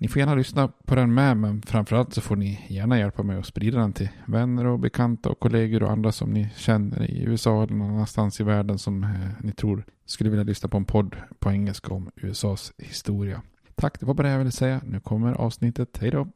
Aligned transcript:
Ni 0.00 0.08
får 0.08 0.20
gärna 0.20 0.34
lyssna 0.34 0.68
på 0.68 0.94
den 0.94 1.14
med, 1.14 1.36
men 1.36 1.62
framförallt 1.62 2.14
så 2.14 2.20
får 2.20 2.36
ni 2.36 2.66
gärna 2.68 2.98
hjälpa 2.98 3.22
mig 3.22 3.38
att 3.38 3.46
sprida 3.46 3.78
den 3.78 3.92
till 3.92 4.08
vänner 4.26 4.66
och 4.66 4.78
bekanta 4.78 5.28
och 5.28 5.40
kollegor 5.40 5.82
och 5.82 5.90
andra 5.90 6.12
som 6.12 6.30
ni 6.30 6.48
känner 6.56 7.10
i 7.10 7.22
USA 7.22 7.62
eller 7.62 7.74
någon 7.74 7.90
annanstans 7.90 8.40
i 8.40 8.44
världen 8.44 8.78
som 8.78 9.04
eh, 9.04 9.10
ni 9.40 9.52
tror 9.52 9.84
skulle 10.06 10.30
vilja 10.30 10.44
lyssna 10.44 10.68
på 10.68 10.76
en 10.76 10.84
podd 10.84 11.16
på 11.38 11.50
engelska 11.50 11.94
om 11.94 12.10
USAs 12.16 12.72
historia. 12.78 13.42
Tack, 13.74 14.00
det 14.00 14.06
var 14.06 14.14
bara 14.14 14.26
det 14.26 14.32
jag 14.32 14.38
ville 14.38 14.50
säga. 14.50 14.80
Nu 14.84 15.00
kommer 15.00 15.32
avsnittet. 15.32 15.98
Hej 16.00 16.10
då! 16.10 16.28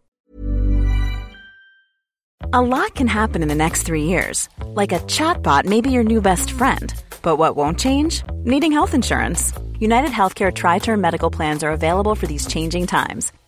A 2.52 2.60
lot 2.60 2.94
can 2.94 3.08
happen 3.08 3.42
in 3.42 3.48
the 3.48 3.54
next 3.54 3.86
three 3.86 4.04
years. 4.04 4.48
Like 4.80 4.96
a 4.96 5.00
chatbot 5.08 5.64
maybe 5.64 5.90
your 5.90 6.04
new 6.04 6.22
best 6.22 6.50
friend. 6.50 6.92
But 7.22 7.38
what 7.38 7.56
won't 7.56 7.78
change? 7.78 8.24
Needing 8.44 8.72
health 8.72 8.94
insurance. 8.94 9.54
United 9.78 10.10
Healthcare 10.10 10.52
Tri 10.52 10.78
Term 10.78 11.00
Medical 11.00 11.30
Plans 11.30 11.62
are 11.62 11.72
available 11.72 12.14
for 12.14 12.26
these 12.26 12.46
changing 12.46 12.86
times. 12.86 13.32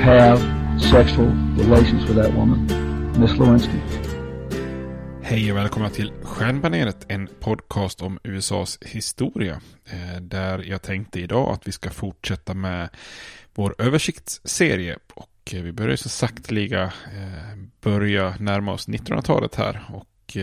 have 0.00 0.38
sexual 0.80 1.28
relations 1.56 2.08
with 2.08 2.22
that 2.22 2.34
woman, 2.34 2.66
Miss 3.20 3.38
Lewinsky. 3.38 3.78
Hej 5.22 5.52
och 5.52 5.58
välkomna 5.58 5.90
till 5.90 6.12
Stjärnbaneret, 6.22 7.06
en 7.08 7.28
podcast 7.40 8.02
om 8.02 8.18
USAs 8.22 8.78
historia. 8.82 9.60
Eh, 9.90 10.20
där 10.20 10.58
jag 10.58 10.82
tänkte 10.82 11.20
idag 11.20 11.52
att 11.52 11.68
vi 11.68 11.72
ska 11.72 11.90
fortsätta 11.90 12.54
med 12.54 12.88
vår 13.54 13.74
översiktsserie. 13.78 14.98
Och 15.14 15.54
eh, 15.54 15.62
vi 15.62 15.72
börjar 15.72 15.96
så 15.96 16.08
sakteliga 16.08 16.82
eh, 16.84 17.56
börja 17.80 18.34
närma 18.40 18.72
oss 18.72 18.88
1900-talet 18.88 19.54
här. 19.54 19.84
Och 19.92 20.36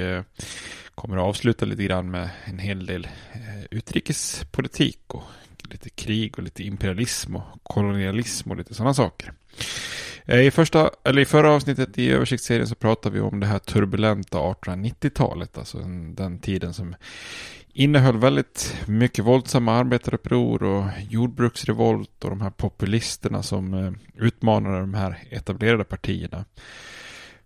kommer 0.95 1.17
att 1.17 1.23
avsluta 1.23 1.66
lite 1.66 1.83
grann 1.83 2.11
med 2.11 2.29
en 2.45 2.59
hel 2.59 2.85
del 2.85 3.07
utrikespolitik 3.72 4.99
och 5.07 5.23
lite 5.70 5.90
krig 5.90 6.38
och 6.38 6.44
lite 6.44 6.64
imperialism 6.64 7.36
och 7.36 7.64
kolonialism 7.64 8.52
och 8.52 8.58
lite 8.58 8.74
sådana 8.74 8.94
saker. 8.94 9.34
Eh, 10.26 10.42
I, 10.42 10.52
första, 10.52 10.90
eller 11.03 11.22
I 11.22 11.26
förra 11.26 11.52
avsnittet 11.52 11.98
i 11.98 12.12
översiktsserien 12.12 12.68
så 12.68 12.76
pratade 12.76 13.16
vi 13.16 13.22
om 13.22 13.40
det 13.40 13.48
här 13.48 13.59
turbulenta 13.59 14.38
1890-talet, 14.38 15.58
alltså 15.58 15.78
den 16.16 16.40
tiden 16.40 16.74
som 16.74 16.96
innehöll 17.74 18.18
väldigt 18.18 18.76
mycket 18.88 19.26
våldsamma 19.26 19.74
arbetaruppror 19.74 20.64
och 20.64 20.86
jordbruksrevolt 21.09 22.24
och 22.24 22.30
de 22.30 22.42
här 22.42 22.50
populisterna 22.50 23.44
som 23.44 23.74
eh, 23.74 23.92
utmanade 24.16 24.80
de 24.80 24.94
här 24.94 25.24
etablerade 25.30 25.84
partierna. 25.84 26.46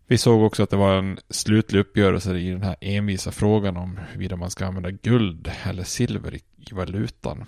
Vi 0.07 0.17
såg 0.17 0.43
också 0.43 0.63
att 0.63 0.69
det 0.69 0.77
var 0.77 0.97
en 0.97 1.17
slutlig 1.29 1.79
uppgörelse 1.79 2.37
i 2.37 2.51
den 2.51 2.63
här 2.63 2.75
envisa 2.81 3.31
frågan 3.31 3.77
om 3.77 3.99
huruvida 4.07 4.35
man 4.35 4.51
ska 4.51 4.65
använda 4.65 4.91
guld 4.91 5.51
eller 5.63 5.83
silver 5.83 6.35
i, 6.35 6.41
i 6.57 6.73
valutan. 6.73 7.45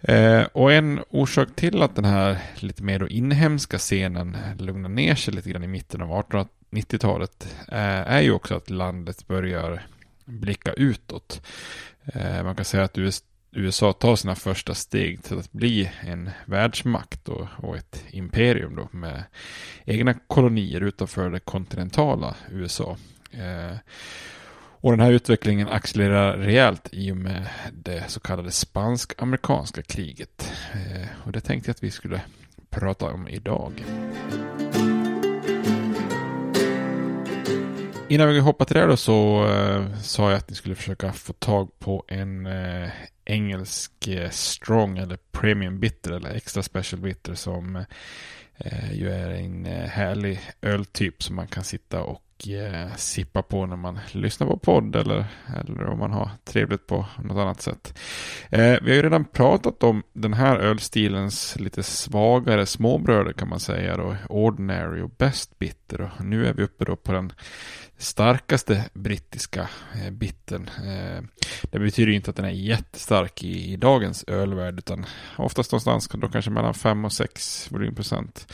Eh, 0.00 0.42
och 0.52 0.72
en 0.72 1.00
orsak 1.10 1.48
till 1.56 1.82
att 1.82 1.96
den 1.96 2.04
här 2.04 2.38
lite 2.56 2.82
mer 2.82 2.98
då 2.98 3.08
inhemska 3.08 3.78
scenen 3.78 4.36
lugnar 4.58 4.88
ner 4.88 5.14
sig 5.14 5.34
lite 5.34 5.50
grann 5.50 5.64
i 5.64 5.68
mitten 5.68 6.02
av 6.02 6.08
1890-talet 6.08 7.56
eh, 7.68 8.12
är 8.12 8.20
ju 8.20 8.32
också 8.32 8.54
att 8.54 8.70
landet 8.70 9.26
börjar 9.26 9.86
blicka 10.24 10.72
utåt. 10.72 11.46
Eh, 12.04 12.42
man 12.42 12.56
kan 12.56 12.64
säga 12.64 12.84
att 12.84 12.98
US 12.98 13.22
USA 13.56 13.92
tar 13.92 14.16
sina 14.16 14.34
första 14.34 14.74
steg 14.74 15.22
till 15.22 15.38
att 15.38 15.52
bli 15.52 15.90
en 16.00 16.30
världsmakt 16.46 17.28
och, 17.28 17.46
och 17.56 17.76
ett 17.76 18.04
imperium 18.10 18.76
då 18.76 18.88
med 18.90 19.24
egna 19.84 20.14
kolonier 20.14 20.80
utanför 20.80 21.30
det 21.30 21.40
kontinentala 21.40 22.34
USA. 22.50 22.96
Eh, 23.30 23.76
och 24.84 24.90
den 24.90 25.00
här 25.00 25.12
utvecklingen 25.12 25.68
accelererar 25.68 26.38
rejält 26.38 26.88
i 26.92 27.12
och 27.12 27.16
med 27.16 27.48
det 27.72 28.04
så 28.08 28.20
kallade 28.20 28.50
spansk-amerikanska 28.50 29.82
kriget. 29.82 30.52
Eh, 30.72 31.08
och 31.26 31.32
det 31.32 31.40
tänkte 31.40 31.68
jag 31.68 31.74
att 31.74 31.82
vi 31.82 31.90
skulle 31.90 32.20
prata 32.70 33.06
om 33.06 33.28
idag. 33.28 33.84
Innan 38.08 38.28
vi 38.28 38.40
hoppar 38.40 38.64
till 38.64 38.76
det 38.76 38.86
då 38.86 38.96
så 38.96 39.46
eh, 39.48 39.98
sa 40.00 40.30
jag 40.30 40.38
att 40.38 40.50
ni 40.50 40.56
skulle 40.56 40.74
försöka 40.74 41.12
få 41.12 41.32
tag 41.32 41.78
på 41.78 42.04
en 42.08 42.46
eh, 42.46 42.90
engelsk 43.24 44.08
eh, 44.08 44.30
strong 44.30 44.98
eller 44.98 45.18
premium 45.32 45.80
bitter 45.80 46.12
eller 46.12 46.34
extra 46.34 46.62
special 46.62 47.02
bitter 47.02 47.34
som 47.34 47.76
eh, 48.56 48.92
ju 48.92 49.10
är 49.10 49.30
en 49.30 49.66
eh, 49.66 49.88
härlig 49.88 50.40
öltyp 50.62 51.22
som 51.22 51.36
man 51.36 51.46
kan 51.46 51.64
sitta 51.64 52.02
och 52.02 52.23
eh, 52.38 52.94
sippa 52.96 53.42
på 53.42 53.66
när 53.66 53.76
man 53.76 53.98
lyssnar 54.12 54.46
på 54.46 54.58
podd 54.58 54.96
eller, 54.96 55.24
eller 55.56 55.84
om 55.84 55.98
man 55.98 56.12
har 56.12 56.30
trevligt 56.44 56.86
på 56.86 57.06
något 57.22 57.36
annat 57.36 57.62
sätt. 57.62 57.98
Eh, 58.50 58.76
vi 58.82 58.90
har 58.90 58.96
ju 58.96 59.02
redan 59.02 59.24
pratat 59.24 59.82
om 59.82 60.02
den 60.12 60.32
här 60.32 60.58
ölstilens 60.58 61.56
lite 61.60 61.82
svagare 61.82 62.66
småbröder 62.66 63.32
kan 63.32 63.48
man 63.48 63.60
säga 63.60 63.96
då, 63.96 64.16
Ordinary 64.28 65.02
och 65.02 65.10
Best 65.10 65.58
Bitter 65.58 66.00
och 66.00 66.24
nu 66.24 66.46
är 66.46 66.52
vi 66.52 66.62
uppe 66.62 66.84
då 66.84 66.96
på 66.96 67.12
den 67.12 67.32
starkaste 67.98 68.84
brittiska 68.92 69.68
eh, 69.94 70.10
bitten. 70.10 70.70
Eh, 70.84 71.22
det 71.62 71.78
betyder 71.78 72.12
inte 72.12 72.30
att 72.30 72.36
den 72.36 72.44
är 72.44 72.50
jättestark 72.50 73.44
i, 73.44 73.72
i 73.72 73.76
dagens 73.76 74.24
ölvärld 74.24 74.78
utan 74.78 75.06
oftast 75.36 75.72
någonstans 75.72 76.08
då 76.08 76.28
kanske 76.28 76.50
mellan 76.50 76.74
5 76.74 77.04
och 77.04 77.12
6 77.12 77.72
volymprocent. 77.72 78.46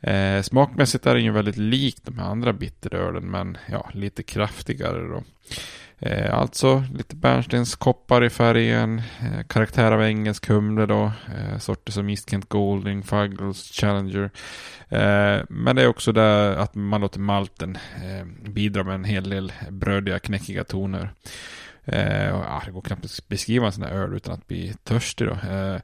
Eh, 0.00 0.42
smakmässigt 0.42 1.06
är 1.06 1.14
den 1.14 1.24
ju 1.24 1.30
väldigt 1.30 1.56
lik 1.56 1.96
de 2.04 2.18
här 2.18 2.26
andra 2.26 2.52
bitterölen 2.52 3.30
men 3.30 3.58
ja, 3.66 3.90
lite 3.94 4.22
kraftigare 4.22 5.08
då. 5.08 5.22
Eh, 6.02 6.34
alltså 6.34 6.84
lite 6.94 7.16
bärnstenskoppar 7.16 8.24
i 8.24 8.30
färgen, 8.30 8.98
eh, 8.98 9.46
karaktär 9.46 9.92
av 9.92 10.02
engelsk 10.02 10.48
humle 10.48 10.86
då, 10.86 11.12
eh, 11.36 11.58
sorter 11.58 11.92
som 11.92 12.08
East 12.08 12.30
Kent 12.30 12.48
Golding, 12.48 13.02
Fuggles, 13.02 13.72
Challenger. 13.72 14.30
Eh, 14.88 15.44
men 15.48 15.76
det 15.76 15.82
är 15.82 15.86
också 15.86 16.12
där 16.12 16.56
att 16.56 16.74
man 16.74 17.00
låter 17.00 17.20
malten 17.20 17.78
eh, 18.04 18.50
bidra 18.50 18.84
med 18.84 18.94
en 18.94 19.04
hel 19.04 19.30
del 19.30 19.52
brödiga, 19.70 20.18
knäckiga 20.18 20.64
toner. 20.64 21.10
Eh, 21.84 22.30
och, 22.30 22.44
ah, 22.48 22.62
det 22.66 22.72
går 22.72 22.80
knappt 22.80 23.04
att 23.04 23.28
beskriva 23.28 23.66
en 23.66 23.72
sån 23.72 23.84
här 23.84 23.92
öl 23.92 24.14
utan 24.14 24.34
att 24.34 24.46
bli 24.46 24.74
törstig 24.84 25.26
då. 25.26 25.32
Eh, 25.32 25.80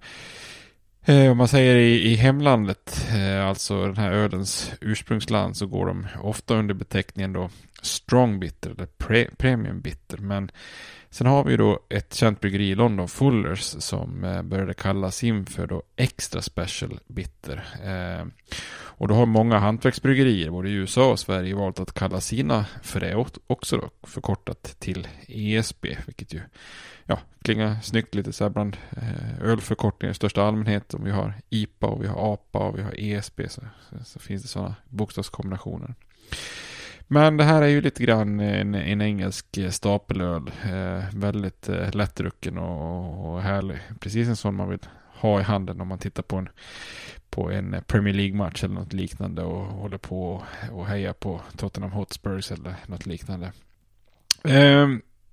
Eh, 1.08 1.30
om 1.30 1.38
man 1.38 1.48
säger 1.48 1.76
i, 1.76 2.12
i 2.12 2.14
hemlandet, 2.14 3.08
eh, 3.14 3.46
alltså 3.46 3.86
den 3.86 3.96
här 3.96 4.12
ölens 4.12 4.72
ursprungsland, 4.80 5.56
så 5.56 5.66
går 5.66 5.86
de 5.86 6.06
ofta 6.22 6.54
under 6.54 6.74
beteckningen 6.74 7.32
då 7.32 7.50
strong 7.82 8.40
bitter 8.40 8.70
eller 8.70 8.86
pre, 8.86 9.28
premium 9.36 9.80
bitter. 9.80 10.18
Men 10.18 10.50
sen 11.10 11.26
har 11.26 11.44
vi 11.44 11.56
då 11.56 11.80
ett 11.88 12.14
känt 12.14 12.40
bryggeri 12.40 12.70
i 12.70 12.74
London, 12.74 13.08
Fullers, 13.08 13.60
som 13.62 14.24
eh, 14.24 14.42
började 14.42 14.74
kallas 14.74 15.24
inför 15.24 15.66
då 15.66 15.82
extra 15.96 16.42
special 16.42 17.00
bitter. 17.06 17.64
Eh, 17.84 18.26
och 18.98 19.08
då 19.08 19.14
har 19.14 19.26
många 19.26 19.58
hantverksbryggerier, 19.58 20.50
både 20.50 20.68
i 20.68 20.72
USA 20.72 21.10
och 21.10 21.20
Sverige, 21.20 21.54
valt 21.54 21.80
att 21.80 21.94
kalla 21.94 22.20
sina 22.20 22.64
för 22.82 23.00
det 23.00 23.26
också 23.46 23.76
då, 23.76 23.90
förkortat 24.02 24.76
till 24.78 25.08
ESB, 25.28 25.86
vilket 26.06 26.34
ju 26.34 26.40
ja, 27.06 27.18
klingar 27.42 27.76
snyggt 27.82 28.14
lite 28.14 28.32
så 28.32 28.44
här 28.44 28.50
bland 28.50 28.76
eh, 28.90 29.42
ölförkortningar 29.42 30.10
i 30.10 30.14
största 30.14 30.42
allmänhet. 30.42 30.94
Om 30.94 31.04
vi 31.04 31.10
har 31.10 31.34
IPA 31.50 31.86
och 31.86 32.02
vi 32.02 32.06
har 32.06 32.32
APA 32.34 32.58
och 32.58 32.78
vi 32.78 32.82
har 32.82 32.94
ESB 32.96 33.40
så, 33.48 33.62
så, 34.04 34.18
finns 34.18 34.42
det 34.42 34.48
sådana 34.48 34.74
bokstavskombinationer. 34.88 35.94
Men 37.08 37.36
det 37.36 37.44
här 37.44 37.62
är 37.62 37.66
ju 37.66 37.80
lite 37.80 38.02
grann 38.02 38.40
en, 38.40 38.74
en 38.74 39.00
engelsk 39.00 39.56
eh, 39.56 39.70
stapelöl. 39.70 40.50
Eh, 40.64 41.04
väldigt 41.14 41.68
eh, 41.68 41.94
lättdrucken 41.94 42.58
och, 42.58 43.34
och 43.34 43.42
härlig. 43.42 43.78
Precis 44.00 44.28
en 44.28 44.36
sån 44.36 44.54
man 44.54 44.68
vill 44.68 44.78
ha 45.16 45.40
i 45.40 45.42
handen 45.42 45.80
om 45.80 45.88
man 45.88 45.98
tittar 45.98 46.22
på 46.22 46.36
en, 46.36 46.48
på 47.30 47.50
en 47.50 47.74
eh, 47.74 47.80
Premier 47.80 48.14
League-match 48.14 48.64
eller 48.64 48.74
något 48.74 48.92
liknande 48.92 49.42
och 49.42 49.66
håller 49.66 49.98
på 49.98 50.42
och 50.72 50.86
hejar 50.86 51.12
på 51.12 51.40
Tottenham 51.56 51.92
Hotspurs 51.92 52.52
eller 52.52 52.74
något 52.86 53.06
liknande. 53.06 53.52
Eh, 54.44 54.88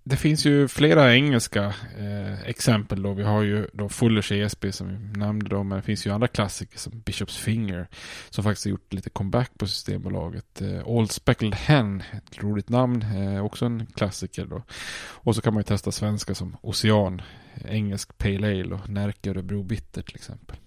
det 0.06 0.18
finns 0.18 0.46
ju 0.46 0.68
flera 0.68 1.16
engelska 1.16 1.74
eh, 1.98 2.42
exempel 2.42 3.02
då. 3.02 3.14
Vi 3.14 3.24
har 3.24 3.42
ju 3.42 3.68
då 3.74 3.90
Fullers 3.90 4.32
ESP 4.32 4.66
som 4.72 4.88
vi 4.88 5.20
nämnde 5.20 5.50
då, 5.50 5.64
men 5.64 5.78
det 5.78 5.82
finns 5.82 6.08
ju 6.08 6.12
andra 6.12 6.28
klassiker 6.28 6.80
som 6.80 7.02
Bishops 7.06 7.38
Finger 7.38 7.88
som 8.30 8.44
faktiskt 8.44 8.66
har 8.66 8.72
gjort 8.72 8.94
lite 8.94 9.10
comeback 9.10 9.52
på 9.58 9.68
Systembolaget. 9.68 10.62
Eh, 10.62 10.88
Old 10.88 11.12
Speckled 11.12 11.56
Hen, 11.56 12.04
ett 12.12 12.44
roligt 12.44 12.70
namn, 12.70 13.02
eh, 13.02 13.46
också 13.46 13.66
en 13.66 13.86
klassiker 13.86 14.46
då. 14.46 14.64
Och 15.10 15.36
så 15.36 15.42
kan 15.42 15.54
man 15.54 15.60
ju 15.62 15.66
testa 15.66 15.92
svenska 15.92 16.36
som 16.36 16.58
Ocean, 16.62 17.22
engelsk 17.66 18.18
Pale 18.18 18.48
Ale 18.48 18.76
och 18.76 18.90
Närke 18.90 19.30
Örebro 19.30 19.64
Bitter 19.64 20.02
till 20.02 20.16
exempel. 20.16 20.58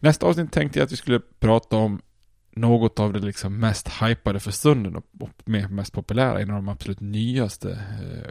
Nästa 0.00 0.26
avsnitt 0.26 0.52
tänkte 0.52 0.78
jag 0.78 0.86
att 0.86 0.92
vi 0.92 0.96
skulle 0.96 1.20
prata 1.40 1.76
om 1.76 2.00
något 2.50 3.00
av 3.00 3.12
det 3.12 3.18
liksom 3.18 3.58
mest 3.58 3.88
hypade 3.88 4.40
för 4.40 4.50
stunden 4.50 4.96
och, 4.96 5.04
mest 5.70 5.92
populära, 5.92 6.40
en 6.40 6.50
av 6.50 6.56
de 6.56 6.68
absolut 6.68 7.00
nyaste 7.00 7.78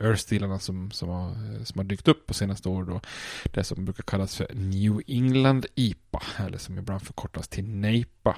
eh, 0.01 0.57
som, 0.59 0.91
som, 0.91 1.09
har, 1.09 1.29
eh, 1.29 1.63
som 1.63 1.79
har 1.79 1.83
dykt 1.83 2.07
upp 2.07 2.27
på 2.27 2.33
senaste 2.33 2.69
år 2.69 2.83
då. 2.83 3.01
Det 3.53 3.63
som 3.63 3.85
brukar 3.85 4.03
kallas 4.03 4.35
för 4.35 4.47
New 4.53 5.01
England 5.07 5.65
IPA, 5.75 6.21
eller 6.37 6.57
som 6.57 6.77
ibland 6.77 7.01
förkortas 7.01 7.47
till 7.47 7.67
NEIPA. 7.67 8.35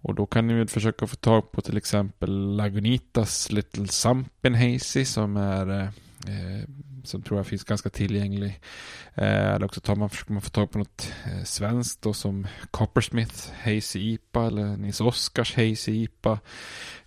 Och 0.00 0.14
då 0.14 0.26
kan 0.26 0.46
ni 0.46 0.54
väl 0.54 0.68
försöka 0.68 1.06
få 1.06 1.16
tag 1.16 1.52
på 1.52 1.60
till 1.60 1.76
exempel 1.76 2.56
Lagunitas 2.56 3.52
Little 3.52 3.88
Sampen 3.88 4.54
Hazy 4.54 5.04
som 5.04 5.36
är 5.36 5.80
eh, 5.80 5.88
eh, 6.26 6.68
som 7.04 7.22
tror 7.22 7.38
jag 7.38 7.46
finns 7.46 7.64
ganska 7.64 7.90
tillgänglig. 7.90 8.60
Eh, 9.14 9.54
eller 9.54 9.64
också 9.64 9.80
tar 9.80 9.96
man, 9.96 10.10
försöker 10.10 10.32
man 10.32 10.42
få 10.42 10.50
tag 10.50 10.70
på 10.70 10.78
något 10.78 11.12
eh, 11.24 11.44
svenskt 11.44 12.02
då 12.02 12.12
som 12.12 12.46
Coppersmith 12.70 13.50
Hazy 13.64 14.00
IPA 14.00 14.46
eller 14.46 14.76
Nils 14.76 15.00
Oskars 15.00 15.56
Hazy 15.56 16.02
IPA. 16.02 16.38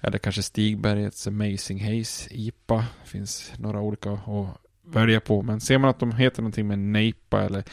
Eller 0.01 0.17
kanske 0.17 0.43
Stigbergets 0.43 1.27
Amazing 1.27 1.83
Haze 1.83 2.29
IPA. 2.31 2.85
Det 3.03 3.09
finns 3.09 3.53
några 3.57 3.81
olika 3.81 4.11
att 4.11 4.57
välja 4.85 5.19
på. 5.19 5.41
Men 5.41 5.61
ser 5.61 5.77
man 5.77 5.89
att 5.89 5.99
de 5.99 6.11
heter 6.11 6.41
någonting 6.41 6.67
med 6.67 6.79
NAPA. 6.79 7.41
eller 7.41 7.63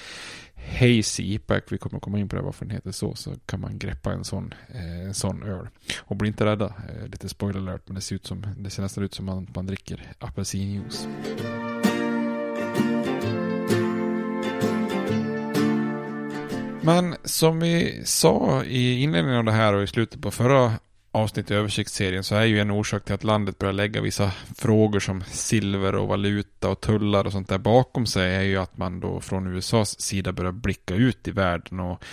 Hazy 0.68 1.34
IPAC, 1.34 1.62
vi 1.70 1.78
kommer 1.78 2.00
komma 2.00 2.18
in 2.18 2.28
på 2.28 2.36
det 2.36 2.42
varför 2.42 2.64
den 2.64 2.74
heter 2.74 2.92
så, 2.92 3.14
så 3.14 3.34
kan 3.46 3.60
man 3.60 3.78
greppa 3.78 4.12
en 4.12 4.24
sån, 4.24 4.54
eh, 4.68 5.06
en 5.06 5.14
sån 5.14 5.42
öl. 5.42 5.68
Och 5.98 6.16
bli 6.16 6.28
inte 6.28 6.46
rädda, 6.46 6.66
eh, 6.66 7.08
lite 7.08 7.28
spoiler 7.28 7.60
alert, 7.60 7.82
men 7.86 7.94
det 7.94 8.00
ser, 8.00 8.14
ut 8.14 8.26
som, 8.26 8.46
det 8.58 8.70
ser 8.70 8.82
nästan 8.82 9.04
ut 9.04 9.14
som 9.14 9.26
man, 9.26 9.46
man 9.54 9.66
dricker 9.66 10.12
apelsinjuice. 10.18 11.08
Men 16.82 17.16
som 17.24 17.60
vi 17.60 18.02
sa 18.04 18.64
i 18.64 19.02
inledningen 19.02 19.38
av 19.38 19.44
det 19.44 19.52
här 19.52 19.74
och 19.74 19.82
i 19.82 19.86
slutet 19.86 20.20
på 20.22 20.30
förra 20.30 20.72
avsnitt 21.12 21.50
i 21.50 21.54
översiktsserien 21.54 22.24
så 22.24 22.34
är 22.34 22.44
ju 22.44 22.60
en 22.60 22.70
orsak 22.70 23.04
till 23.04 23.14
att 23.14 23.24
landet 23.24 23.58
börjar 23.58 23.72
lägga 23.72 24.00
vissa 24.00 24.30
frågor 24.56 25.00
som 25.00 25.24
silver 25.24 25.94
och 25.94 26.08
valuta 26.08 26.68
och 26.68 26.80
tullar 26.80 27.24
och 27.24 27.32
sånt 27.32 27.48
där 27.48 27.58
bakom 27.58 28.06
sig 28.06 28.34
är 28.34 28.42
ju 28.42 28.56
att 28.56 28.78
man 28.78 29.00
då 29.00 29.20
från 29.20 29.56
USAs 29.56 30.00
sida 30.00 30.32
börjar 30.32 30.52
blicka 30.52 30.94
ut 30.94 31.28
i 31.28 31.30
världen 31.30 31.80
och 31.80 32.04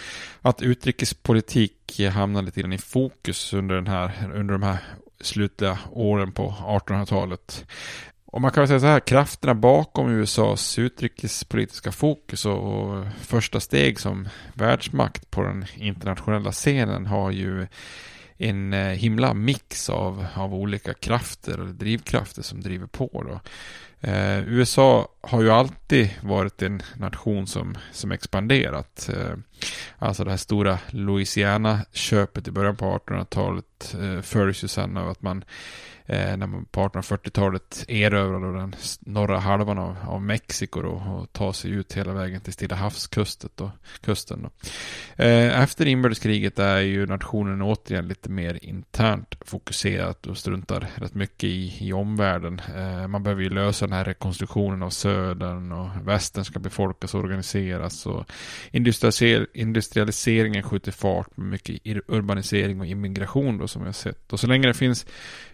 att 0.41 0.61
utrikespolitik 0.61 2.01
hamnar 2.13 2.41
lite 2.41 2.61
grann 2.61 2.73
i 2.73 2.77
fokus 2.77 3.53
under, 3.53 3.75
den 3.75 3.87
här, 3.87 4.31
under 4.33 4.53
de 4.53 4.63
här 4.63 4.77
slutliga 5.21 5.79
åren 5.91 6.31
på 6.31 6.49
1800-talet. 6.49 7.65
Och 8.25 8.41
man 8.41 8.51
kan 8.51 8.61
väl 8.61 8.67
säga 8.67 8.79
så 8.79 8.85
här, 8.85 8.99
krafterna 8.99 9.55
bakom 9.55 10.09
USAs 10.09 10.79
utrikespolitiska 10.79 11.91
fokus 11.91 12.45
och 12.45 13.05
första 13.21 13.59
steg 13.59 13.99
som 13.99 14.27
världsmakt 14.53 15.31
på 15.31 15.43
den 15.43 15.65
internationella 15.75 16.51
scenen 16.51 17.05
har 17.05 17.31
ju 17.31 17.67
en 18.37 18.73
eh, 18.73 18.79
himla 18.79 19.33
mix 19.33 19.89
av, 19.89 20.25
av 20.35 20.53
olika 20.53 20.93
krafter 20.93 21.53
eller 21.53 21.73
drivkrafter 21.73 22.41
som 22.41 22.61
driver 22.61 22.87
på. 22.87 23.23
Då. 23.27 23.39
Eh, 24.09 24.39
USA 24.47 25.07
har 25.21 25.41
ju 25.41 25.49
alltid 25.51 26.09
varit 26.21 26.61
en 26.61 26.81
nation 26.95 27.47
som, 27.47 27.77
som 27.91 28.11
expanderat. 28.11 29.09
Eh, 29.13 29.37
alltså 29.97 30.23
det 30.23 30.29
här 30.29 30.37
stora 30.37 30.79
Louisiana-köpet 30.89 32.47
i 32.47 32.51
början 32.51 32.75
på 32.75 32.85
1800-talet 32.85 33.95
eh, 34.01 34.21
följs 34.21 34.63
ju 34.63 34.67
sen 34.67 34.97
av 34.97 35.09
att 35.09 35.21
man 35.21 35.43
eh, 36.05 36.37
när 36.37 36.47
man 36.47 36.65
på 36.65 36.81
1840-talet 36.81 37.85
erövrade 37.87 38.59
den 38.59 38.75
norra 38.99 39.39
halvan 39.39 39.77
av, 39.77 39.97
av 40.07 40.21
Mexiko 40.21 40.81
då, 40.81 40.89
och 40.89 41.33
tar 41.33 41.53
sig 41.53 41.71
ut 41.71 41.93
hela 41.93 42.13
vägen 42.13 42.41
till 42.41 42.53
Stilla 42.53 42.75
havskusten. 42.75 43.49
Då, 43.55 43.71
kusten 44.01 44.41
då. 44.41 44.49
Eh, 45.23 45.61
efter 45.61 45.85
inbördeskriget 45.85 46.59
är 46.59 46.79
ju 46.79 47.05
nationen 47.05 47.61
återigen 47.61 48.07
lite 48.07 48.29
mer 48.29 48.59
internt 48.61 49.35
fokuserat 49.45 50.27
och 50.27 50.37
struntar 50.37 50.87
rätt 50.95 51.13
mycket 51.13 51.43
i, 51.43 51.77
i 51.79 51.93
omvärlden. 51.93 52.61
Eh, 52.75 53.07
man 53.07 53.23
behöver 53.23 53.43
ju 53.43 53.49
lösa 53.49 53.87
den 53.87 53.93
här 53.93 54.05
rekonstruktionen 54.05 54.83
av 54.83 54.89
södern 54.89 55.71
och 55.71 56.07
västern 56.07 56.45
ska 56.45 56.59
befolkas 56.59 57.13
och 57.13 57.19
organiseras 57.19 58.05
och 58.05 58.31
industrialiseringen 59.53 60.63
skjuter 60.63 60.91
fart 60.91 61.37
med 61.37 61.47
mycket 61.47 61.79
urbanisering 62.07 62.79
och 62.79 62.85
immigration 62.85 63.57
då 63.57 63.67
som 63.67 63.81
vi 63.81 63.87
har 63.87 63.93
sett. 63.93 64.33
Och 64.33 64.39
så 64.39 64.47
länge 64.47 64.67
det 64.67 64.73
finns 64.73 65.05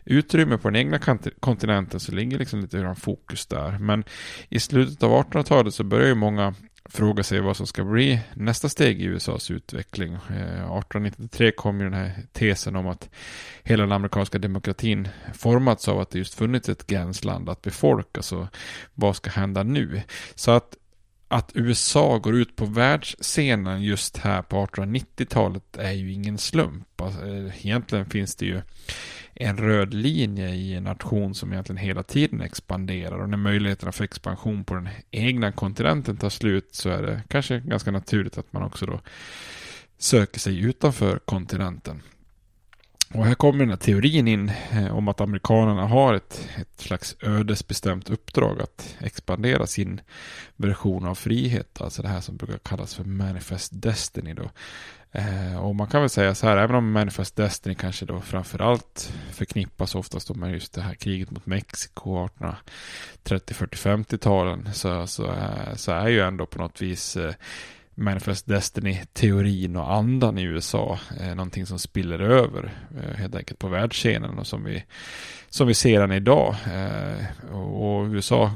utrymme 0.06 0.41
på 0.46 0.70
den 0.70 0.76
egna 0.76 1.00
kontinenten 1.40 2.00
så 2.00 2.12
ligger 2.12 2.40
liksom 2.40 2.62
lite 2.62 2.78
grann 2.78 2.96
fokus 2.96 3.48
där. 3.48 3.78
Men 3.80 4.04
i 4.50 4.60
slutet 4.60 5.04
av 5.04 5.12
1800-talet 5.12 5.74
så 5.74 5.84
börjar 5.84 6.08
ju 6.08 6.16
många 6.16 6.54
fråga 6.86 7.24
sig 7.24 7.40
vad 7.40 7.58
som 7.58 7.68
ska 7.68 7.84
bli 7.84 8.20
nästa 8.34 8.70
steg 8.70 9.02
i 9.02 9.04
USAs 9.04 9.52
utveckling. 9.52 10.14
Eh, 10.14 10.20
1893 10.20 11.52
kom 11.52 11.80
ju 11.80 11.84
den 11.84 11.94
här 11.94 12.14
tesen 12.32 12.76
om 12.76 12.88
att 12.88 13.10
hela 13.64 13.84
den 13.84 13.92
amerikanska 13.92 14.38
demokratin 14.38 15.08
formats 15.34 15.88
av 15.88 16.00
att 16.00 16.10
det 16.10 16.18
just 16.18 16.34
funnits 16.34 16.70
ett 16.70 16.88
gränsland 16.88 17.50
att 17.50 17.62
befolka. 17.62 18.22
Så 18.22 18.48
vad 18.94 19.16
ska 19.16 19.30
hända 19.30 19.64
nu? 19.64 20.02
Så 20.36 20.52
att 20.52 20.78
att 21.28 21.52
USA 21.56 22.18
går 22.18 22.36
ut 22.36 22.56
på 22.56 22.66
världsscenen 22.66 23.84
just 23.84 24.18
här 24.18 24.42
på 24.42 24.66
1890-talet 24.66 25.78
är 25.78 25.92
ju 25.92 26.14
ingen 26.14 26.38
slump. 26.38 27.02
Alltså, 27.02 27.28
eh, 27.28 27.66
egentligen 27.66 28.06
finns 28.06 28.36
det 28.36 28.46
ju 28.46 28.62
en 29.42 29.58
röd 29.58 29.94
linje 29.94 30.50
i 30.50 30.76
en 30.76 30.84
nation 30.84 31.36
som 31.36 31.52
egentligen 31.52 31.78
hela 31.78 32.04
tiden 32.04 32.42
expanderar 32.42 33.20
och 33.20 33.30
när 33.30 33.38
möjligheterna 33.38 33.92
för 33.92 34.04
expansion 34.04 34.64
på 34.64 34.74
den 34.74 34.90
egna 35.12 35.52
kontinenten 35.52 36.18
tar 36.18 36.30
slut 36.30 36.76
så 36.76 36.90
är 36.90 37.02
det 37.02 37.24
kanske 37.28 37.60
ganska 37.60 37.92
naturligt 37.92 38.38
att 38.38 38.54
man 38.54 38.64
också 38.64 38.86
då 38.86 39.00
söker 39.98 40.40
sig 40.40 40.60
utanför 40.60 41.20
kontinenten. 41.20 42.02
Och 43.14 43.26
här 43.26 43.36
kommer 43.36 43.60
den 43.60 43.70
här 43.70 43.78
teorin 43.78 44.28
in 44.28 44.52
eh, 44.72 44.98
om 44.98 45.08
att 45.08 45.22
amerikanerna 45.22 45.88
har 45.88 46.14
ett, 46.14 46.50
ett 46.58 46.82
slags 46.82 47.16
ödesbestämt 47.22 48.10
uppdrag 48.10 48.62
att 48.62 48.96
expandera 49.00 49.68
sin 49.68 50.02
version 50.56 51.06
av 51.06 51.16
frihet. 51.16 51.82
Alltså 51.82 52.02
det 52.02 52.08
här 52.08 52.22
som 52.22 52.38
brukar 52.38 52.58
kallas 52.58 52.96
för 52.96 53.04
Manifest 53.04 53.72
Destiny. 53.82 54.34
Då. 54.34 54.50
Eh, 55.12 55.66
och 55.66 55.76
man 55.76 55.88
kan 55.88 56.02
väl 56.02 56.10
säga 56.10 56.36
så 56.36 56.48
här, 56.48 56.58
även 56.58 56.76
om 56.76 56.92
Manifest 56.92 57.36
Destiny 57.36 57.76
kanske 57.76 58.06
då 58.06 58.22
framförallt 58.22 59.14
förknippas 59.32 59.96
oftast 59.96 60.36
med 60.36 60.52
just 60.52 60.74
det 60.74 60.82
här 60.82 60.94
kriget 60.94 61.32
mot 61.32 61.46
Mexiko 61.46 62.26
1830, 62.26 63.54
40, 63.56 63.76
50-talen 63.76 64.74
så, 64.74 65.08
så, 65.08 65.26
eh, 65.26 65.76
så 65.76 65.92
är 65.92 66.08
ju 66.08 66.20
ändå 66.20 66.46
på 66.46 66.58
något 66.58 66.82
vis 66.82 67.18
eh, 67.18 67.34
Manifest 68.02 68.48
Destiny-teorin 68.48 69.76
och 69.76 69.94
andan 69.94 70.38
i 70.38 70.44
USA 70.44 71.00
eh, 71.20 71.36
någonting 71.36 71.66
som 71.66 71.80
spiller 71.80 72.20
över 72.20 72.74
eh, 72.98 73.16
helt 73.18 73.36
enkelt 73.36 73.60
på 73.60 73.68
världsscenen 73.68 74.40
och 74.40 74.48
som 74.48 74.64
vi, 74.64 74.84
som 75.50 75.68
vi 75.68 75.74
ser 75.74 76.00
den 76.00 76.12
idag. 76.12 76.56
Eh, 76.74 77.52
och, 77.56 78.00
och 78.00 78.08
USA 78.08 78.52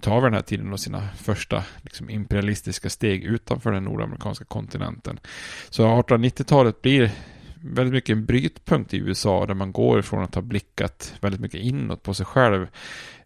tar 0.00 0.14
vid 0.14 0.24
den 0.24 0.34
här 0.34 0.42
tiden 0.42 0.70
då 0.70 0.76
sina 0.76 1.08
första 1.16 1.64
liksom, 1.82 2.10
imperialistiska 2.10 2.90
steg 2.90 3.24
utanför 3.24 3.72
den 3.72 3.84
nordamerikanska 3.84 4.44
kontinenten. 4.44 5.20
Så 5.70 5.86
1890-talet 5.86 6.82
blir 6.82 7.10
väldigt 7.64 7.92
mycket 7.92 8.16
en 8.16 8.24
brytpunkt 8.24 8.94
i 8.94 8.96
USA 8.96 9.46
där 9.46 9.54
man 9.54 9.72
går 9.72 9.98
ifrån 9.98 10.22
att 10.22 10.34
ha 10.34 10.42
blickat 10.42 11.14
väldigt 11.20 11.40
mycket 11.40 11.60
inåt 11.60 12.02
på 12.02 12.14
sig 12.14 12.26
själv 12.26 12.66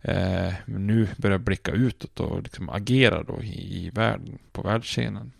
eh, 0.02 0.52
nu 0.64 1.08
börjar 1.16 1.38
blicka 1.38 1.73
utåt 1.73 2.20
och 2.20 2.42
liksom 2.42 2.68
agera 2.68 3.23
då 3.23 3.42
i, 3.42 3.87
i 3.87 3.90
världen, 3.90 4.38
på 4.52 4.62
världsscenen. 4.62 5.32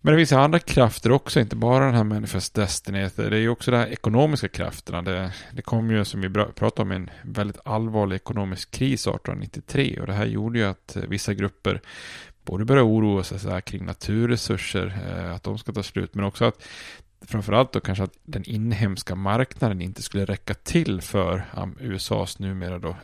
Men 0.00 0.12
det 0.14 0.18
finns 0.18 0.32
andra 0.32 0.58
krafter 0.58 1.12
också, 1.12 1.40
inte 1.40 1.56
bara 1.56 1.84
den 1.84 1.94
här 1.94 2.04
Manifest 2.04 2.54
Destiny. 2.54 3.08
Det 3.16 3.22
är 3.22 3.34
ju 3.34 3.48
också 3.48 3.70
de 3.70 3.76
här 3.76 3.86
ekonomiska 3.86 4.48
krafterna. 4.48 5.02
Det, 5.02 5.32
det 5.52 5.62
kom 5.62 5.90
ju, 5.90 6.04
som 6.04 6.20
vi 6.20 6.30
pratade 6.30 6.82
om, 6.82 6.92
en 6.92 7.10
väldigt 7.22 7.60
allvarlig 7.64 8.16
ekonomisk 8.16 8.70
kris 8.70 9.06
1893 9.06 9.98
och 10.00 10.06
det 10.06 10.12
här 10.12 10.26
gjorde 10.26 10.58
ju 10.58 10.64
att 10.64 10.96
eh, 10.96 11.02
vissa 11.02 11.34
grupper 11.34 11.80
både 12.44 12.64
började 12.64 12.88
oroa 12.88 13.22
sig 13.24 13.38
så 13.38 13.60
kring 13.60 13.84
naturresurser, 13.84 14.98
eh, 15.08 15.34
att 15.34 15.42
de 15.42 15.58
ska 15.58 15.72
ta 15.72 15.82
slut, 15.82 16.14
men 16.14 16.24
också 16.24 16.44
att 16.44 16.62
framförallt 17.26 17.72
då 17.72 17.80
kanske 17.80 18.04
att 18.04 18.18
den 18.24 18.44
inhemska 18.44 19.14
marknaden 19.14 19.82
inte 19.82 20.02
skulle 20.02 20.24
räcka 20.24 20.54
till 20.54 21.00
för 21.00 21.44
um, 21.56 21.76
USAs 21.80 22.38
numera 22.38 22.78
då 22.78 22.96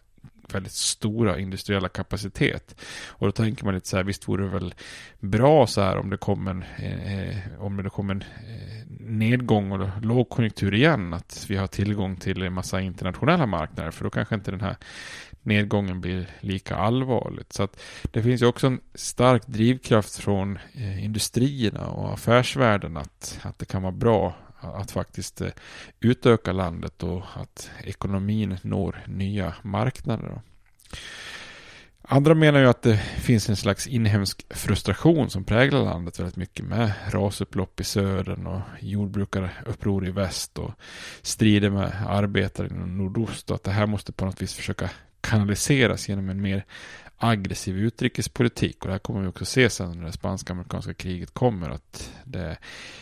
väldigt 0.53 0.73
stora 0.73 1.39
industriella 1.39 1.89
kapacitet. 1.89 2.81
Och 3.09 3.27
då 3.27 3.33
tänker 3.33 3.65
man 3.65 3.75
lite 3.75 3.89
så 3.89 3.97
här, 3.97 4.05
visst 4.05 4.29
vore 4.29 4.45
det 4.45 4.51
väl 4.51 4.75
bra 5.21 5.67
så 5.67 5.81
här 5.81 5.97
om 5.97 6.11
det 6.11 6.17
kom 6.17 6.49
en, 6.49 6.63
eh, 6.63 7.37
om 7.59 7.77
det 7.77 7.91
kom 7.91 8.11
en 8.11 8.23
eh, 8.23 8.85
nedgång 9.01 9.73
och 9.73 9.89
lågkonjunktur 10.03 10.75
igen, 10.75 11.15
att 11.15 11.47
vi 11.49 11.57
har 11.57 11.67
tillgång 11.67 12.17
till 12.17 12.43
en 12.43 12.53
massa 12.53 12.81
internationella 12.81 13.47
marknader, 13.47 13.91
för 13.91 14.05
då 14.05 14.11
kanske 14.11 14.35
inte 14.35 14.51
den 14.51 14.61
här 14.61 14.77
nedgången 15.43 16.01
blir 16.01 16.27
lika 16.41 16.77
allvarligt. 16.77 17.53
Så 17.53 17.63
att 17.63 17.81
det 18.03 18.23
finns 18.23 18.43
ju 18.43 18.47
också 18.47 18.67
en 18.67 18.81
stark 18.95 19.47
drivkraft 19.47 20.17
från 20.17 20.59
eh, 20.75 21.05
industrierna 21.05 21.87
och 21.87 22.13
affärsvärlden 22.13 22.97
att, 22.97 23.39
att 23.43 23.59
det 23.59 23.65
kan 23.65 23.83
vara 23.83 23.93
bra 23.93 24.35
att 24.65 24.91
faktiskt 24.91 25.41
eh, 25.41 25.51
utöka 26.01 26.53
landet 26.53 27.03
och 27.03 27.23
att 27.35 27.71
ekonomin 27.85 28.59
når 28.63 29.05
nya 29.07 29.55
marknader. 29.63 30.41
Andra 32.09 32.35
menar 32.35 32.61
ju 32.61 32.67
att 32.67 32.83
det 32.83 32.97
finns 32.97 33.49
en 33.49 33.57
slags 33.57 33.87
inhemsk 33.87 34.47
frustration 34.51 35.31
som 35.31 35.45
präglar 35.45 35.85
landet 35.85 36.19
väldigt 36.19 36.37
mycket 36.37 36.65
med 36.65 36.93
rasupplopp 37.09 37.81
i 37.81 37.85
södern 37.85 38.47
och 38.47 38.61
jordbrukaruppror 38.81 40.09
i 40.09 40.11
väst 40.11 40.59
och 40.59 40.71
strider 41.23 41.71
med 41.71 41.93
arbetare 42.09 42.67
i 42.67 42.71
nordost 42.71 43.51
och 43.51 43.57
att 43.57 43.65
det 43.65 43.71
här 43.71 43.87
måste 43.87 44.13
på 44.13 44.25
något 44.25 44.43
vis 44.43 44.55
försöka 44.55 44.91
kanaliseras 45.21 46.09
genom 46.09 46.29
en 46.29 46.43
mer 46.43 46.65
aggressiv 47.17 47.79
utrikespolitik. 47.79 48.77
Och 48.81 48.87
det 48.87 48.93
här 48.93 48.99
kommer 48.99 49.21
vi 49.21 49.27
också 49.27 49.45
se 49.45 49.71
sen 49.71 49.99
när 49.99 50.07
det 50.07 50.13
spanska-amerikanska 50.13 50.95
kriget 50.95 51.35
kommer. 51.35 51.71
Att 51.71 52.13
det 52.25 52.57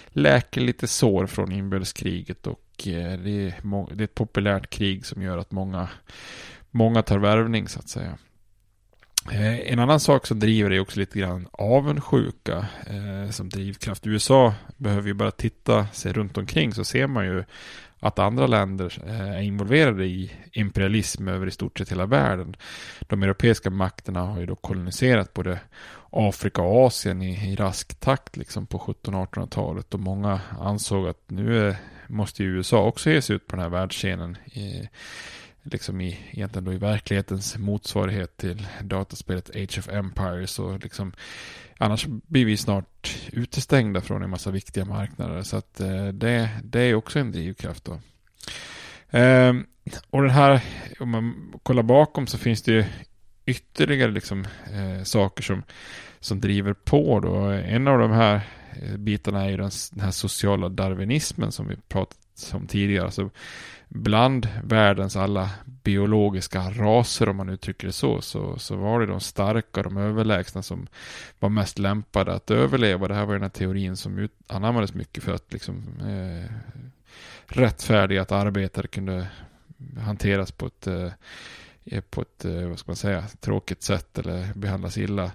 läker 0.08 0.60
lite 0.60 0.86
sår 0.86 1.26
från 1.26 1.52
inbördeskriget 1.52 2.46
och 2.46 2.86
eh, 2.86 3.18
det 3.18 3.30
är, 3.30 3.94
det 3.94 4.02
är 4.02 4.04
ett 4.04 4.14
populärt 4.14 4.70
krig 4.70 5.06
som 5.06 5.22
gör 5.22 5.38
att 5.38 5.50
många, 5.50 5.88
många 6.70 7.02
tar 7.02 7.18
värvning 7.18 7.68
så 7.68 7.78
att 7.78 7.88
säga. 7.88 8.18
Eh, 9.30 9.72
en 9.72 9.78
annan 9.78 10.00
sak 10.00 10.26
som 10.26 10.40
driver 10.40 10.70
är 10.70 10.80
också 10.80 11.00
lite 11.00 11.18
grann 11.18 11.48
avundsjuka 11.52 12.66
eh, 12.86 13.30
som 13.30 13.48
drivkraft. 13.48 14.06
USA 14.06 14.54
behöver 14.76 15.08
ju 15.08 15.14
bara 15.14 15.30
titta 15.30 15.86
sig 15.86 16.12
runt 16.12 16.38
omkring 16.38 16.74
så 16.74 16.84
ser 16.84 17.06
man 17.06 17.24
ju 17.24 17.44
att 18.02 18.18
andra 18.18 18.46
länder 18.46 19.02
eh, 19.06 19.30
är 19.30 19.40
involverade 19.40 20.04
i 20.04 20.32
imperialism 20.52 21.28
över 21.28 21.46
i 21.46 21.50
stort 21.50 21.78
sett 21.78 21.92
hela 21.92 22.06
världen. 22.06 22.56
De 23.00 23.22
europeiska 23.22 23.70
makterna 23.70 24.20
har 24.20 24.40
ju 24.40 24.46
då 24.46 24.56
koloniserat 24.56 25.34
både 25.34 25.60
Afrika 26.10 26.62
och 26.62 26.86
Asien 26.86 27.22
i, 27.22 27.52
i 27.52 27.56
rask 27.56 28.00
takt 28.00 28.36
liksom 28.36 28.66
på 28.66 28.78
1700-1800-talet 28.78 29.94
och 29.94 30.00
många 30.00 30.40
ansåg 30.60 31.08
att 31.08 31.30
nu 31.30 31.68
är, 31.68 31.76
måste 32.06 32.42
ju 32.42 32.56
USA 32.56 32.82
också 32.82 33.10
ge 33.10 33.22
sig 33.22 33.36
ut 33.36 33.46
på 33.46 33.56
den 33.56 33.62
här 33.62 33.70
världsscenen. 33.70 34.36
I, 34.44 34.88
liksom 35.62 36.00
i, 36.00 36.18
egentligen 36.30 36.64
då 36.64 36.72
i 36.72 36.78
verklighetens 36.78 37.58
motsvarighet 37.58 38.36
till 38.36 38.66
dataspelet 38.82 39.50
Age 39.56 39.78
of 39.78 39.88
Empires 39.88 40.58
och 40.58 40.82
liksom 40.82 41.12
annars 41.78 42.06
blir 42.06 42.44
vi 42.44 42.56
snart 42.56 43.16
utestängda 43.32 44.00
från 44.00 44.22
en 44.22 44.30
massa 44.30 44.50
viktiga 44.50 44.84
marknader 44.84 45.42
så 45.42 45.56
att 45.56 45.80
eh, 45.80 46.06
det, 46.06 46.50
det 46.64 46.80
är 46.80 46.94
också 46.94 47.18
en 47.18 47.32
drivkraft 47.32 47.84
då. 47.84 48.00
Eh, 49.18 49.54
och 50.10 50.22
den 50.22 50.30
här, 50.30 50.60
om 51.00 51.10
man 51.10 51.52
kollar 51.62 51.82
bakom 51.82 52.26
så 52.26 52.38
finns 52.38 52.62
det 52.62 52.72
ju 52.72 52.84
ytterligare 53.46 54.10
liksom 54.10 54.44
eh, 54.72 55.02
saker 55.04 55.42
som, 55.42 55.62
som 56.20 56.40
driver 56.40 56.72
på 56.72 57.20
då. 57.20 57.36
En 57.46 57.88
av 57.88 57.98
de 57.98 58.10
här 58.10 58.40
eh, 58.82 58.96
bitarna 58.96 59.44
är 59.44 59.50
ju 59.50 59.56
den, 59.56 59.70
den 59.92 60.04
här 60.04 60.10
sociala 60.10 60.68
darwinismen 60.68 61.52
som 61.52 61.68
vi 61.68 61.76
pratat 61.88 62.18
om 62.52 62.66
tidigare. 62.66 63.04
Alltså 63.04 63.30
bland 63.94 64.48
världens 64.64 65.16
alla 65.16 65.50
biologiska 65.64 66.70
raser, 66.70 67.28
om 67.28 67.36
man 67.36 67.48
uttrycker 67.48 67.86
det 67.86 67.92
så, 67.92 68.20
så, 68.20 68.58
så 68.58 68.76
var 68.76 69.00
det 69.00 69.06
de 69.06 69.20
starka, 69.20 69.82
de 69.82 69.96
överlägsna 69.96 70.62
som 70.62 70.86
var 71.38 71.48
mest 71.48 71.78
lämpade 71.78 72.32
att 72.34 72.50
överleva. 72.50 73.08
Det 73.08 73.14
här 73.14 73.26
var 73.26 73.32
den 73.32 73.42
här 73.42 73.48
teorin 73.48 73.96
som 73.96 74.18
ut, 74.18 74.32
anammades 74.46 74.94
mycket 74.94 75.24
för 75.24 75.34
att 75.34 75.52
liksom 75.52 75.84
eh, 76.00 76.52
rättfärdiga 77.46 78.22
att 78.22 78.32
arbetare 78.32 78.86
kunde 78.86 79.26
hanteras 80.04 80.52
på 80.52 80.66
ett 80.66 80.86
eh, 80.86 81.12
på 82.10 82.22
ett, 82.22 82.44
eh, 82.44 82.68
vad 82.68 82.78
ska 82.78 82.90
man 82.90 82.96
säga, 82.96 83.24
tråkigt 83.40 83.82
sätt 83.82 84.18
eller 84.18 84.54
behandlas 84.54 84.98
illa. 84.98 85.30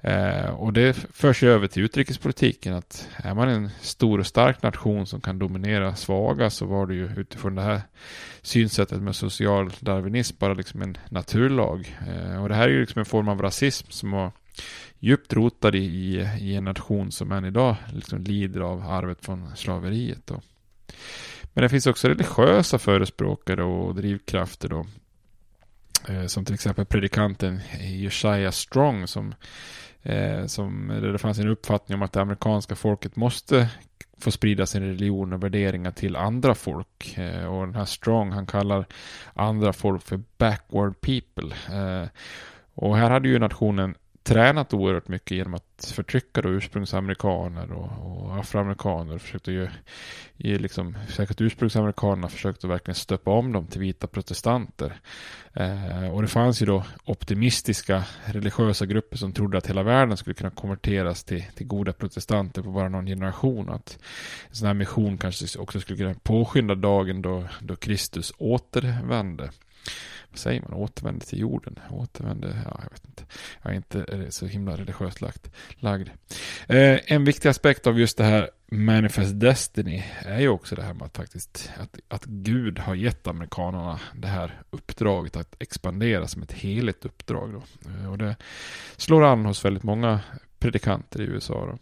Eh, 0.00 0.50
och 0.50 0.72
det 0.72 0.92
förs 1.12 1.42
ju 1.42 1.50
över 1.50 1.66
till 1.66 1.82
utrikespolitiken 1.82 2.74
att 2.74 3.08
är 3.16 3.34
man 3.34 3.48
en 3.48 3.70
stor 3.80 4.18
och 4.18 4.26
stark 4.26 4.62
nation 4.62 5.06
som 5.06 5.20
kan 5.20 5.38
dominera 5.38 5.96
svaga 5.96 6.50
så 6.50 6.66
var 6.66 6.86
det 6.86 6.94
ju 6.94 7.10
utifrån 7.16 7.54
det 7.54 7.62
här 7.62 7.80
synsättet 8.42 9.02
med 9.02 9.16
social 9.16 9.70
darwinism 9.80 10.36
bara 10.38 10.54
liksom 10.54 10.82
en 10.82 10.98
naturlag. 11.08 11.96
Eh, 12.08 12.42
och 12.42 12.48
det 12.48 12.54
här 12.54 12.68
är 12.68 12.72
ju 12.72 12.80
liksom 12.80 12.98
en 12.98 13.06
form 13.06 13.28
av 13.28 13.42
rasism 13.42 13.90
som 13.90 14.10
var 14.10 14.32
djupt 14.98 15.32
rotad 15.32 15.74
i, 15.74 16.28
i 16.40 16.54
en 16.54 16.64
nation 16.64 17.12
som 17.12 17.32
än 17.32 17.44
idag 17.44 17.76
liksom 17.92 18.22
lider 18.22 18.60
av 18.60 18.82
arvet 18.82 19.24
från 19.24 19.56
slaveriet. 19.56 20.26
Då. 20.26 20.40
Men 21.52 21.62
det 21.62 21.68
finns 21.68 21.86
också 21.86 22.08
religiösa 22.08 22.78
förespråkare 22.78 23.62
och 23.62 23.94
drivkrafter 23.94 24.68
då 24.68 24.86
Eh, 26.08 26.26
som 26.26 26.44
till 26.44 26.54
exempel 26.54 26.84
predikanten 26.84 27.60
Josiah 27.80 28.50
Strong 28.50 29.06
som, 29.06 29.34
eh, 30.02 30.46
som 30.46 30.88
det 31.02 31.18
fanns 31.18 31.38
en 31.38 31.48
uppfattning 31.48 31.94
om 31.94 32.02
att 32.02 32.12
det 32.12 32.20
amerikanska 32.20 32.74
folket 32.74 33.16
måste 33.16 33.68
få 34.18 34.30
sprida 34.30 34.66
sin 34.66 34.82
religion 34.82 35.32
och 35.32 35.42
värderingar 35.42 35.90
till 35.90 36.16
andra 36.16 36.54
folk. 36.54 37.18
Eh, 37.18 37.44
och 37.44 37.66
den 37.66 37.74
här 37.74 37.84
Strong 37.84 38.32
han 38.32 38.46
kallar 38.46 38.86
andra 39.34 39.72
folk 39.72 40.02
för 40.02 40.20
backward 40.38 41.00
people. 41.00 41.56
och 42.74 42.96
här 42.96 43.10
hade 43.10 43.28
ju 43.28 43.38
nationen 43.38 43.94
tränat 44.30 44.74
oerhört 44.74 45.08
mycket 45.08 45.36
genom 45.36 45.54
att 45.54 45.92
förtrycka 45.94 46.42
då 46.42 46.48
ursprungsamerikaner 46.48 47.72
och, 47.72 48.22
och 48.22 48.36
afroamerikaner. 48.36 49.18
Försökte 49.18 49.52
ju, 49.52 49.68
ge 50.36 50.58
liksom, 50.58 50.96
säkert 51.08 51.40
ursprungsamerikanerna 51.40 52.28
försökte 52.28 52.66
verkligen 52.66 52.94
stöpa 52.94 53.30
om 53.30 53.52
dem 53.52 53.66
till 53.66 53.80
vita 53.80 54.06
protestanter. 54.06 55.00
Eh, 55.52 56.10
och 56.10 56.22
det 56.22 56.28
fanns 56.28 56.62
ju 56.62 56.66
då 56.66 56.84
optimistiska 57.04 58.04
religiösa 58.24 58.86
grupper 58.86 59.16
som 59.16 59.32
trodde 59.32 59.58
att 59.58 59.66
hela 59.66 59.82
världen 59.82 60.16
skulle 60.16 60.34
kunna 60.34 60.50
konverteras 60.50 61.24
till, 61.24 61.44
till 61.54 61.66
goda 61.66 61.92
protestanter 61.92 62.62
på 62.62 62.70
bara 62.70 62.88
någon 62.88 63.06
generation. 63.06 63.70
Att 63.70 63.98
en 64.48 64.54
sån 64.54 64.66
här 64.66 64.74
mission 64.74 65.18
kanske 65.18 65.58
också 65.58 65.80
skulle 65.80 65.98
kunna 65.98 66.14
påskynda 66.22 66.74
dagen 66.74 67.22
då, 67.22 67.44
då 67.60 67.76
Kristus 67.76 68.32
återvände 68.38 69.50
vad 70.30 70.38
säger 70.38 70.62
man, 70.62 70.72
Återvänder 70.72 71.26
till 71.26 71.38
jorden. 71.38 71.78
Återvänder? 71.90 72.48
ja 72.64 72.80
jag 72.82 72.90
vet 72.90 73.04
inte. 73.06 73.22
Jag 73.62 73.72
är 73.72 73.76
inte 73.76 74.04
eh, 74.08 74.28
så 74.28 74.46
himla 74.46 74.76
religiöst 74.76 75.20
lagt, 75.20 75.50
lagd. 75.76 76.08
Eh, 76.66 76.98
en 77.06 77.24
viktig 77.24 77.48
aspekt 77.48 77.86
av 77.86 77.98
just 77.98 78.16
det 78.16 78.24
här 78.24 78.50
Manifest 78.72 79.40
Destiny 79.40 80.04
är 80.18 80.40
ju 80.40 80.48
också 80.48 80.74
det 80.74 80.82
här 80.82 80.94
med 80.94 81.06
att 81.06 81.16
faktiskt 81.16 81.70
att, 81.78 82.00
att 82.08 82.24
Gud 82.24 82.78
har 82.78 82.94
gett 82.94 83.26
amerikanerna 83.26 84.00
det 84.14 84.28
här 84.28 84.62
uppdraget 84.70 85.36
att 85.36 85.56
expandera 85.58 86.28
som 86.28 86.42
ett 86.42 86.52
heligt 86.52 87.04
uppdrag. 87.04 87.52
Då. 87.52 87.90
Eh, 87.90 88.10
och 88.10 88.18
det 88.18 88.36
slår 88.96 89.24
an 89.24 89.46
hos 89.46 89.64
väldigt 89.64 89.82
många 89.82 90.20
predikanter 90.58 91.20
i 91.20 91.24
USA. 91.24 91.66
Då. 91.66 91.78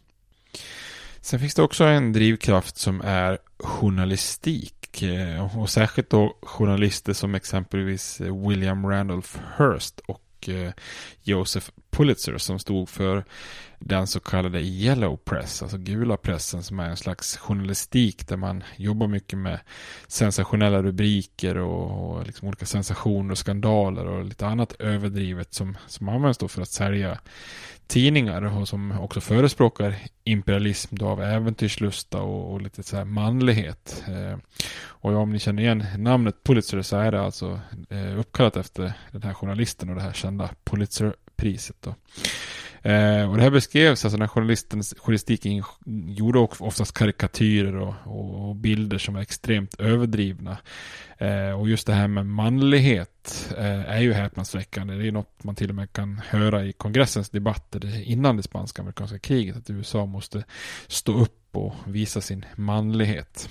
Sen 1.21 1.41
finns 1.41 1.55
det 1.55 1.63
också 1.63 1.85
en 1.85 2.13
drivkraft 2.13 2.77
som 2.77 3.01
är 3.01 3.39
journalistik 3.59 4.78
och, 4.89 5.03
eh, 5.03 5.59
och 5.59 5.71
särskilt 5.71 6.11
då 6.11 6.37
journalister 6.43 7.13
som 7.13 7.35
exempelvis 7.35 8.21
eh, 8.21 8.49
William 8.49 8.87
Randolph 8.87 9.39
Hearst 9.57 10.01
och 10.07 10.49
eh, 10.49 10.73
Joseph 11.23 11.71
Pulitzer 11.91 12.39
som 12.39 12.59
stod 12.59 12.89
för 12.89 13.25
den 13.79 14.07
så 14.07 14.21
kallade 14.21 14.61
Yellow 14.61 15.17
Press, 15.17 15.63
alltså 15.63 15.79
gula 15.79 16.17
pressen 16.17 16.63
som 16.63 16.81
är 16.81 16.89
en 16.89 16.97
slags 16.97 17.37
journalistik 17.37 18.29
där 18.29 18.37
man 18.37 18.65
jobbar 18.77 19.07
mycket 19.07 19.39
med 19.39 19.61
sensationella 20.09 20.83
rubriker 20.83 21.57
och, 21.57 22.11
och 22.11 22.27
liksom 22.27 22.49
olika 22.49 22.67
sensationer 22.67 23.33
och 23.33 23.39
skandaler 23.39 24.07
och 24.07 24.25
lite 24.25 24.47
annat 24.47 24.73
överdrivet 24.79 25.55
som, 25.55 25.77
som 25.87 26.09
används 26.09 26.39
då 26.39 26.49
för 26.49 26.63
att 26.63 26.69
sälja 26.69 27.19
tidningar 27.87 28.43
och 28.43 28.69
som 28.69 29.01
också 29.01 29.21
förespråkar 29.21 29.97
imperialism 30.25 30.97
då 30.97 31.09
av 31.09 31.23
äventyrslusta 31.23 32.21
och, 32.23 32.53
och 32.53 32.63
lite 32.63 32.83
så 32.83 32.97
här 32.97 33.05
manlighet. 33.05 34.05
Eh, 34.09 34.39
och 34.81 35.15
om 35.15 35.33
ni 35.33 35.39
känner 35.39 35.63
igen 35.63 35.85
namnet 35.97 36.45
Pulitzer 36.45 36.83
så 36.83 36.97
är 36.97 37.13
det 37.13 37.21
alltså 37.21 37.61
eh, 37.91 38.19
uppkallat 38.19 38.57
efter 38.57 38.93
den 39.13 39.23
här 39.23 39.35
journalisten 39.35 39.89
och 39.89 39.95
det 39.95 40.03
här 40.03 40.13
kända 40.13 40.51
Pulitzer 40.65 41.15
priset. 41.39 41.77
då. 41.81 41.95
Eh, 42.83 43.31
och 43.31 43.37
det 43.37 43.43
här 43.43 43.51
beskrevs, 43.51 44.05
alltså 44.05 44.19
när 44.19 44.27
journalisten, 44.27 44.83
journalistiken 44.83 45.63
gjorde 46.07 46.39
oftast 46.39 46.93
karikatyrer 46.93 47.77
och, 47.77 47.95
och, 48.05 48.49
och 48.49 48.57
bilder 48.57 48.99
som 48.99 49.17
är 49.17 49.21
extremt 49.21 49.81
överdrivna. 49.81 50.57
Eh, 51.19 51.61
och 51.61 51.69
just 51.69 51.87
det 51.87 51.93
här 51.93 52.09
med 52.09 52.27
manlighet 52.27 53.55
eh, 53.59 53.91
är 53.91 54.01
ju 54.01 54.13
häpnadsväckande. 54.13 54.95
Det 54.95 55.09
är 55.09 55.13
något 55.13 55.45
man 55.45 55.55
till 55.55 55.69
och 55.69 55.75
med 55.75 55.93
kan 55.93 56.21
höra 56.29 56.65
i 56.65 56.73
kongressens 56.73 57.31
debatter 57.31 58.03
innan 58.03 58.37
det 58.37 58.43
spanska 58.43 58.83
amerikanska 58.83 59.19
kriget. 59.19 59.57
Att 59.57 59.71
USA 59.71 60.07
måste 60.07 60.45
stå 60.87 61.19
upp 61.19 61.57
och 61.57 61.75
visa 61.87 62.21
sin 62.21 62.45
manlighet. 62.57 63.49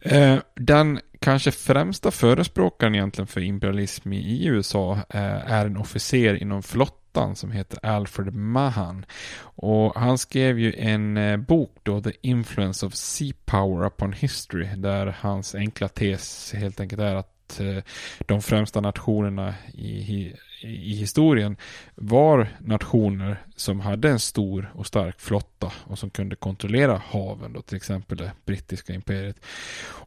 Eh, 0.00 0.38
den 0.56 1.00
kanske 1.24 1.50
främsta 1.50 2.10
förespråkaren 2.10 2.94
egentligen 2.94 3.26
för 3.26 3.40
imperialism 3.40 4.12
i 4.12 4.46
USA 4.46 4.92
eh, 4.92 5.52
är 5.52 5.66
en 5.66 5.76
officer 5.76 6.34
inom 6.42 6.62
flottan 6.62 7.36
som 7.36 7.50
heter 7.50 7.86
Alfred 7.86 8.34
Mahan. 8.34 9.06
Och 9.40 10.00
han 10.00 10.18
skrev 10.18 10.58
ju 10.58 10.74
en 10.74 11.16
eh, 11.16 11.36
bok 11.36 11.76
då, 11.82 12.00
The 12.00 12.12
Influence 12.22 12.86
of 12.86 12.94
Sea 12.94 13.32
Power 13.44 13.86
Upon 13.86 14.12
History, 14.12 14.68
där 14.76 15.16
hans 15.20 15.54
enkla 15.54 15.88
tes 15.88 16.52
helt 16.52 16.80
enkelt 16.80 17.00
är 17.00 17.14
att 17.14 17.60
eh, 17.60 17.82
de 18.26 18.42
främsta 18.42 18.80
nationerna 18.80 19.54
i 19.74 20.32
i 20.64 20.94
historien 20.94 21.56
var 21.94 22.48
nationer 22.58 23.42
som 23.56 23.80
hade 23.80 24.10
en 24.10 24.18
stor 24.18 24.72
och 24.74 24.86
stark 24.86 25.20
flotta 25.20 25.72
och 25.84 25.98
som 25.98 26.10
kunde 26.10 26.36
kontrollera 26.36 27.02
haven, 27.06 27.52
då, 27.52 27.62
till 27.62 27.76
exempel 27.76 28.18
det 28.18 28.32
brittiska 28.44 28.92
imperiet. 28.92 29.36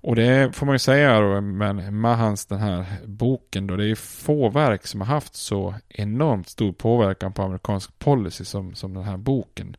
Och 0.01 0.15
det 0.15 0.55
får 0.55 0.65
man 0.65 0.75
ju 0.75 0.79
säga 0.79 1.21
då, 1.21 1.41
men 1.41 1.99
Mahans 1.99 2.45
den 2.45 2.59
här 2.59 2.85
boken 3.05 3.67
då, 3.67 3.75
det 3.75 3.85
är 3.85 3.95
få 3.95 4.49
verk 4.49 4.87
som 4.87 5.01
har 5.01 5.07
haft 5.07 5.35
så 5.35 5.75
enormt 5.89 6.49
stor 6.49 6.73
påverkan 6.73 7.33
på 7.33 7.41
amerikansk 7.41 7.99
policy 7.99 8.45
som, 8.45 8.75
som 8.75 8.93
den 8.93 9.03
här 9.03 9.17
boken. 9.17 9.77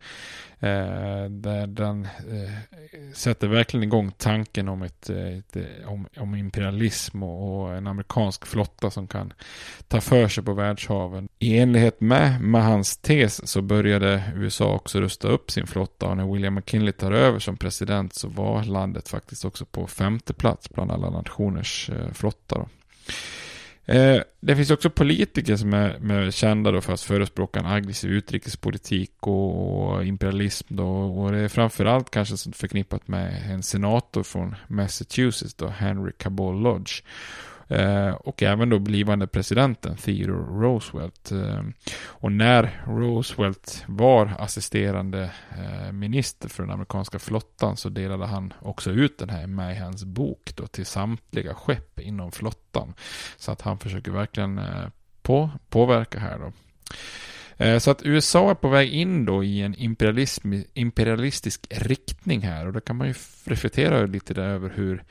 Eh, 0.61 1.25
där 1.31 1.67
den 1.67 2.05
eh, 2.05 3.13
sätter 3.15 3.49
verkligen 3.49 3.85
igång 3.85 4.13
tanken 4.17 4.69
om, 4.69 4.83
ett, 4.83 5.11
eh, 5.11 5.39
ett 5.39 5.57
eh, 5.57 5.93
om, 5.93 6.07
om, 6.17 6.35
imperialism 6.35 7.23
och, 7.23 7.63
och, 7.63 7.75
en 7.75 7.87
amerikansk 7.87 8.47
flotta 8.47 8.91
som 8.91 9.07
kan 9.07 9.33
ta 9.89 10.01
för 10.01 10.29
sig 10.29 10.45
på 10.45 10.53
världshaven. 10.53 11.29
I 11.39 11.59
enlighet 11.59 12.01
med 12.01 12.41
Mahans 12.41 12.97
tes 12.97 13.49
så 13.59 13.63
började 13.63 14.23
USA 14.37 14.75
också 14.75 15.01
rusta 15.01 15.29
upp 15.29 15.51
sin 15.51 15.67
flotta 15.67 16.07
och 16.07 16.17
när 16.17 16.33
William 16.33 16.55
McKinley 16.55 16.93
tar 16.93 17.13
över 17.13 17.39
som 17.39 17.57
president 17.57 18.15
så 18.15 18.29
var 18.29 18.65
landet 18.65 19.09
faktiskt 19.09 19.45
också 19.45 19.65
på 19.65 19.87
femte 19.87 20.35
plats 20.35 20.71
bland 20.71 20.91
alla 20.91 21.11
nationers 21.11 21.91
eh, 21.91 22.13
flotta. 22.13 22.57
Då. 22.57 22.69
Eh, 23.93 24.23
det 24.41 24.57
finns 24.57 24.71
också 24.71 24.91
politiker 24.91 25.57
som 25.57 25.75
är, 25.75 26.31
kända 26.31 26.71
då 26.71 26.81
för 26.81 26.93
att 26.93 27.01
förespråka 27.01 27.61
en 27.61 27.67
aggressiv 27.67 28.11
utrikespolitik 28.11 29.13
och, 29.21 29.89
och 29.89 30.05
imperialism. 30.05 30.77
Då, 30.77 30.89
och 30.89 31.33
det 31.33 31.39
är 31.39 31.49
framförallt 31.49 32.11
kanske 32.11 32.53
förknippat 32.53 33.09
med 33.09 33.51
en 33.51 33.63
senator 33.63 34.23
från 34.23 34.55
Massachusetts, 34.69 35.55
då, 35.55 35.67
Henry 35.69 36.13
Cabot 36.19 36.63
Lodge. 36.63 37.03
Eh, 37.69 38.11
och 38.11 38.43
även 38.43 38.69
då 38.69 38.79
blivande 38.79 39.27
presidenten 39.27 39.97
Theodore 39.97 40.67
Roosevelt. 40.67 41.33
Eh, 41.33 41.63
och 42.01 42.33
när 42.33 42.83
Roosevelt 42.87 43.85
var 43.89 44.33
assisterande 44.39 45.31
eh, 45.59 45.93
minister 45.93 46.49
för 46.49 46.63
den 46.63 46.73
amerikanska 46.73 47.19
flottan 47.19 47.77
så 47.77 47.89
delade 47.89 48.27
han 48.27 48.53
också 48.61 48.91
ut 48.91 49.19
den 49.19 49.31
här 49.31 49.47
Mayhans 49.47 50.05
bok 50.05 50.53
då 50.55 50.67
till 50.67 50.87
samtliga 50.87 51.55
skepp 51.55 52.01
inom 52.01 52.33
flottan. 52.33 52.95
Så 53.37 53.53
att 53.53 53.61
han 53.61 53.79
försöker 53.79 54.11
verkligen 54.11 54.61
på, 55.23 55.51
påverka 55.69 56.19
här 56.19 56.39
då. 56.39 56.53
Så 57.81 57.91
att 57.91 58.03
USA 58.03 58.51
är 58.51 58.55
på 58.55 58.69
väg 58.69 58.93
in 58.93 59.25
då 59.25 59.45
i 59.45 59.63
en 59.63 59.75
imperialism, 59.75 60.53
imperialistisk 60.75 61.67
riktning 61.71 62.41
här 62.41 62.67
och 62.67 62.73
då 62.73 62.81
kan 62.81 62.97
man 62.97 63.07
ju 63.09 63.15
reflektera 63.45 64.07
lite 64.07 64.35
där 64.35 64.49
över 64.49 64.71
hur 64.71 65.05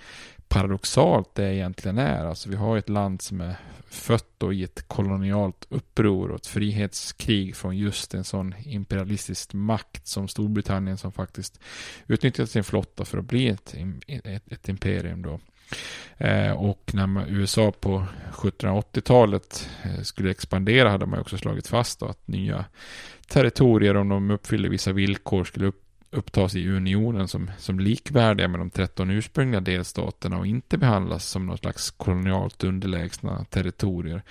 paradoxalt 0.47 1.35
det 1.35 1.55
egentligen 1.55 1.97
är. 1.97 2.25
Alltså 2.25 2.49
vi 2.49 2.55
har 2.55 2.77
ett 2.77 2.89
land 2.89 3.21
som 3.21 3.41
är 3.41 3.55
fött 3.89 4.27
då 4.37 4.53
i 4.53 4.63
ett 4.63 4.87
kolonialt 4.87 5.67
uppror 5.69 6.29
och 6.29 6.35
ett 6.35 6.47
frihetskrig 6.47 7.55
från 7.55 7.77
just 7.77 8.13
en 8.13 8.23
sån 8.23 8.55
imperialistisk 8.65 9.53
makt 9.53 10.07
som 10.07 10.27
Storbritannien 10.27 10.97
som 10.97 11.11
faktiskt 11.11 11.59
utnyttjat 12.07 12.49
sin 12.49 12.63
flotta 12.63 13.05
för 13.05 13.17
att 13.17 13.25
bli 13.25 13.47
ett, 13.47 13.75
ett, 14.07 14.51
ett 14.51 14.69
imperium 14.69 15.21
då. 15.21 15.39
Eh, 16.17 16.51
och 16.51 16.91
när 16.93 17.07
man, 17.07 17.29
USA 17.29 17.71
på 17.71 18.05
1780-talet 18.31 19.69
eh, 19.83 20.01
skulle 20.01 20.31
expandera 20.31 20.89
hade 20.89 21.05
man 21.05 21.19
också 21.19 21.37
slagit 21.37 21.67
fast 21.67 22.01
att 22.03 22.27
nya 22.27 22.65
territorier 23.27 23.97
om 23.97 24.09
de 24.09 24.31
uppfyllde 24.31 24.69
vissa 24.69 24.91
villkor 24.91 25.43
skulle 25.43 25.67
upp, 25.67 25.83
upptas 26.11 26.55
i 26.55 26.69
unionen 26.69 27.27
som, 27.27 27.51
som 27.57 27.79
likvärdiga 27.79 28.47
med 28.47 28.59
de 28.59 28.69
13 28.69 29.09
ursprungliga 29.09 29.61
delstaterna 29.61 30.37
och 30.37 30.47
inte 30.47 30.77
behandlas 30.77 31.25
som 31.25 31.45
något 31.45 31.59
slags 31.59 31.91
kolonialt 31.91 32.63
underlägsna 32.63 33.45
territorier. 33.49 34.23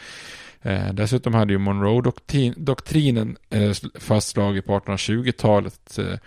Eh, 0.63 0.93
dessutom 0.93 1.35
hade 1.35 1.53
ju 1.53 1.59
Monroe-doktrinen 1.59 3.37
eh, 3.51 3.73
fastslagit 3.95 4.67
på 4.67 4.79
1820-talet 4.79 5.99
eh, 5.99 6.19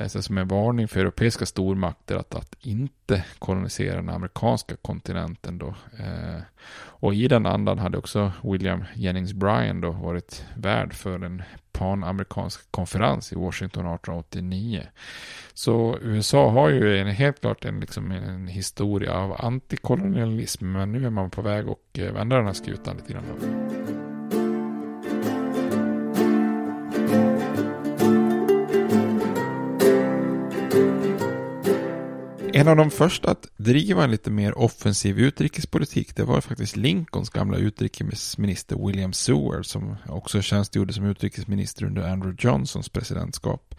alltså 0.00 0.22
som 0.22 0.38
en 0.38 0.48
varning 0.48 0.88
för 0.88 1.00
europeiska 1.00 1.46
stormakter 1.46 2.16
att, 2.16 2.34
att 2.34 2.56
inte 2.60 3.24
kolonisera 3.38 3.96
den 3.96 4.08
amerikanska 4.08 4.76
kontinenten 4.76 5.58
då. 5.58 5.74
Eh, 5.98 6.40
och 6.76 7.14
i 7.14 7.28
den 7.28 7.46
andan 7.46 7.78
hade 7.78 7.98
också 7.98 8.32
William 8.42 8.84
Jennings 8.94 9.32
Bryan 9.32 9.80
då 9.80 9.90
varit 9.90 10.44
värd 10.56 10.94
för 10.94 11.24
en 11.24 11.42
panamerikansk 11.72 12.72
konferens 12.72 13.32
i 13.32 13.36
Washington 13.36 13.86
1889. 13.86 14.86
Så 15.54 15.98
USA 16.02 16.50
har 16.50 16.68
ju 16.68 16.98
en, 16.98 17.06
helt 17.06 17.40
klart 17.40 17.64
en, 17.64 17.80
liksom 17.80 18.10
en 18.10 18.46
historia 18.46 19.12
av 19.12 19.44
antikolonialism 19.44 20.72
men 20.72 20.92
nu 20.92 21.06
är 21.06 21.10
man 21.10 21.30
på 21.30 21.42
väg 21.42 21.68
att 21.68 21.98
eh, 21.98 22.12
vända 22.12 22.36
den 22.36 22.46
här 22.46 22.52
skutan 22.52 22.96
lite 22.96 23.12
grann. 23.12 23.93
En 32.56 32.68
av 32.68 32.76
de 32.76 32.90
första 32.90 33.30
att 33.30 33.46
driva 33.56 34.04
en 34.04 34.10
lite 34.10 34.30
mer 34.30 34.58
offensiv 34.58 35.18
utrikespolitik 35.18 36.16
det 36.16 36.24
var 36.24 36.40
faktiskt 36.40 36.76
Lincolns 36.76 37.30
gamla 37.30 37.58
utrikesminister 37.58 38.86
William 38.86 39.12
Seward 39.12 39.66
som 39.66 39.96
också 40.08 40.42
tjänstgjorde 40.42 40.92
som 40.92 41.04
utrikesminister 41.04 41.84
under 41.84 42.02
Andrew 42.02 42.48
Johnsons 42.48 42.88
presidentskap. 42.88 43.74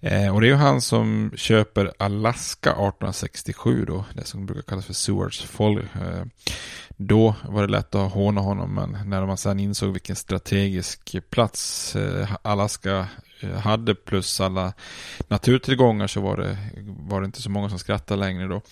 Eh, 0.00 0.34
och 0.34 0.40
det 0.40 0.46
är 0.46 0.50
ju 0.50 0.54
han 0.54 0.80
som 0.80 1.32
köper 1.36 1.92
Alaska 1.98 2.70
1867 2.70 3.84
då, 3.84 4.04
det 4.14 4.24
som 4.24 4.46
brukar 4.46 4.62
kallas 4.62 4.86
för 4.86 4.94
Sewards 4.94 5.42
folk. 5.42 5.84
Eh, 5.94 6.24
då 6.96 7.34
var 7.48 7.66
det 7.66 7.72
lätt 7.72 7.94
att 7.94 8.12
håna 8.12 8.40
honom, 8.40 8.74
men 8.74 9.10
när 9.10 9.26
man 9.26 9.36
sedan 9.36 9.60
insåg 9.60 9.92
vilken 9.92 10.16
strategisk 10.16 11.30
plats 11.30 11.96
eh, 11.96 12.36
Alaska 12.42 13.06
Eh, 13.40 13.50
hade 13.50 13.94
plus 13.94 14.40
alla 14.40 14.72
naturtillgångar 15.28 16.06
så 16.06 16.20
var 16.20 16.36
det, 16.36 16.58
var 16.86 17.20
det 17.20 17.24
inte 17.24 17.42
så 17.42 17.50
många 17.50 17.68
som 17.68 17.78
skrattade 17.78 18.20
längre 18.20 18.46
då. 18.46 18.62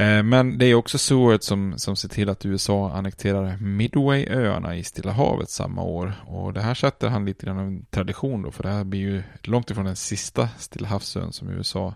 Eh, 0.00 0.22
men 0.22 0.58
det 0.58 0.66
är 0.66 0.74
också 0.74 0.98
Seward 0.98 1.42
som, 1.42 1.74
som 1.78 1.96
ser 1.96 2.08
till 2.08 2.28
att 2.28 2.46
USA 2.46 2.92
annekterar 2.92 3.56
Midwayöarna 3.56 4.76
i 4.76 4.84
Stilla 4.84 5.12
havet 5.12 5.50
samma 5.50 5.82
år. 5.82 6.12
Och 6.26 6.52
det 6.52 6.60
här 6.60 6.74
sätter 6.74 7.08
han 7.08 7.24
lite 7.24 7.46
grann 7.46 7.58
av 7.58 7.66
en 7.66 7.84
tradition 7.90 8.42
då, 8.42 8.50
för 8.50 8.62
det 8.62 8.68
här 8.68 8.84
blir 8.84 9.00
ju 9.00 9.22
långt 9.42 9.70
ifrån 9.70 9.84
den 9.84 9.96
sista 9.96 10.48
Stilla 10.58 10.88
havsön 10.88 11.32
som 11.32 11.48
USA 11.48 11.94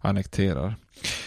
annekterar. 0.00 0.76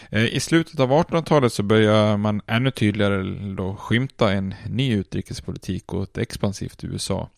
Eh, 0.10 0.26
I 0.26 0.40
slutet 0.40 0.80
av 0.80 0.92
1800-talet 0.92 1.54
så 1.54 1.64
börjar 1.64 2.18
man 2.18 2.42
ännu 2.48 2.72
tydligare 2.72 3.24
då 3.56 3.76
skymta 3.76 4.32
en 4.32 4.54
ny 4.70 4.94
utrikespolitik 4.94 5.94
och 5.94 6.04
ett 6.04 6.18
expansivt 6.18 6.84
USA. 6.84 7.30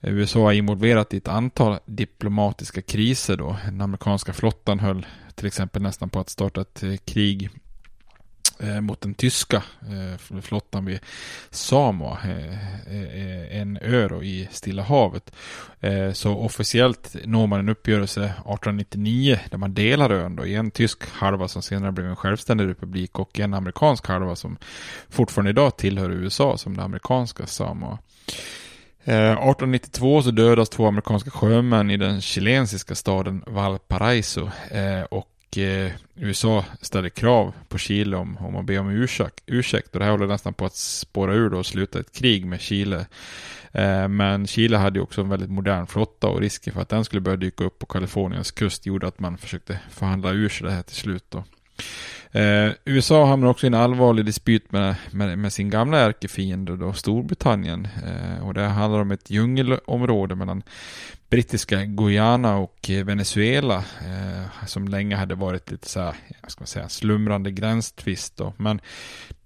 USA 0.00 0.52
är 0.52 0.56
involverat 0.56 1.14
i 1.14 1.16
ett 1.16 1.28
antal 1.28 1.78
diplomatiska 1.86 2.82
kriser 2.82 3.36
då. 3.36 3.56
Den 3.64 3.80
amerikanska 3.80 4.32
flottan 4.32 4.78
höll 4.78 5.06
till 5.34 5.46
exempel 5.46 5.82
nästan 5.82 6.10
på 6.10 6.20
att 6.20 6.28
starta 6.28 6.60
ett 6.60 6.82
eh, 6.82 6.96
krig 6.96 7.50
eh, 8.60 8.80
mot 8.80 9.00
den 9.00 9.14
tyska 9.14 9.56
eh, 9.56 10.40
flottan 10.40 10.84
vid 10.84 11.00
Samoa, 11.50 12.18
en 13.50 13.78
ö 13.82 14.08
då 14.08 14.22
i 14.24 14.48
Stilla 14.50 14.82
havet. 14.82 15.32
Så 16.12 16.34
officiellt 16.34 17.16
når 17.24 17.46
man 17.46 17.60
en 17.60 17.68
uppgörelse 17.68 18.24
1899 18.24 19.38
där 19.50 19.58
man 19.58 19.74
delar 19.74 20.10
ön 20.10 20.36
då 20.36 20.46
i 20.46 20.54
en 20.54 20.70
tysk 20.70 21.10
halva 21.10 21.48
som 21.48 21.62
senare 21.62 21.92
blev 21.92 22.06
en 22.06 22.16
självständig 22.16 22.68
republik 22.68 23.18
och 23.18 23.40
en 23.40 23.54
amerikansk 23.54 24.06
halva 24.06 24.36
som 24.36 24.56
fortfarande 25.08 25.50
idag 25.50 25.76
tillhör 25.76 26.10
USA 26.10 26.56
som 26.56 26.76
det 26.76 26.82
amerikanska 26.82 27.46
Samoa. 27.46 27.98
Eh, 29.08 29.32
1892 29.32 30.22
så 30.22 30.30
dödas 30.30 30.68
två 30.68 30.86
amerikanska 30.86 31.30
sjömän 31.30 31.90
i 31.90 31.96
den 31.96 32.20
chilensiska 32.20 32.94
staden 32.94 33.44
Valparaiso 33.46 34.50
eh, 34.70 35.02
och 35.02 35.58
eh, 35.58 35.92
USA 36.14 36.64
ställer 36.80 37.08
krav 37.08 37.54
på 37.68 37.78
Chile 37.78 38.16
om, 38.16 38.36
om 38.36 38.56
att 38.56 38.64
be 38.64 38.78
om 38.78 38.90
ursäkt, 38.90 39.44
ursäkt 39.46 39.94
och 39.94 39.98
det 39.98 40.04
här 40.04 40.12
håller 40.12 40.26
nästan 40.26 40.54
på 40.54 40.64
att 40.64 40.76
spåra 40.76 41.34
ur 41.34 41.50
då 41.50 41.58
och 41.58 41.66
sluta 41.66 42.00
ett 42.00 42.12
krig 42.12 42.46
med 42.46 42.60
Chile. 42.60 43.06
Men 44.08 44.46
Chile 44.46 44.76
hade 44.76 44.98
ju 44.98 45.02
också 45.02 45.20
en 45.20 45.28
väldigt 45.28 45.50
modern 45.50 45.86
flotta 45.86 46.26
och 46.26 46.40
risken 46.40 46.72
för 46.72 46.80
att 46.80 46.88
den 46.88 47.04
skulle 47.04 47.20
börja 47.20 47.36
dyka 47.36 47.64
upp 47.64 47.78
på 47.78 47.86
Kaliforniens 47.86 48.50
kust 48.50 48.86
gjorde 48.86 49.06
att 49.06 49.20
man 49.20 49.38
försökte 49.38 49.78
förhandla 49.90 50.30
ur 50.30 50.48
sig 50.48 50.66
det 50.66 50.72
här 50.72 50.82
till 50.82 50.96
slut 50.96 51.24
då. 51.28 51.44
Eh, 52.32 52.72
USA 52.84 53.26
hamnar 53.26 53.48
också 53.48 53.66
i 53.66 53.68
en 53.68 53.74
allvarlig 53.74 54.24
dispyt 54.24 54.72
med, 54.72 54.94
med, 55.10 55.38
med 55.38 55.52
sin 55.52 55.70
gamla 55.70 55.98
ärkefiende 55.98 56.76
då, 56.76 56.92
Storbritannien. 56.92 57.88
Eh, 58.06 58.46
och 58.46 58.54
det 58.54 58.62
handlar 58.62 59.00
om 59.00 59.10
ett 59.10 59.30
djungelområde 59.30 60.34
mellan 60.34 60.62
brittiska 61.30 61.84
Guyana 61.84 62.56
och 62.56 62.90
eh, 62.90 63.04
Venezuela. 63.04 63.76
Eh, 63.76 64.66
som 64.66 64.88
länge 64.88 65.16
hade 65.16 65.34
varit 65.34 65.70
lite 65.70 65.88
så 65.88 66.00
här, 66.00 66.14
ska 66.48 66.60
man 66.60 66.66
säga, 66.66 66.88
slumrande 66.88 67.50
gränstvist 67.50 68.36
då. 68.36 68.52
Men 68.56 68.80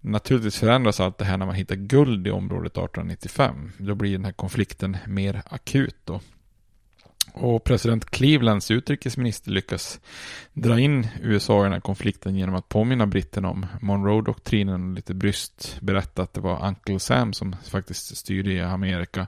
naturligtvis 0.01 0.59
förändras 0.59 1.01
allt 1.01 1.19
det 1.19 1.25
här 1.25 1.37
när 1.37 1.47
man 1.47 1.55
hittar 1.55 1.77
guld 1.77 2.27
i 2.27 2.31
området 2.31 2.73
1895. 2.73 3.73
Då 3.79 3.95
blir 3.95 4.13
den 4.13 4.25
här 4.25 4.33
konflikten 4.33 4.97
mer 5.07 5.43
akut 5.47 5.97
då. 6.05 6.21
Och 7.33 7.65
president 7.65 8.11
Clevelands 8.11 8.71
utrikesminister 8.71 9.51
lyckas 9.51 10.01
dra 10.53 10.81
in 10.81 11.07
USA 11.23 11.61
i 11.61 11.63
den 11.63 11.73
här 11.73 11.81
konflikten 11.81 12.37
genom 12.37 12.55
att 12.55 12.69
påminna 12.69 13.07
britterna 13.07 13.51
om 13.51 13.67
Monroe-doktrinen 13.81 14.89
och 14.89 14.95
lite 14.95 15.15
bryskt 15.15 15.79
berätta 15.81 16.23
att 16.23 16.35
det 16.35 16.41
var 16.41 16.67
Uncle 16.67 16.99
Sam 16.99 17.33
som 17.33 17.57
faktiskt 17.71 18.17
styrde 18.17 18.53
i 18.53 18.61
Amerika. 18.61 19.27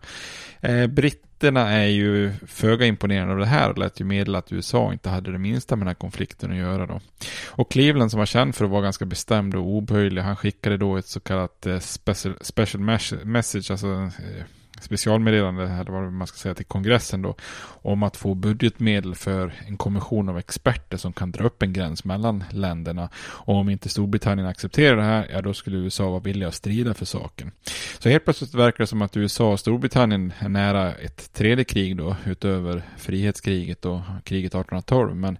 Eh, 0.61 0.87
britterna 0.87 1.71
är 1.71 1.87
ju 1.87 2.33
föga 2.47 2.87
imponerade 2.87 3.33
av 3.33 3.38
det 3.38 3.47
här 3.47 3.71
och 3.71 3.79
lät 3.79 4.01
ju 4.01 4.05
meddela 4.05 4.38
att 4.38 4.53
USA 4.53 4.93
inte 4.93 5.11
hade 5.11 5.33
det 5.33 5.38
minsta 5.38 5.77
med 5.77 5.83
den 5.87 5.88
här 5.88 5.95
konflikten 5.95 6.51
att 6.51 6.57
göra 6.57 6.87
då. 6.87 7.01
Och 7.49 7.71
Cleveland 7.71 8.11
som 8.11 8.19
var 8.19 8.27
känd 8.27 8.55
för 8.55 8.65
att 8.65 8.71
vara 8.71 8.83
ganska 8.83 9.05
bestämd 9.05 9.55
och 9.55 9.67
oböjlig, 9.67 10.23
han 10.23 10.37
skickade 10.37 10.77
då 10.77 10.97
ett 10.97 11.07
så 11.07 11.21
kallat 11.21 11.67
eh, 11.67 11.79
special, 11.79 12.35
special 12.41 12.83
message, 13.25 13.71
alltså 13.71 13.88
eh, 13.88 14.45
specialmeddelande, 14.83 15.62
eller 15.62 15.90
vad 15.90 16.12
man 16.12 16.27
ska 16.27 16.37
säga, 16.37 16.55
till 16.55 16.66
kongressen 16.66 17.23
då, 17.23 17.35
om 17.83 18.03
att 18.03 18.16
få 18.16 18.35
budgetmedel 18.35 19.14
för 19.14 19.55
en 19.66 19.77
kommission 19.77 20.29
av 20.29 20.38
experter 20.38 20.97
som 20.97 21.12
kan 21.12 21.33
dra 21.33 21.45
upp 21.45 21.62
en 21.62 21.73
gräns 21.73 22.05
mellan 22.05 22.45
länderna. 22.51 23.09
Och 23.16 23.55
om 23.55 23.68
inte 23.71 23.88
Storbritannien 23.88 24.49
accepterar 24.49 24.97
det 24.97 25.03
här, 25.03 25.29
ja 25.33 25.42
då 25.42 25.55
skulle 25.55 25.79
USA 25.79 26.11
vara 26.11 26.21
villiga 26.21 26.49
att 26.49 26.55
strida 26.55 26.95
för 26.95 27.05
saken. 27.05 27.51
Så 27.99 28.09
helt 28.09 28.25
plötsligt 28.25 28.55
verkar 28.55 28.79
det 28.79 28.87
som 28.87 29.03
att 29.03 29.16
USA 29.16 29.53
och 29.53 29.61
Storbritannien 29.61 30.33
är 30.38 30.49
nära 30.49 30.95
ett 30.95 31.33
tredje 31.33 31.64
krig 31.64 31.97
då, 31.97 32.16
utöver 32.25 32.83
frihetskriget 32.97 33.85
och 33.85 34.01
kriget 34.25 34.51
1812. 34.51 35.16
Men 35.16 35.38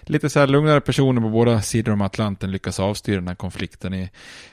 lite 0.00 0.30
så 0.30 0.40
här 0.40 0.46
lugnare 0.46 0.80
personer 0.80 1.20
på 1.20 1.28
båda 1.28 1.62
sidor 1.62 1.92
om 1.92 2.00
Atlanten 2.00 2.50
lyckas 2.50 2.80
avstyra 2.80 3.16
den 3.16 3.28
här 3.28 3.34
konflikten 3.34 3.94
i 3.94 4.10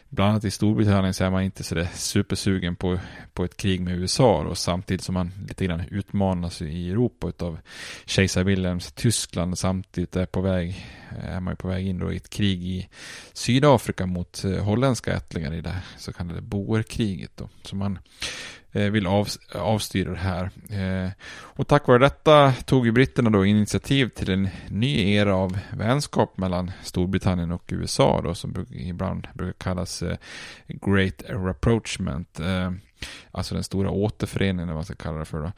bland 0.09 0.31
annat 0.31 0.43
i 0.43 0.51
Storbritannien 0.51 1.13
så 1.13 1.23
är 1.23 1.29
man 1.29 1.43
inte 1.43 1.63
så 1.63 1.85
supersugen 1.93 2.75
på, 2.75 2.99
på 3.33 3.43
ett 3.43 3.57
krig 3.57 3.81
med 3.81 3.99
USA 3.99 4.28
och 4.29 4.57
samtidigt 4.57 5.03
som 5.03 5.13
man 5.13 5.31
lite 5.47 5.65
grann 5.65 5.83
utmanas 5.91 6.61
i 6.61 6.89
Europa 6.89 7.31
av 7.39 7.57
kejsar 8.05 8.43
Wilhelms 8.43 8.91
Tyskland 8.91 9.57
samtidigt 9.57 10.15
är 10.15 10.25
på 10.25 10.41
väg 10.41 10.85
eh, 11.11 11.35
är 11.35 11.39
man 11.39 11.55
på 11.55 11.67
väg 11.67 11.87
in 11.87 11.99
då 11.99 12.13
i 12.13 12.15
ett 12.15 12.29
krig 12.29 12.63
i 12.63 12.89
Sydafrika 13.33 14.05
mot 14.05 14.43
eh, 14.43 14.63
holländska 14.63 15.13
ättlingar 15.13 15.53
i 15.53 15.61
det 15.61 15.75
så 15.97 16.13
kallade 16.13 16.41
boerkriget 16.41 17.31
då. 17.35 17.49
Så 17.61 17.75
man 17.75 17.99
eh, 18.71 18.91
vill 18.91 19.07
av, 19.07 19.27
avstyra 19.55 20.11
det 20.11 20.17
här. 20.17 20.51
Och 21.31 21.67
tack 21.67 21.87
vare 21.87 21.99
detta 21.99 22.53
tog 22.65 22.85
ju 22.85 22.91
britterna 22.91 23.29
då 23.29 23.45
initiativ 23.45 24.09
till 24.09 24.31
en 24.31 24.49
ny 24.69 25.13
era 25.13 25.35
av 25.35 25.57
vänskap 25.71 26.37
mellan 26.37 26.71
Storbritannien 26.83 27.51
och 27.51 27.63
USA 27.67 28.21
då 28.21 28.35
som 28.35 28.65
ibland 28.71 29.27
brukar 29.33 29.53
kallas 29.53 30.03
Great 30.67 31.23
Rapproachment. 31.29 32.39
Alltså 33.31 33.55
den 33.55 33.63
stora 33.63 33.89
återföreningen, 33.89 34.67
vad 34.67 34.75
man 34.75 34.85
ska 34.85 34.95
kalla 34.95 35.19
det 35.19 35.25
för. 35.25 35.39
Då. 35.39 35.51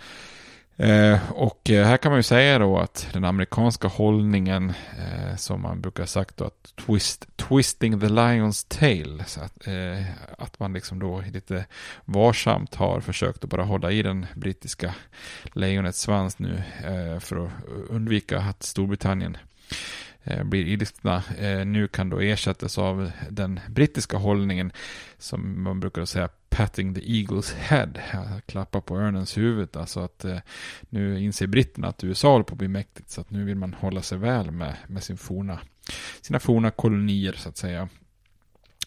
Eh, 0.81 1.31
och 1.31 1.69
eh, 1.69 1.85
här 1.85 1.97
kan 1.97 2.11
man 2.11 2.19
ju 2.19 2.23
säga 2.23 2.59
då 2.59 2.77
att 2.77 3.07
den 3.13 3.25
amerikanska 3.25 3.87
hållningen 3.87 4.73
eh, 4.97 5.35
som 5.35 5.61
man 5.61 5.81
brukar 5.81 6.05
sagt 6.05 6.37
då 6.37 6.45
att 6.45 6.73
twist, 6.85 7.27
twisting 7.37 7.99
the 7.99 8.07
lion's 8.07 8.79
tail. 8.79 9.23
Så 9.27 9.41
att, 9.41 9.67
eh, 9.67 10.05
att 10.37 10.59
man 10.59 10.73
liksom 10.73 10.99
då 10.99 11.23
lite 11.33 11.65
varsamt 12.05 12.75
har 12.75 12.99
försökt 12.99 13.43
att 13.43 13.49
bara 13.49 13.63
hålla 13.63 13.91
i 13.91 14.01
den 14.01 14.25
brittiska 14.35 14.95
lejonets 15.53 16.01
svans 16.01 16.39
nu 16.39 16.63
eh, 16.83 17.19
för 17.19 17.45
att 17.45 17.51
undvika 17.89 18.39
att 18.39 18.63
Storbritannien 18.63 19.37
Eh, 20.23 20.43
blir 20.43 20.65
ilskna 20.65 21.23
eh, 21.37 21.65
nu 21.65 21.87
kan 21.87 22.09
då 22.09 22.19
ersättas 22.19 22.77
av 22.77 23.11
den 23.29 23.59
brittiska 23.69 24.17
hållningen 24.17 24.71
som 25.17 25.63
man 25.63 25.79
brukar 25.79 26.05
säga 26.05 26.29
patting 26.49 26.93
the 26.93 27.01
eagle's 27.01 27.55
head, 27.55 27.89
klappa 28.45 28.81
på 28.81 28.97
örnens 28.97 29.37
huvud. 29.37 29.77
Alltså 29.77 29.99
att 29.99 30.25
eh, 30.25 30.37
nu 30.89 31.19
inser 31.19 31.47
britterna 31.47 31.87
att 31.87 32.03
USA 32.03 32.31
håller 32.31 32.43
på 32.43 32.53
att 32.53 32.57
bli 32.57 32.67
mäktigt 32.67 33.09
så 33.09 33.21
att 33.21 33.31
nu 33.31 33.45
vill 33.45 33.55
man 33.55 33.73
hålla 33.73 34.01
sig 34.01 34.17
väl 34.17 34.51
med, 34.51 34.75
med 34.87 35.03
sin 35.03 35.17
forna, 35.17 35.59
sina 36.21 36.39
forna 36.39 36.71
kolonier 36.71 37.33
så 37.33 37.49
att 37.49 37.57
säga. 37.57 37.89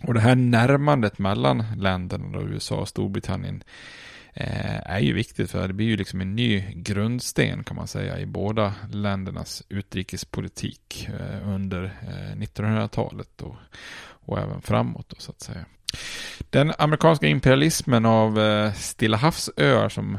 Och 0.03 0.15
det 0.15 0.21
här 0.21 0.35
närmandet 0.35 1.19
mellan 1.19 1.65
länderna, 1.77 2.39
då 2.39 2.49
USA 2.49 2.77
och 2.77 2.89
Storbritannien, 2.89 3.63
Eh, 4.37 4.91
är 4.91 4.99
ju 4.99 5.13
viktigt 5.13 5.51
för 5.51 5.69
det 5.69 5.75
blir 5.75 5.87
ju 5.87 5.97
liksom 5.97 6.21
en 6.21 6.37
ny 6.37 6.65
grundsten 6.75 7.65
kan 7.65 7.77
man 7.77 7.89
säga 7.89 8.19
i 8.19 8.27
båda 8.27 8.75
ländernas 8.93 9.63
utrikespolitik 9.69 11.09
eh, 11.09 11.49
under 11.49 11.85
eh, 11.85 12.37
1900-talet 12.37 13.43
och, 13.43 13.57
och 14.05 14.39
även 14.39 14.63
framåt 14.63 15.09
då, 15.09 15.17
så 15.19 15.31
att 15.31 15.41
säga. 15.41 15.65
Den 16.51 16.73
amerikanska 16.79 17.27
imperialismen 17.27 18.07
av 18.07 18.41
eh, 18.41 18.73
Stilla 18.73 19.17
havsöar 19.17 19.89
som 19.89 20.19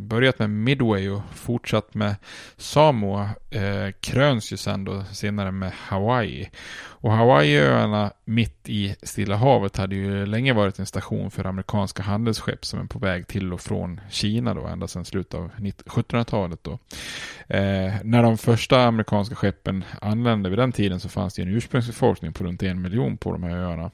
börjat 0.00 0.38
med 0.38 0.50
Midway 0.50 1.08
och 1.08 1.22
fortsatt 1.34 1.94
med 1.94 2.16
Samoa 2.56 3.30
kröns 4.00 4.52
ju 4.52 4.56
sen 4.56 4.84
då 4.84 5.04
senare 5.04 5.52
med 5.52 5.72
Hawaii. 5.72 6.50
Och 7.00 7.12
Hawaiiöarna 7.12 8.12
mitt 8.24 8.68
i 8.68 8.96
Stilla 9.02 9.36
havet 9.36 9.76
hade 9.76 9.94
ju 9.94 10.26
länge 10.26 10.52
varit 10.52 10.78
en 10.78 10.86
station 10.86 11.30
för 11.30 11.44
amerikanska 11.44 12.02
handelsskepp 12.02 12.64
som 12.64 12.80
är 12.80 12.84
på 12.84 12.98
väg 12.98 13.26
till 13.26 13.52
och 13.52 13.60
från 13.60 14.00
Kina 14.10 14.54
då, 14.54 14.66
ända 14.66 14.88
sedan 14.88 15.04
slutet 15.04 15.34
av 15.34 15.50
1700-talet 15.56 16.58
då. 16.62 16.72
Eh, 17.48 17.92
när 18.02 18.22
de 18.22 18.38
första 18.38 18.82
amerikanska 18.82 19.34
skeppen 19.34 19.84
anlände 20.00 20.48
vid 20.48 20.58
den 20.58 20.72
tiden 20.72 21.00
så 21.00 21.08
fanns 21.08 21.34
det 21.34 21.42
en 21.42 21.48
ursprungsbefolkning 21.48 22.32
på 22.32 22.44
runt 22.44 22.62
en 22.62 22.82
miljon 22.82 23.16
på 23.16 23.32
de 23.32 23.42
här 23.42 23.56
öarna. 23.56 23.90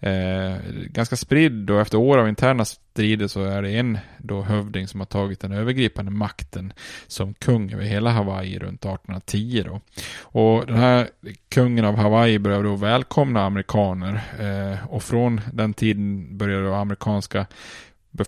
Eh, 0.00 0.56
ganska 0.86 1.16
spridd 1.16 1.70
och 1.70 1.80
efter 1.80 1.98
år 1.98 2.18
av 2.18 2.28
interna 2.28 2.64
strider 2.92 3.28
så 3.28 3.44
är 3.44 3.62
det 3.62 3.70
en 3.70 3.98
då 4.18 4.42
hövding 4.42 4.88
som 4.88 5.00
har 5.00 5.06
tagit 5.06 5.40
den 5.40 5.52
övergripande 5.52 6.10
makten 6.10 6.72
som 7.06 7.34
kung 7.34 7.72
över 7.72 7.84
hela 7.84 8.10
Hawaii 8.10 8.58
runt 8.58 8.84
1810 8.84 9.64
då. 9.66 9.80
Och 10.20 10.66
den 10.66 10.76
här 10.76 11.08
kungen 11.48 11.84
av 11.84 11.96
Hawaii 11.96 12.38
började 12.38 12.64
då 12.64 12.76
välkomna 12.76 13.44
amerikaner 13.44 14.22
eh, 14.38 14.86
och 14.86 15.02
från 15.02 15.40
den 15.52 15.74
tiden 15.74 16.38
började 16.38 16.64
då 16.64 16.74
amerikanska 16.74 17.46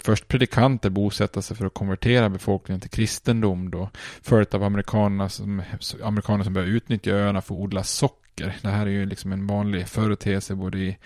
först 0.02 0.28
predikanter 0.28 0.90
bosätta 0.90 1.42
sig 1.42 1.56
för 1.56 1.66
att 1.66 1.74
konvertera 1.74 2.28
befolkningen 2.28 2.80
till 2.80 2.90
kristendom 2.90 3.70
då. 3.70 3.90
Följt 4.22 4.54
av 4.54 4.62
amerikanerna 4.62 5.28
som, 5.28 5.62
amerikaner 6.02 6.44
som 6.44 6.52
började 6.52 6.72
utnyttja 6.72 7.10
öarna 7.10 7.42
för 7.42 7.54
att 7.54 7.60
odla 7.60 7.82
socker. 7.82 8.23
Det 8.34 8.68
här 8.68 8.86
är 8.86 8.90
ju 8.90 9.06
liksom 9.06 9.32
en 9.32 9.46
vanlig 9.46 9.88
företeelse 9.88 10.54
både 10.54 10.78
i 10.78 10.98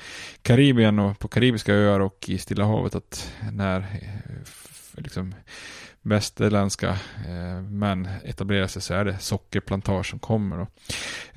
Karibien 0.43 0.99
och 0.99 1.19
på 1.19 1.29
karibiska 1.29 1.75
öar 1.75 2.01
och 2.01 2.25
i 2.29 2.39
Stilla 2.39 2.65
havet 2.65 2.95
att 2.95 3.33
när 3.53 3.79
eh, 3.81 4.39
liksom 4.95 5.35
västerländska 6.03 6.89
eh, 7.29 7.63
män 7.63 8.09
etablerar 8.25 8.67
sig 8.67 8.83
så 8.83 8.95
är 8.95 9.05
det 9.05 9.19
sockerplantage 9.19 10.07
som 10.07 10.19
kommer. 10.19 10.57
Då. 10.57 10.67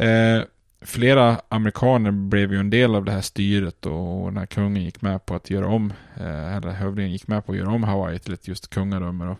Eh, 0.05 0.43
flera 0.81 1.41
amerikaner 1.49 2.11
blev 2.11 2.53
ju 2.53 2.59
en 2.59 2.69
del 2.69 2.95
av 2.95 3.05
det 3.05 3.11
här 3.11 3.21
styret 3.21 3.85
och 3.85 4.33
när 4.33 4.45
kungen 4.45 4.83
gick 4.83 5.01
med 5.01 5.25
på 5.25 5.35
att 5.35 5.49
göra 5.49 5.67
om, 5.67 5.93
eh, 6.15 6.55
eller 6.55 6.71
hövdingen 6.71 7.11
gick 7.11 7.27
med 7.27 7.45
på 7.45 7.51
att 7.51 7.57
göra 7.57 7.71
om 7.71 7.83
Hawaii 7.83 8.19
till 8.19 8.33
ett 8.33 8.47
just 8.47 8.69
kungadöme. 8.69 9.35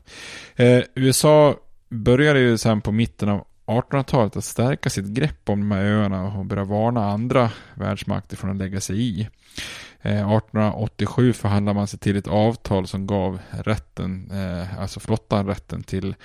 Eh, 0.56 0.84
USA 0.96 1.56
började 1.90 2.40
ju 2.40 2.58
sen 2.58 2.82
på 2.82 2.92
mitten 2.92 3.30
av 3.30 3.48
1800-talet 3.66 4.38
att 4.38 4.44
stärka 4.44 4.90
sitt 4.90 5.06
grepp 5.06 5.50
om 5.50 5.60
de 5.60 5.72
här 5.72 5.84
öarna 5.84 6.38
och 6.38 6.46
börja 6.46 6.64
varna 6.64 7.06
andra 7.12 7.52
världsmakter 7.76 8.38
från 8.38 8.52
att 8.52 8.58
lägga 8.58 8.82
sig 8.82 9.02
i. 9.02 9.30
Eh, 10.02 10.32
1887 10.32 11.34
förhandlade 11.34 11.80
man 11.80 11.88
sig 11.88 12.00
till 12.00 12.18
ett 12.18 12.28
avtal 12.28 12.88
som 12.88 13.08
gav 13.08 13.40
rätten, 13.50 14.32
eh, 14.32 14.80
alltså 14.80 15.00
flottan 15.00 15.48
rätten 15.48 15.84
till 15.84 16.16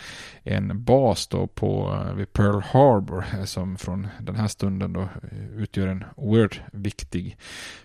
en 0.42 0.84
bas 0.84 1.26
då 1.26 1.46
på, 1.46 2.02
eh, 2.06 2.14
vid 2.14 2.32
Pearl 2.32 2.62
Harbor 2.62 3.24
som 3.44 3.76
från 3.76 4.08
den 4.20 4.36
här 4.36 4.48
stunden 4.48 4.92
då 4.92 5.08
utgör 5.56 5.86
en 5.86 6.04
oerhört 6.16 6.60
viktig 6.72 7.36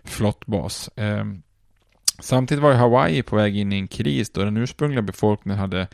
flottbas. 0.03 0.89
Ehm, 0.95 1.43
Samtidigt 2.21 2.63
var 2.63 2.71
ju 2.71 2.77
Hawaii 2.77 3.23
på 3.23 3.35
väg 3.35 3.57
in 3.57 3.73
i 3.73 3.75
en 3.75 3.87
kris 3.87 4.29
då 4.29 4.43
den 4.43 4.57
ursprungliga 4.57 5.01
befolkningen 5.01 5.59
hade 5.59 5.87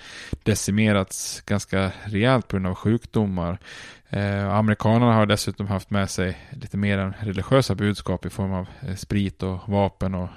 decimerats 0.43 1.41
ganska 1.41 1.91
rejält 2.03 2.47
på 2.47 2.55
grund 2.55 2.67
av 2.67 2.75
sjukdomar. 2.75 3.57
Eh, 4.09 4.55
amerikanerna 4.55 5.13
har 5.13 5.25
dessutom 5.25 5.67
haft 5.67 5.89
med 5.89 6.09
sig 6.09 6.37
lite 6.51 6.77
mer 6.77 6.97
än 6.97 7.13
religiösa 7.19 7.75
budskap 7.75 8.25
i 8.25 8.29
form 8.29 8.53
av 8.53 8.67
eh, 8.87 8.95
sprit 8.95 9.43
och 9.43 9.69
vapen 9.69 10.15
och 10.15 10.29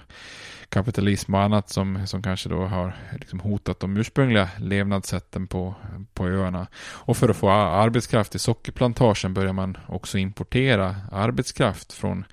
kapitalism 0.70 1.35
och 1.35 1.40
annat 1.40 1.68
som, 1.70 2.06
som 2.06 2.22
kanske 2.22 2.48
då 2.48 2.64
har 2.64 2.96
liksom 3.12 3.40
hotat 3.40 3.80
de 3.80 3.96
ursprungliga 3.96 4.48
levnadssätten 4.59 5.46
på, 5.46 5.74
på 6.14 6.28
öarna. 6.28 6.66
Och 6.83 7.16
för 7.16 7.28
att 7.28 7.37
få 7.37 7.50
arbetskraft 7.50 8.35
i 8.35 8.38
sockerplantagen 8.38 9.35
börjar 9.35 9.52
man 9.52 9.78
också 9.88 10.18
importera 10.18 10.96
arbetskraft 11.12 11.92
från 11.92 12.24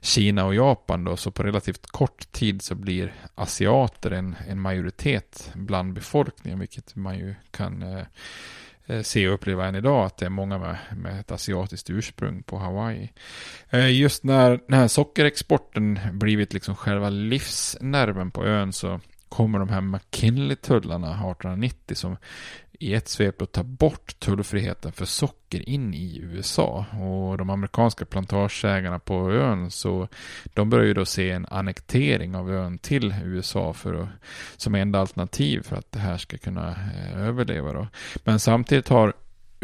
Kina 0.00 0.44
och 0.44 0.54
Japan 0.54 1.04
då, 1.04 1.16
så 1.16 1.30
på 1.30 1.42
relativt 1.42 1.86
kort 1.86 2.32
tid 2.32 2.62
så 2.62 2.74
blir 2.74 3.14
asiater 3.34 4.10
en, 4.10 4.36
en 4.48 4.60
majoritet 4.60 5.50
bland 5.54 5.92
befolkningen, 5.92 6.58
vilket 6.58 6.96
man 6.96 7.18
ju 7.18 7.34
kan 7.50 7.82
eh, 7.82 8.04
Eh, 8.86 9.02
se 9.02 9.28
och 9.28 9.34
uppleva 9.34 9.66
än 9.66 9.74
idag 9.74 10.06
att 10.06 10.16
det 10.16 10.26
är 10.26 10.30
många 10.30 10.58
med, 10.58 10.76
med 10.96 11.20
ett 11.20 11.32
asiatiskt 11.32 11.90
ursprung 11.90 12.42
på 12.42 12.58
Hawaii. 12.58 13.12
Eh, 13.70 14.00
just 14.00 14.24
när 14.24 14.60
när 14.68 14.88
sockerexporten 14.88 15.98
blivit 16.12 16.52
liksom 16.52 16.76
själva 16.76 17.10
livsnerven 17.10 18.30
på 18.30 18.44
ön 18.44 18.72
så 18.72 19.00
kommer 19.28 19.58
de 19.58 19.68
här 19.68 19.80
McKinley-tullarna 19.80 21.08
1890 21.08 21.94
som 21.94 22.16
i 22.82 22.94
ett 22.94 23.08
svep 23.08 23.42
att 23.42 23.52
ta 23.52 23.62
bort 23.62 24.20
tullfriheten 24.20 24.92
för 24.92 25.04
socker 25.04 25.68
in 25.68 25.94
i 25.94 26.18
USA. 26.22 26.84
Och 26.92 27.38
de 27.38 27.50
amerikanska 27.50 28.04
plantageägarna 28.04 28.98
på 28.98 29.32
ön 29.32 29.70
så 29.70 30.08
de 30.54 30.70
börjar 30.70 30.86
ju 30.86 30.94
då 30.94 31.04
se 31.04 31.30
en 31.30 31.46
annektering 31.46 32.36
av 32.36 32.50
ön 32.50 32.78
till 32.78 33.14
USA 33.24 33.72
för 33.72 33.94
att, 33.94 34.08
som 34.56 34.74
enda 34.74 35.00
alternativ 35.00 35.62
för 35.62 35.76
att 35.76 35.92
det 35.92 35.98
här 35.98 36.16
ska 36.16 36.38
kunna 36.38 36.70
eh, 36.70 37.28
överleva. 37.28 37.72
Då. 37.72 37.88
Men 38.24 38.40
samtidigt 38.40 38.88
har 38.88 39.12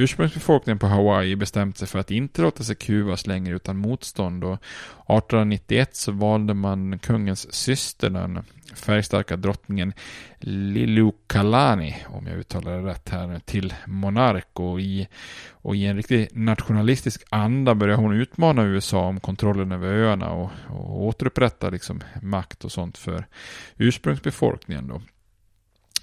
Ursprungsbefolkningen 0.00 0.78
på 0.78 0.86
Hawaii 0.86 1.36
bestämt 1.36 1.78
sig 1.78 1.88
för 1.88 1.98
att 1.98 2.10
inte 2.10 2.42
låta 2.42 2.64
sig 2.64 2.76
kuvas 2.76 3.26
längre 3.26 3.56
utan 3.56 3.76
motstånd 3.76 4.44
och 4.44 4.54
1891 4.54 5.96
så 5.96 6.12
valde 6.12 6.54
man 6.54 6.98
kungens 6.98 7.54
syster, 7.54 8.10
den 8.10 8.40
färgstarka 8.74 9.36
drottningen 9.36 9.92
Lilukalani, 10.40 11.96
om 12.08 12.26
jag 12.26 12.38
uttalar 12.38 12.72
det 12.72 12.90
rätt 12.90 13.08
här, 13.08 13.40
till 13.44 13.74
monark 13.86 14.60
och 14.60 14.80
i, 14.80 15.08
och 15.50 15.76
i 15.76 15.86
en 15.86 15.96
riktig 15.96 16.28
nationalistisk 16.32 17.22
anda 17.30 17.74
började 17.74 18.02
hon 18.02 18.12
utmana 18.12 18.64
USA 18.64 19.06
om 19.06 19.20
kontrollen 19.20 19.72
över 19.72 19.88
öarna 19.88 20.30
och, 20.30 20.50
och 20.68 21.04
återupprätta 21.04 21.70
liksom 21.70 22.00
makt 22.22 22.64
och 22.64 22.72
sånt 22.72 22.98
för 22.98 23.26
ursprungsbefolkningen 23.76 24.88
då. 24.88 25.02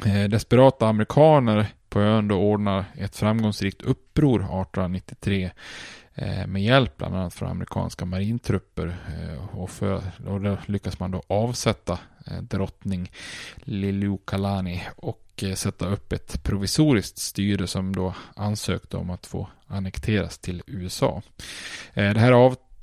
Eh, 0.10 0.30
desperata 0.30 0.88
amerikaner 0.88 1.68
på 1.96 2.02
ön 2.02 2.28
då 2.28 2.36
ordnar 2.36 2.86
ett 2.98 3.16
framgångsrikt 3.16 3.82
uppror 3.82 4.40
1893 4.40 5.52
eh, 6.16 6.48
med 6.48 6.64
hjälp 6.64 6.98
bland 6.98 7.16
annat 7.16 7.34
från 7.34 7.50
amerikanska 7.50 8.06
marintrupper 8.06 8.98
eh, 9.08 9.58
och, 9.60 9.70
för, 9.70 10.02
och 10.28 10.42
då 10.42 10.58
lyckas 10.66 11.00
man 11.00 11.12
då 11.12 11.24
avsätta 11.28 12.00
eh, 12.28 12.42
drottning 12.42 13.12
Liliuokalani 13.56 14.84
och 14.96 15.44
sätta 15.56 15.88
upp 15.88 16.14
ett 16.14 16.44
provisoriskt 16.44 17.18
styre 17.18 17.68
som 17.68 17.96
då 17.96 18.16
ansökte 18.36 18.98
om 18.98 19.10
att 19.10 19.26
få 19.26 19.48
annekteras 19.68 20.38
till 20.38 20.64
USA. 20.68 21.22
Det 21.94 22.20
här 22.20 22.32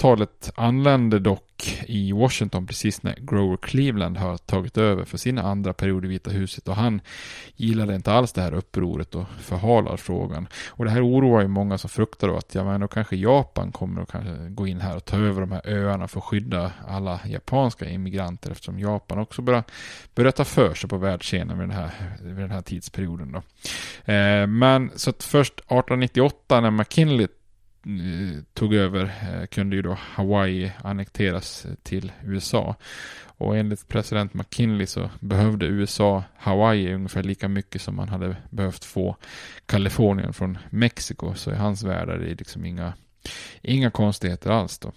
avtalet 0.02 0.52
anländer 0.54 1.18
dock 1.18 1.84
i 1.86 2.12
Washington 2.12 2.66
precis 2.66 3.02
när 3.02 3.14
Grover 3.20 3.56
Cleveland 3.56 4.16
har 4.16 4.36
tagit 4.36 4.78
över 4.78 5.04
för 5.04 5.18
sin 5.18 5.38
andra 5.38 5.72
period 5.72 6.04
i 6.04 6.08
Vita 6.08 6.30
huset 6.30 6.68
och 6.68 6.76
han 6.76 7.00
gillade 7.56 7.94
inte 7.94 8.12
alls 8.12 8.32
det 8.32 8.42
här 8.42 8.54
upproret 8.54 9.14
och 9.14 9.24
förhalar 9.40 9.96
frågan. 9.96 10.48
Och 10.68 10.84
det 10.84 10.90
här 10.90 11.06
oroar 11.06 11.42
ju 11.42 11.48
många 11.48 11.78
som 11.78 11.90
fruktar 11.90 12.28
då 12.28 12.36
att 12.36 12.54
ja, 12.54 12.64
men 12.64 12.80
då 12.80 12.88
kanske 12.88 13.16
Japan 13.16 13.72
kommer 13.72 14.02
att 14.02 14.12
kanske 14.12 14.48
gå 14.48 14.66
in 14.66 14.80
här 14.80 14.96
och 14.96 15.04
ta 15.04 15.16
över 15.16 15.40
de 15.40 15.52
här 15.52 15.62
öarna 15.64 16.08
för 16.08 16.18
att 16.18 16.24
skydda 16.24 16.72
alla 16.88 17.20
japanska 17.26 17.88
immigranter 17.88 18.50
eftersom 18.50 18.78
Japan 18.78 19.18
också 19.18 19.42
börjar, 19.42 19.64
börjar 20.14 20.32
ta 20.32 20.44
för 20.44 20.74
sig 20.74 20.90
på 20.90 20.96
världsscenen 20.96 21.58
vid 21.58 21.68
den 21.68 21.76
här, 21.76 21.90
vid 22.22 22.36
den 22.36 22.50
här 22.50 22.62
tidsperioden. 22.62 23.32
Då. 23.32 23.38
Eh, 24.12 24.46
men 24.46 24.90
så 24.96 25.10
att 25.10 25.22
först 25.22 25.54
1898 25.54 26.60
när 26.60 26.70
McKinley 26.70 27.28
Eh, 27.86 28.42
tog 28.54 28.74
över 28.74 29.04
eh, 29.04 29.46
kunde 29.46 29.76
ju 29.76 29.82
då 29.82 29.98
Hawaii 30.00 30.72
annekteras 30.84 31.64
eh, 31.64 31.74
till 31.82 32.12
USA. 32.24 32.76
Och 33.24 33.56
enligt 33.56 33.88
president 33.88 34.34
McKinley 34.34 34.86
så 34.86 35.10
behövde 35.20 35.66
USA 35.66 36.24
Hawaii 36.36 36.94
ungefär 36.94 37.22
lika 37.22 37.48
mycket 37.48 37.82
som 37.82 37.96
man 37.96 38.08
hade 38.08 38.36
behövt 38.50 38.84
få 38.84 39.16
Kalifornien 39.66 40.32
från 40.32 40.58
Mexiko. 40.70 41.34
Så 41.34 41.50
i 41.50 41.54
hans 41.54 41.82
värld 41.82 42.08
är 42.08 42.18
det 42.18 42.34
liksom 42.34 42.64
inga, 42.64 42.92
inga 43.62 43.90
konstigheter 43.90 44.50
alls 44.50 44.78
då. 44.78 44.92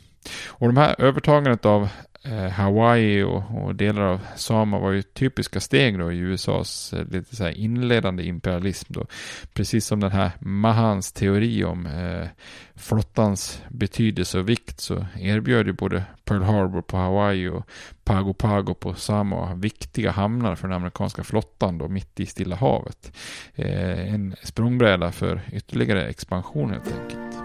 Och 0.47 0.67
de 0.67 0.77
här 0.77 0.95
övertagandet 1.01 1.65
av 1.65 1.89
Eh, 2.25 2.49
Hawaii 2.49 3.23
och, 3.23 3.43
och, 3.63 3.75
delar 3.75 4.01
av 4.01 4.19
Sama 4.35 4.79
var 4.79 4.91
ju 4.91 5.01
typiska 5.01 5.59
steg 5.59 5.99
då 5.99 6.11
i 6.11 6.17
USAs 6.17 6.93
eh, 6.93 7.05
lite 7.07 7.35
så 7.35 7.43
här 7.43 7.51
inledande 7.51 8.23
imperialism 8.23 8.93
då. 8.93 9.05
Precis 9.53 9.85
som 9.85 9.99
den 9.99 10.11
här 10.11 10.31
Mahans 10.39 11.11
teori 11.11 11.63
om 11.63 11.85
eh, 11.85 12.27
flottans 12.75 13.61
betydelse 13.69 14.39
och 14.39 14.49
vikt 14.49 14.79
så 14.79 15.05
erbjöd 15.19 15.67
ju 15.67 15.73
både 15.73 16.03
Pearl 16.23 16.43
Harbor 16.43 16.81
på 16.81 16.97
Hawaii 16.97 17.47
och 17.47 17.67
Pago 18.03 18.33
Pago 18.33 18.73
på 18.73 18.93
Samoa 18.93 19.55
viktiga 19.55 20.11
hamnar 20.11 20.55
för 20.55 20.67
den 20.67 20.77
amerikanska 20.77 21.23
flottan 21.23 21.77
då 21.77 21.87
mitt 21.87 22.19
i 22.19 22.25
Stilla 22.25 22.55
havet. 22.55 23.11
Eh, 23.55 24.13
en 24.13 24.35
språngbräda 24.43 25.11
för 25.11 25.41
ytterligare 25.51 26.07
expansion 26.07 26.69
helt 26.69 26.93
enkelt. 27.01 27.44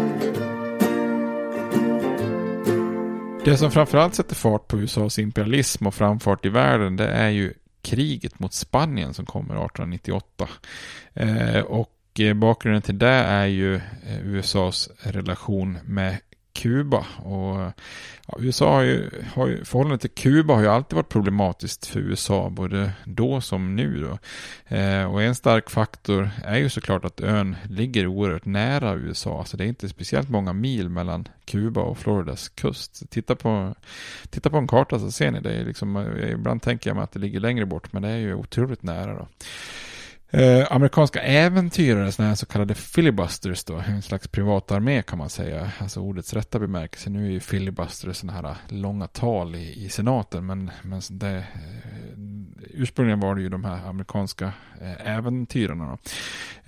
Det 3.45 3.57
som 3.57 3.71
framförallt 3.71 4.15
sätter 4.15 4.35
fart 4.35 4.67
på 4.67 4.79
USAs 4.79 5.19
imperialism 5.19 5.87
och 5.87 5.95
framfart 5.95 6.45
i 6.45 6.49
världen 6.49 6.95
det 6.95 7.07
är 7.07 7.29
ju 7.29 7.53
kriget 7.81 8.39
mot 8.39 8.53
Spanien 8.53 9.13
som 9.13 9.25
kommer 9.25 9.53
1898. 9.53 10.49
Eh, 11.13 11.59
och 11.59 12.19
eh, 12.19 12.33
bakgrunden 12.33 12.81
till 12.81 12.99
det 12.99 13.07
är 13.07 13.45
ju 13.45 13.75
eh, 13.75 14.25
USAs 14.25 14.89
relation 14.99 15.77
med 15.85 16.17
Kuba. 16.53 17.05
Och 17.17 17.71
ja, 18.27 18.37
USA 18.39 18.73
har 18.73 18.81
ju, 18.81 19.09
har 19.33 19.47
ju, 19.47 19.65
förhållandet 19.65 20.01
till 20.01 20.23
Kuba 20.23 20.53
har 20.53 20.61
ju 20.61 20.67
alltid 20.67 20.95
varit 20.95 21.09
problematiskt 21.09 21.85
för 21.85 21.99
USA, 21.99 22.49
både 22.49 22.91
då 23.05 23.41
som 23.41 23.75
nu. 23.75 24.01
Då. 24.01 24.17
Eh, 24.75 25.13
och 25.13 25.23
en 25.23 25.35
stark 25.35 25.69
faktor 25.69 26.29
är 26.43 26.57
ju 26.57 26.69
såklart 26.69 27.05
att 27.05 27.21
ön 27.21 27.55
ligger 27.69 28.07
oerhört 28.07 28.45
nära 28.45 28.93
USA. 28.93 29.39
Alltså 29.39 29.57
det 29.57 29.63
är 29.63 29.67
inte 29.67 29.89
speciellt 29.89 30.29
många 30.29 30.53
mil 30.53 30.89
mellan 30.89 31.27
Kuba 31.45 31.81
och 31.81 31.97
Floridas 31.97 32.49
kust. 32.49 33.09
Titta 33.09 33.35
på, 33.35 33.75
titta 34.29 34.49
på 34.49 34.57
en 34.57 34.67
karta 34.67 34.99
så 34.99 35.11
ser 35.11 35.31
ni 35.31 35.39
det. 35.39 35.53
Är 35.53 35.65
liksom, 35.65 35.95
eh, 35.95 36.31
ibland 36.31 36.61
tänker 36.61 36.89
jag 36.89 36.95
mig 36.95 37.03
att 37.03 37.11
det 37.11 37.19
ligger 37.19 37.39
längre 37.39 37.65
bort, 37.65 37.93
men 37.93 38.01
det 38.01 38.09
är 38.09 38.17
ju 38.17 38.33
otroligt 38.33 38.83
nära. 38.83 39.13
Då. 39.13 39.27
Eh, 40.33 40.67
amerikanska 40.69 41.21
äventyrare, 41.21 42.11
sådana 42.11 42.29
här 42.29 42.35
så 42.35 42.45
kallade 42.45 42.75
filibusters 42.75 43.63
då, 43.63 43.83
en 43.87 44.01
slags 44.01 44.27
privatarmé 44.27 45.01
kan 45.01 45.17
man 45.17 45.29
säga, 45.29 45.71
alltså 45.79 45.99
ordets 45.99 46.33
rätta 46.33 46.59
bemärkelse. 46.59 47.09
Nu 47.09 47.25
är 47.25 47.31
ju 47.31 47.39
filibusters 47.39 48.17
sådana 48.17 48.41
här 48.41 48.49
eh, 48.49 48.77
långa 48.77 49.07
tal 49.07 49.55
i, 49.55 49.85
i 49.85 49.89
senaten, 49.89 50.45
men, 50.45 50.71
men 50.81 51.01
det, 51.09 51.37
eh, 51.37 51.43
ursprungligen 52.73 53.19
var 53.19 53.35
det 53.35 53.41
ju 53.41 53.49
de 53.49 53.65
här 53.65 53.89
amerikanska 53.89 54.53
eh, 54.81 55.17
äventyrarna. 55.17 55.85
Då. 55.85 55.97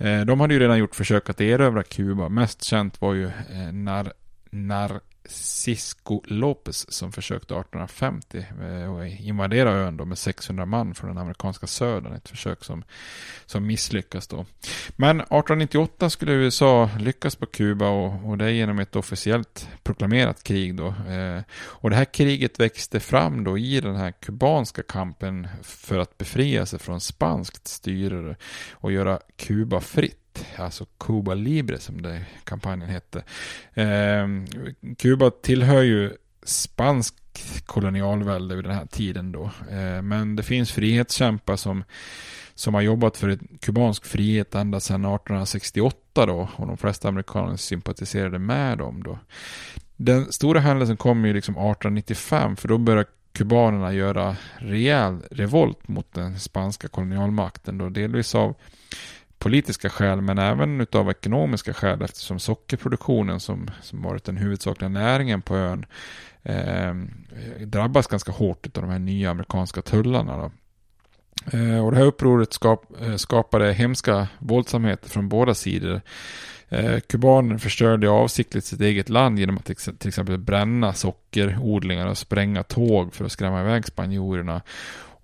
Eh, 0.06 0.24
de 0.24 0.40
hade 0.40 0.54
ju 0.54 0.60
redan 0.60 0.78
gjort 0.78 0.94
försök 0.94 1.30
att 1.30 1.40
erövra 1.40 1.82
Kuba, 1.82 2.28
mest 2.28 2.62
känt 2.62 3.00
var 3.00 3.14
ju 3.14 3.26
eh, 3.26 3.72
när, 3.72 4.12
när 4.50 5.00
Cisco 5.28 6.22
Lopez 6.24 6.92
som 6.92 7.12
försökte 7.12 7.54
1850 7.54 8.38
eh, 8.38 9.26
invadera 9.28 9.70
ön 9.70 9.96
då 9.96 10.04
med 10.04 10.18
600 10.18 10.66
man 10.66 10.94
från 10.94 11.08
den 11.08 11.18
amerikanska 11.18 11.66
södern. 11.66 12.12
Ett 12.12 12.28
försök 12.28 12.64
som, 12.64 12.84
som 13.46 13.66
misslyckas 13.66 14.28
då. 14.28 14.46
Men 14.96 15.20
1898 15.20 16.10
skulle 16.10 16.32
USA 16.32 16.90
lyckas 16.98 17.36
på 17.36 17.46
Kuba 17.46 17.88
och, 17.88 18.30
och 18.30 18.38
det 18.38 18.52
genom 18.52 18.78
ett 18.78 18.96
officiellt 18.96 19.68
proklamerat 19.82 20.42
krig 20.42 20.76
då. 20.76 20.86
Eh, 20.86 21.42
och 21.54 21.90
det 21.90 21.96
här 21.96 22.04
kriget 22.04 22.60
växte 22.60 23.00
fram 23.00 23.44
då 23.44 23.58
i 23.58 23.80
den 23.80 23.96
här 23.96 24.12
kubanska 24.12 24.82
kampen 24.82 25.48
för 25.62 25.98
att 25.98 26.18
befria 26.18 26.66
sig 26.66 26.78
från 26.78 27.00
spanskt 27.00 27.68
styre 27.68 28.36
och 28.72 28.92
göra 28.92 29.20
Kuba 29.36 29.80
fritt 29.80 30.23
alltså 30.56 30.86
Cuba 30.98 31.34
Libre 31.34 31.78
som 31.78 32.02
det 32.02 32.24
kampanjen 32.44 32.90
hette. 32.90 33.24
Eh, 33.74 34.26
Kuba 34.98 35.30
tillhör 35.30 35.82
ju 35.82 36.12
spansk 36.42 37.14
kolonialvälde 37.66 38.56
vid 38.56 38.64
den 38.64 38.74
här 38.74 38.86
tiden 38.86 39.32
då. 39.32 39.50
Eh, 39.70 40.02
men 40.02 40.36
det 40.36 40.42
finns 40.42 40.72
frihetskämpar 40.72 41.56
som, 41.56 41.84
som 42.54 42.74
har 42.74 42.80
jobbat 42.80 43.16
för 43.16 43.38
kubansk 43.60 44.04
frihet 44.04 44.54
ända 44.54 44.80
sedan 44.80 45.04
1868 45.04 46.26
då 46.26 46.48
och 46.56 46.66
de 46.66 46.76
flesta 46.76 47.08
amerikaner 47.08 47.56
sympatiserade 47.56 48.38
med 48.38 48.78
dem 48.78 49.02
då. 49.02 49.18
Den 49.96 50.32
stora 50.32 50.60
händelsen 50.60 50.96
kom 50.96 51.24
ju 51.24 51.32
liksom 51.32 51.54
1895 51.54 52.56
för 52.56 52.68
då 52.68 52.78
började 52.78 53.08
kubanerna 53.32 53.92
göra 53.92 54.36
rejäl 54.58 55.20
revolt 55.30 55.88
mot 55.88 56.12
den 56.12 56.40
spanska 56.40 56.88
kolonialmakten 56.88 57.78
då 57.78 57.88
delvis 57.88 58.34
av 58.34 58.54
politiska 59.38 59.90
skäl 59.90 60.20
men 60.20 60.38
även 60.38 60.80
utav 60.80 61.10
ekonomiska 61.10 61.72
skäl 61.74 62.02
eftersom 62.02 62.38
sockerproduktionen 62.38 63.40
som, 63.40 63.70
som 63.82 64.02
varit 64.02 64.24
den 64.24 64.36
huvudsakliga 64.36 64.88
näringen 64.88 65.42
på 65.42 65.56
ön 65.56 65.86
eh, 66.42 66.94
drabbas 67.66 68.06
ganska 68.06 68.32
hårt 68.32 68.66
av 68.76 68.82
de 68.82 68.90
här 68.90 68.98
nya 68.98 69.30
amerikanska 69.30 69.82
tullarna. 69.82 70.36
Då. 70.36 70.50
Eh, 71.52 71.84
och 71.84 71.90
det 71.90 71.96
här 71.96 72.04
upproret 72.04 72.52
skap, 72.52 72.84
eh, 73.00 73.16
skapade 73.16 73.72
hemska 73.72 74.28
våldsamheter 74.38 75.10
från 75.10 75.28
båda 75.28 75.54
sidor. 75.54 76.00
Eh, 76.68 77.00
kubaner 77.00 77.58
förstörde 77.58 78.10
avsiktligt 78.10 78.66
sitt 78.66 78.80
eget 78.80 79.08
land 79.08 79.38
genom 79.38 79.56
att 79.56 79.64
till 79.98 80.08
exempel 80.08 80.38
bränna 80.38 80.92
sockerodlingar 80.92 82.06
och 82.06 82.18
spränga 82.18 82.62
tåg 82.62 83.14
för 83.14 83.24
att 83.24 83.32
skrämma 83.32 83.60
iväg 83.60 83.86
spanjorerna. 83.86 84.62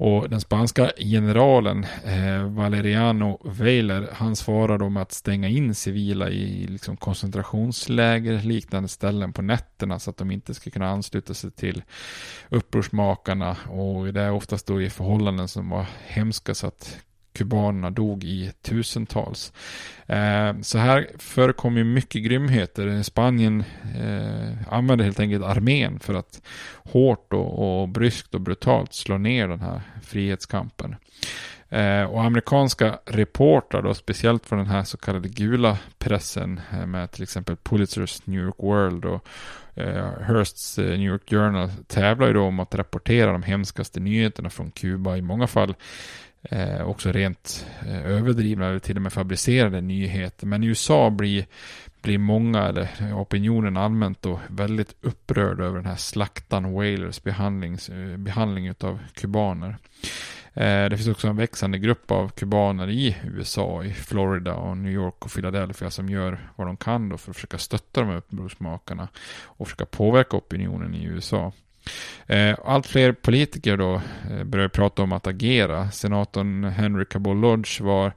Och 0.02 0.30
den 0.30 0.40
spanska 0.40 0.92
generalen 0.96 1.86
eh, 2.04 2.42
Valeriano 2.44 3.40
Weiler, 3.44 4.08
han 4.12 4.36
svarar 4.36 4.78
då 4.78 4.88
med 4.88 5.02
att 5.02 5.12
stänga 5.12 5.48
in 5.48 5.74
civila 5.74 6.30
i 6.30 6.66
liksom, 6.66 6.96
koncentrationsläger 6.96 8.42
liknande 8.42 8.88
ställen 8.88 9.32
på 9.32 9.42
nätterna 9.42 9.98
så 9.98 10.10
att 10.10 10.16
de 10.16 10.30
inte 10.30 10.54
ska 10.54 10.70
kunna 10.70 10.88
ansluta 10.88 11.34
sig 11.34 11.50
till 11.50 11.82
upprorsmakarna. 12.48 13.56
Och 13.68 14.12
det 14.12 14.20
är 14.20 14.32
oftast 14.32 14.66
då 14.66 14.82
i 14.82 14.90
förhållanden 14.90 15.48
som 15.48 15.70
var 15.70 15.86
hemska 16.06 16.54
så 16.54 16.66
att 16.66 16.98
kubanerna 17.32 17.90
dog 17.90 18.24
i 18.24 18.52
tusentals. 18.62 19.52
Eh, 20.06 20.60
så 20.62 20.78
här 20.78 21.08
förekom 21.18 21.76
ju 21.76 21.84
mycket 21.84 22.22
grymheter. 22.22 23.02
Spanien 23.02 23.64
eh, 24.00 24.72
använde 24.74 25.04
helt 25.04 25.20
enkelt 25.20 25.44
armén 25.44 26.00
för 26.00 26.14
att 26.14 26.42
hårt 26.74 27.32
och, 27.32 27.80
och 27.80 27.88
bryskt 27.88 28.34
och 28.34 28.40
brutalt 28.40 28.94
slå 28.94 29.18
ner 29.18 29.48
den 29.48 29.60
här 29.60 29.80
frihetskampen. 30.02 30.96
Eh, 31.70 32.02
och 32.02 32.24
amerikanska 32.24 32.98
reportrar 33.04 33.82
då, 33.82 33.94
speciellt 33.94 34.46
från 34.46 34.58
den 34.58 34.68
här 34.68 34.84
så 34.84 34.96
kallade 34.96 35.28
gula 35.28 35.78
pressen 35.98 36.60
med 36.86 37.10
till 37.10 37.22
exempel 37.22 37.56
Pulitzers 37.56 38.26
New 38.26 38.44
York 38.44 38.54
World 38.58 39.04
och 39.04 39.26
eh, 39.74 40.20
Hearsts 40.20 40.78
New 40.78 41.00
York 41.00 41.30
Journal 41.30 41.70
tävlar 41.86 42.26
ju 42.26 42.32
då 42.32 42.42
om 42.42 42.60
att 42.60 42.74
rapportera 42.74 43.32
de 43.32 43.42
hemskaste 43.42 44.00
nyheterna 44.00 44.50
från 44.50 44.70
Kuba. 44.70 45.16
I 45.16 45.22
många 45.22 45.46
fall 45.46 45.74
eh, 46.42 46.82
också 46.82 47.12
rent 47.12 47.66
eh, 47.86 48.06
överdrivna 48.06 48.68
eller 48.68 48.78
till 48.78 48.96
och 48.96 49.02
med 49.02 49.12
fabricerade 49.12 49.80
nyheter. 49.80 50.46
Men 50.46 50.64
i 50.64 50.66
USA 50.66 51.10
blir, 51.10 51.46
blir 52.02 52.18
många, 52.18 52.62
eller 52.62 52.90
opinionen 53.14 53.76
allmänt 53.76 54.22
då, 54.22 54.40
väldigt 54.48 54.94
upprörd 55.00 55.60
över 55.60 55.76
den 55.76 55.86
här 55.86 55.96
slaktan 55.96 56.72
Wailers 56.72 57.18
eh, 57.18 57.22
behandling, 57.24 57.78
behandling 58.16 58.70
av 58.80 58.98
kubaner. 59.14 59.76
Eh, 60.54 60.88
det 60.88 60.96
finns 60.96 61.08
också 61.08 61.28
en 61.28 61.36
växande 61.36 61.78
grupp 61.78 62.10
av 62.10 62.28
kubaner 62.28 62.90
i 62.90 63.16
USA, 63.24 63.84
i 63.84 63.92
Florida 63.92 64.54
och 64.54 64.76
New 64.76 64.92
York 64.92 65.24
och 65.24 65.32
Philadelphia 65.32 65.90
som 65.90 66.08
gör 66.08 66.50
vad 66.56 66.66
de 66.66 66.76
kan 66.76 67.08
då 67.08 67.18
för 67.18 67.30
att 67.30 67.36
försöka 67.36 67.58
stötta 67.58 68.00
de 68.00 68.10
här 68.10 68.16
upprorsmakarna 68.16 69.08
och 69.42 69.66
försöka 69.66 69.86
påverka 69.86 70.36
opinionen 70.36 70.94
i 70.94 71.04
USA. 71.04 71.52
Eh, 72.26 72.56
allt 72.64 72.86
fler 72.86 73.12
politiker 73.12 73.76
då 73.76 74.02
eh, 74.30 74.44
började 74.44 74.68
prata 74.68 75.02
om 75.02 75.12
att 75.12 75.26
agera. 75.26 75.90
Senatorn 75.90 76.64
Henry 76.64 77.04
Cabot 77.04 77.36
Lodge 77.36 77.80
var 77.80 78.12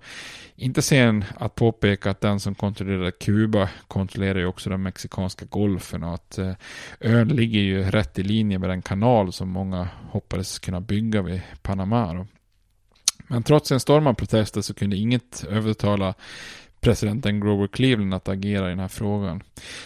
inte 0.56 0.82
sen 0.82 1.26
att 1.38 1.56
påpeka 1.56 2.12
att 2.12 2.21
den 2.21 2.39
som 2.39 2.56
kontrollerar 2.56 3.12
Kuba 3.12 3.69
kontrollerar 3.88 4.39
ju 4.39 4.45
också 4.45 4.69
den 4.69 4.84
mexikanska 4.84 5.45
golfen 5.45 6.04
och 6.04 6.13
att 6.13 6.38
eh, 6.38 6.54
ön 6.99 7.28
ligger 7.28 7.60
ju 7.60 7.84
rätt 7.84 8.19
i 8.19 8.23
linje 8.23 8.60
med 8.60 8.69
den 8.69 8.82
kanal 8.82 9.33
som 9.33 9.50
många 9.50 9.90
hoppades 10.10 10.60
kunna 10.60 10.81
bygga 10.81 11.21
vid 11.21 11.42
Panama. 11.62 12.25
Men 13.27 13.44
trots 13.44 13.71
en 13.71 13.79
storm 13.79 14.08
av 14.08 14.13
protester 14.13 14.62
så 14.62 14.73
kunde 14.73 14.96
inget 14.96 15.46
övertala 15.50 16.13
presidenten 16.84 17.40
Grover 17.40 17.67
Cleveland 17.67 18.13
att 18.13 18.29
agera 18.29 18.67
i 18.67 18.69
den 18.69 18.79
här 18.79 18.88
frågan. 18.88 19.44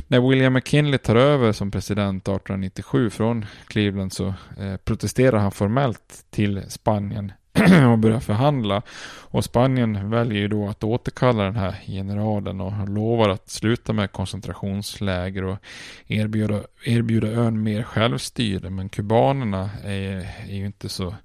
När 0.07 0.29
William 0.29 0.53
McKinley 0.53 0.97
tar 0.97 1.15
över 1.15 1.51
som 1.51 1.71
president 1.71 2.23
1897 2.23 3.09
från 3.09 3.45
Cleveland 3.67 4.13
så 4.13 4.27
eh, 4.59 4.77
protesterar 4.83 5.37
han 5.37 5.51
formellt 5.51 6.25
till 6.29 6.63
Spanien 6.67 7.31
och 7.91 7.97
börjar 7.97 8.19
förhandla. 8.19 8.81
Och 9.29 9.43
Spanien 9.43 10.09
väljer 10.09 10.39
ju 10.39 10.47
då 10.47 10.67
att 10.69 10.83
återkalla 10.83 11.43
den 11.43 11.55
här 11.55 11.75
generalen 11.87 12.61
och 12.61 12.89
lovar 12.89 13.29
att 13.29 13.49
sluta 13.49 13.93
med 13.93 14.11
koncentrationsläger 14.11 15.43
och 15.43 15.57
erbjuda, 16.07 16.61
erbjuda 16.85 17.27
ön 17.27 17.63
mer 17.63 17.83
självstyre. 17.83 18.69
Men 18.69 18.89
kubanerna 18.89 19.69
är, 19.83 20.29
är 20.49 20.55
ju 20.55 20.65
inte 20.65 20.89
så 20.89 21.15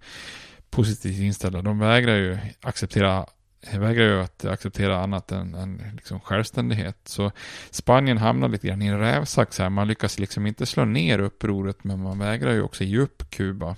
positivt 0.71 1.21
inställda. 1.21 1.63
De 1.63 1.79
vägrar 1.79 2.17
ju 2.17 2.39
acceptera 2.61 3.27
vägrar 3.71 4.05
ju 4.05 4.21
att 4.21 4.45
acceptera 4.45 5.03
annat 5.03 5.33
än, 5.33 5.55
än 5.55 5.83
liksom 5.97 6.21
självständighet. 6.21 6.97
Så 7.05 7.31
Spanien 7.71 8.19
hamnar 8.19 8.49
lite 8.49 8.67
grann 8.67 8.83
i 8.83 8.87
en 8.87 8.99
rävsax 8.99 9.59
här. 9.59 9.71
Man 9.71 9.89
lyckas 9.89 10.19
liksom 10.19 10.47
inte 10.47 10.67
slå 10.67 10.85
ner 10.85 11.19
upproret 11.19 11.85
men 11.85 12.03
man 12.03 12.19
vägrar 12.19 12.53
ju 12.53 12.63
också 12.63 12.85
ge 12.85 12.99
upp 12.99 13.31
Kuba. 13.31 13.77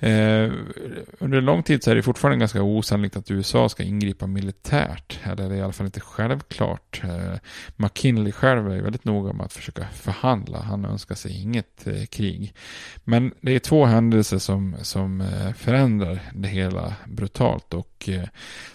Eh, 0.00 0.52
under 1.18 1.40
lång 1.40 1.62
tid 1.62 1.84
så 1.84 1.90
är 1.90 1.94
det 1.94 2.02
fortfarande 2.02 2.38
ganska 2.38 2.62
osannolikt 2.62 3.16
att 3.16 3.30
USA 3.30 3.68
ska 3.68 3.82
ingripa 3.82 4.26
militärt. 4.26 5.20
Eller 5.24 5.48
det 5.48 5.54
är 5.54 5.58
i 5.58 5.62
alla 5.62 5.72
fall 5.72 5.86
inte 5.86 6.00
självklart. 6.00 7.00
Eh, 7.04 7.34
McKinley 7.76 8.32
själv 8.32 8.72
är 8.72 8.82
väldigt 8.82 9.04
noga 9.04 9.32
med 9.32 9.46
att 9.46 9.52
försöka 9.52 9.86
förhandla. 9.86 10.58
Han 10.58 10.84
önskar 10.84 11.14
sig 11.14 11.42
inget 11.42 11.86
eh, 11.86 12.04
krig. 12.04 12.54
Men 13.04 13.34
det 13.40 13.52
är 13.52 13.58
två 13.58 13.84
händelser 13.84 14.38
som, 14.38 14.76
som 14.82 15.20
eh, 15.20 15.52
förändrar 15.52 16.20
det 16.34 16.48
hela 16.48 16.94
brutalt 17.06 17.74
och 17.74 18.08
eh, 18.08 18.28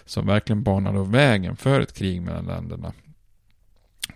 som 0.04 0.26
verkligen 0.26 0.62
banar 0.62 1.04
vägen 1.04 1.56
för 1.56 1.80
ett 1.80 1.92
krig 1.92 2.22
mellan 2.22 2.46
länderna. 2.46 2.92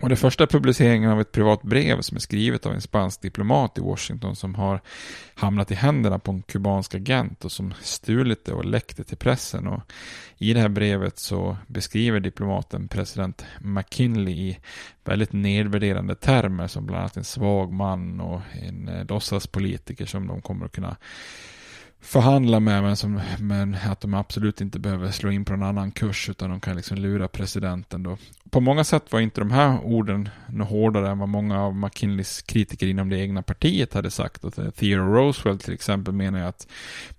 Och 0.00 0.08
det 0.08 0.16
första 0.16 0.46
publiceringen 0.46 1.10
av 1.10 1.20
ett 1.20 1.32
privat 1.32 1.62
brev 1.62 2.00
som 2.00 2.16
är 2.16 2.20
skrivet 2.20 2.66
av 2.66 2.72
en 2.72 2.80
spansk 2.80 3.22
diplomat 3.22 3.78
i 3.78 3.80
Washington 3.80 4.36
som 4.36 4.54
har 4.54 4.80
hamnat 5.34 5.70
i 5.70 5.74
händerna 5.74 6.18
på 6.18 6.30
en 6.32 6.42
kubansk 6.42 6.94
agent 6.94 7.44
och 7.44 7.52
som 7.52 7.74
stulit 7.80 8.44
det 8.44 8.52
och 8.52 8.64
läckt 8.64 8.96
det 8.96 9.04
till 9.04 9.16
pressen. 9.16 9.66
Och 9.66 9.80
I 10.38 10.54
det 10.54 10.60
här 10.60 10.68
brevet 10.68 11.18
så 11.18 11.56
beskriver 11.66 12.20
diplomaten 12.20 12.88
president 12.88 13.44
McKinley 13.60 14.34
i 14.34 14.58
väldigt 15.04 15.32
nedvärderande 15.32 16.14
termer 16.14 16.66
som 16.66 16.86
bland 16.86 17.00
annat 17.00 17.16
en 17.16 17.24
svag 17.24 17.72
man 17.72 18.20
och 18.20 18.40
en 18.52 18.88
eh, 18.88 19.06
låtsaspolitiker 19.08 20.06
som 20.06 20.26
de 20.26 20.42
kommer 20.42 20.66
att 20.66 20.72
kunna 20.72 20.96
förhandla 22.00 22.60
med 22.60 22.82
men, 22.82 22.96
som, 22.96 23.20
men 23.38 23.74
att 23.74 24.00
de 24.00 24.14
absolut 24.14 24.60
inte 24.60 24.78
behöver 24.78 25.10
slå 25.10 25.30
in 25.30 25.44
på 25.44 25.52
en 25.52 25.62
annan 25.62 25.90
kurs 25.90 26.28
utan 26.28 26.50
de 26.50 26.60
kan 26.60 26.76
liksom 26.76 26.98
lura 26.98 27.28
presidenten 27.28 28.02
då. 28.02 28.18
På 28.50 28.60
många 28.60 28.84
sätt 28.84 29.12
var 29.12 29.20
inte 29.20 29.40
de 29.40 29.50
här 29.50 29.80
orden 29.84 30.28
något 30.48 30.68
hårdare 30.68 31.10
än 31.10 31.18
vad 31.18 31.28
många 31.28 31.62
av 31.62 31.76
McKinleys 31.76 32.42
kritiker 32.42 32.86
inom 32.86 33.08
det 33.08 33.18
egna 33.18 33.42
partiet 33.42 33.94
hade 33.94 34.10
sagt. 34.10 34.44
Och 34.44 34.58
eh, 34.58 34.70
Theodore 34.70 35.20
Roosevelt 35.20 35.64
till 35.64 35.74
exempel 35.74 36.14
menar 36.14 36.40
att 36.40 36.68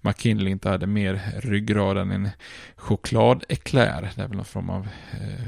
McKinley 0.01 0.51
inte 0.51 0.69
hade 0.69 0.87
mer 0.87 1.21
ryggrad 1.37 1.97
än 1.97 2.11
en 2.11 2.29
chokladeklär. 2.75 4.11
Det 4.15 4.21
är 4.21 4.27
väl 4.27 4.37
någon 4.37 4.45
form 4.45 4.69
av 4.69 4.87
eh, 5.11 5.45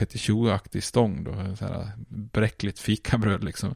Petit 0.00 0.30
aktig 0.52 0.84
stång 0.84 1.24
då, 1.24 1.56
så 1.56 1.64
här 1.64 1.90
bräckligt 2.08 2.78
fikabröd 2.78 3.44
liksom. 3.44 3.74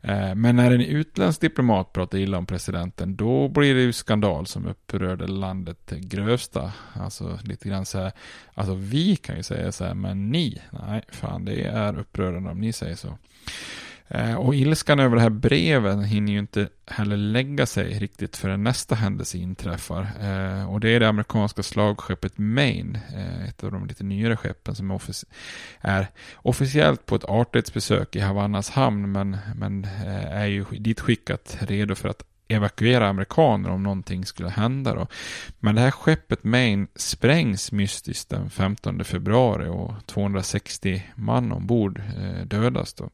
Eh, 0.00 0.34
men 0.34 0.56
när 0.56 0.70
en 0.70 0.80
utländsk 0.80 1.40
diplomat 1.40 1.92
pratar 1.92 2.18
illa 2.18 2.38
om 2.38 2.46
presidenten, 2.46 3.16
då 3.16 3.48
blir 3.48 3.74
det 3.74 3.80
ju 3.80 3.92
skandal 3.92 4.46
som 4.46 4.66
upprörde 4.66 5.26
landet 5.26 5.90
grövsta. 5.90 6.72
Alltså 6.92 7.38
lite 7.44 7.68
grann 7.68 7.86
så 7.86 7.98
här, 7.98 8.12
alltså 8.54 8.74
vi 8.74 9.16
kan 9.16 9.36
ju 9.36 9.42
säga 9.42 9.72
så 9.72 9.84
här, 9.84 9.94
men 9.94 10.30
ni, 10.30 10.62
nej, 10.86 11.02
fan 11.08 11.44
det 11.44 11.64
är 11.64 11.98
upprörande 11.98 12.50
om 12.50 12.60
ni 12.60 12.72
säger 12.72 12.96
så. 12.96 13.18
Eh, 14.08 14.34
och 14.34 14.54
ilskan 14.54 15.00
över 15.00 15.16
det 15.16 15.22
här 15.22 15.30
breven 15.30 16.04
hinner 16.04 16.32
ju 16.32 16.38
inte 16.38 16.68
heller 16.86 17.16
lägga 17.16 17.66
sig 17.66 17.98
riktigt 17.98 18.36
förrän 18.36 18.62
nästa 18.62 18.94
händelse 18.94 19.38
inträffar. 19.38 20.08
Eh, 20.20 20.72
och 20.72 20.80
det 20.80 20.88
är 20.88 21.00
det 21.00 21.08
amerikanska 21.08 21.62
slagskeppet 21.62 22.38
Maine, 22.38 22.98
eh, 23.14 23.48
ett 23.48 23.64
av 23.64 23.72
de 23.72 23.86
lite 23.86 24.04
nyare 24.04 24.36
skeppen 24.36 24.74
som 24.74 24.90
offic 24.90 25.24
är 25.80 26.06
officiellt 26.36 27.06
på 27.06 27.14
ett 27.14 27.24
artighetsbesök 27.24 28.16
i 28.16 28.20
Havannas 28.20 28.70
hamn 28.70 29.12
men, 29.12 29.36
men 29.56 29.86
är 30.30 30.46
ju 30.46 30.64
ditskickat 30.64 31.56
redo 31.60 31.94
för 31.94 32.08
att 32.08 32.22
evakuera 32.48 33.08
amerikaner 33.08 33.70
om 33.70 33.82
någonting 33.82 34.26
skulle 34.26 34.48
hända. 34.48 34.94
Då. 34.94 35.06
Men 35.60 35.74
det 35.74 35.80
här 35.80 35.90
skeppet 35.90 36.44
Maine 36.44 36.86
sprängs 36.96 37.72
mystiskt 37.72 38.28
den 38.28 38.50
15 38.50 39.04
februari 39.04 39.68
och 39.68 40.06
260 40.06 41.02
man 41.14 41.52
ombord 41.52 42.02
dödas. 42.46 42.94
Då. 42.94 43.10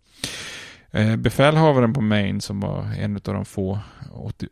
Eh, 0.92 1.16
befälhavaren 1.16 1.92
på 1.92 2.00
Maine 2.00 2.40
som 2.40 2.60
var 2.60 2.86
en 2.98 3.16
av 3.16 3.34
de 3.34 3.44
få, 3.44 3.78
80, 4.12 4.46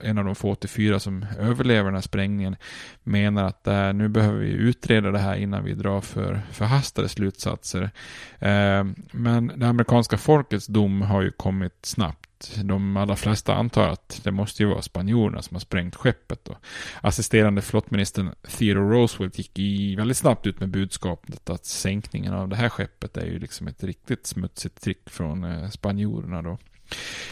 en 0.00 0.18
av 0.18 0.24
de 0.24 0.34
få 0.34 0.50
84 0.50 1.00
som 1.00 1.26
överlever 1.38 1.84
den 1.84 1.94
här 1.94 2.00
sprängningen 2.00 2.56
menar 3.02 3.44
att 3.44 3.66
äh, 3.66 3.92
nu 3.92 4.08
behöver 4.08 4.38
vi 4.38 4.48
utreda 4.48 5.10
det 5.10 5.18
här 5.18 5.36
innan 5.36 5.64
vi 5.64 5.74
drar 5.74 6.00
för 6.00 6.42
förhastade 6.52 7.08
slutsatser. 7.08 7.90
Eh, 8.38 8.84
men 9.12 9.52
det 9.56 9.68
amerikanska 9.68 10.18
folkets 10.18 10.66
dom 10.66 11.02
har 11.02 11.22
ju 11.22 11.30
kommit 11.30 11.78
snabbt 11.82 12.19
de 12.64 12.96
allra 12.96 13.16
flesta 13.16 13.54
antar 13.54 13.88
att 13.88 14.20
det 14.24 14.30
måste 14.30 14.62
ju 14.62 14.68
vara 14.68 14.82
spanjorerna 14.82 15.42
som 15.42 15.54
har 15.54 15.60
sprängt 15.60 15.96
skeppet. 15.96 16.44
Då. 16.44 16.56
Assisterande 17.00 17.62
flottministern 17.62 18.34
Theodore 18.58 18.94
Roosevelt 18.94 19.38
gick 19.38 19.58
i 19.58 19.96
väldigt 19.96 20.16
snabbt 20.16 20.46
ut 20.46 20.60
med 20.60 20.68
budskapet 20.68 21.50
att 21.50 21.66
sänkningen 21.66 22.32
av 22.32 22.48
det 22.48 22.56
här 22.56 22.68
skeppet 22.68 23.16
är 23.16 23.26
ju 23.26 23.38
liksom 23.38 23.66
ett 23.68 23.84
riktigt 23.84 24.26
smutsigt 24.26 24.82
trick 24.82 25.10
från 25.10 25.44
eh, 25.44 25.68
spanjorerna 25.68 26.42
då. 26.42 26.58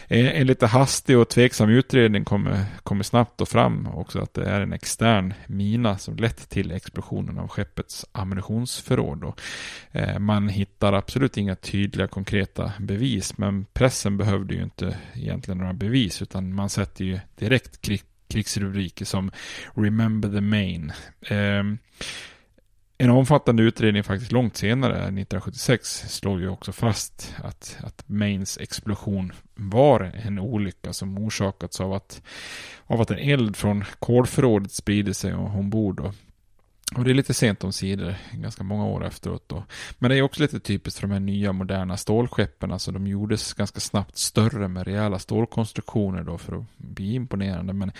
En 0.08 0.46
lite 0.46 0.66
hastig 0.66 1.18
och 1.18 1.28
tveksam 1.28 1.70
utredning 1.70 2.24
kommer, 2.24 2.64
kommer 2.82 3.04
snabbt 3.04 3.40
och 3.40 3.48
fram 3.48 3.86
också 3.86 4.18
att 4.18 4.34
det 4.34 4.44
är 4.44 4.60
en 4.60 4.72
extern 4.72 5.34
mina 5.46 5.98
som 5.98 6.16
lett 6.16 6.48
till 6.48 6.72
explosionen 6.72 7.38
av 7.38 7.48
skeppets 7.48 8.06
ammunitionsförråd. 8.12 9.24
Och, 9.24 9.40
eh, 9.92 10.18
man 10.18 10.48
hittar 10.48 10.92
absolut 10.92 11.36
inga 11.36 11.56
tydliga 11.56 12.08
konkreta 12.08 12.72
bevis 12.78 13.38
men 13.38 13.64
pressen 13.64 14.16
behövde 14.16 14.54
ju 14.54 14.62
inte 14.62 14.96
egentligen 15.14 15.58
några 15.58 15.72
bevis 15.72 16.22
utan 16.22 16.54
man 16.54 16.68
sätter 16.68 17.04
ju 17.04 17.18
direkt 17.38 17.80
krig, 17.80 18.02
krigsrubriker 18.28 19.04
som 19.04 19.30
Remember 19.74 20.28
the 20.28 20.40
Main. 20.40 20.92
Eh, 21.20 21.64
en 22.98 23.10
omfattande 23.10 23.62
utredning 23.62 24.04
faktiskt 24.04 24.32
långt 24.32 24.56
senare, 24.56 24.96
1976, 24.96 26.04
slog 26.08 26.40
ju 26.40 26.48
också 26.48 26.72
fast 26.72 27.34
att, 27.44 27.78
att 27.80 28.08
Mains 28.08 28.58
explosion 28.58 29.32
var 29.54 30.00
en 30.14 30.38
olycka 30.38 30.92
som 30.92 31.18
orsakats 31.18 31.80
av 31.80 31.92
att, 31.92 32.22
av 32.86 33.00
att 33.00 33.10
en 33.10 33.18
eld 33.18 33.56
från 33.56 33.84
kolförrådet 33.98 34.72
sprider 34.72 35.12
sig 35.12 35.34
ombord. 35.34 36.00
Och 36.00 36.14
och 36.96 37.04
det 37.04 37.10
är 37.10 37.14
lite 37.14 37.34
sent 37.34 37.64
om 37.64 37.72
sidor, 37.72 38.14
ganska 38.32 38.62
många 38.64 38.86
år 38.86 39.06
efteråt 39.06 39.44
då. 39.46 39.64
Men 39.98 40.10
det 40.10 40.16
är 40.16 40.22
också 40.22 40.42
lite 40.42 40.60
typiskt 40.60 41.00
för 41.00 41.08
de 41.08 41.12
här 41.12 41.20
nya 41.20 41.52
moderna 41.52 41.96
stålskeppen. 41.96 42.72
Alltså 42.72 42.92
de 42.92 43.06
gjordes 43.06 43.54
ganska 43.54 43.80
snabbt 43.80 44.16
större 44.16 44.68
med 44.68 44.86
rejäla 44.86 45.18
stålkonstruktioner 45.18 46.22
då 46.22 46.38
för 46.38 46.56
att 46.56 46.64
bli 46.76 47.14
imponerande. 47.14 47.72
Men 47.72 47.92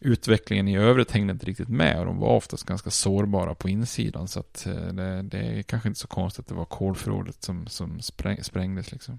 utvecklingen 0.00 0.68
i 0.68 0.76
övrigt 0.76 1.10
hängde 1.10 1.32
inte 1.32 1.46
riktigt 1.46 1.68
med 1.68 1.98
och 1.98 2.06
de 2.06 2.18
var 2.18 2.28
oftast 2.28 2.66
ganska 2.66 2.90
sårbara 2.90 3.54
på 3.54 3.68
insidan. 3.68 4.28
Så 4.28 4.40
att 4.40 4.66
eh, 4.66 4.74
det, 4.74 5.22
det 5.22 5.38
är 5.38 5.62
kanske 5.62 5.88
inte 5.88 6.00
så 6.00 6.08
konstigt 6.08 6.44
att 6.44 6.48
det 6.48 6.54
var 6.54 6.64
kolförrådet 6.64 7.42
som, 7.42 7.66
som 7.66 8.00
spräng, 8.00 8.44
sprängdes 8.44 8.92
liksom. 8.92 9.18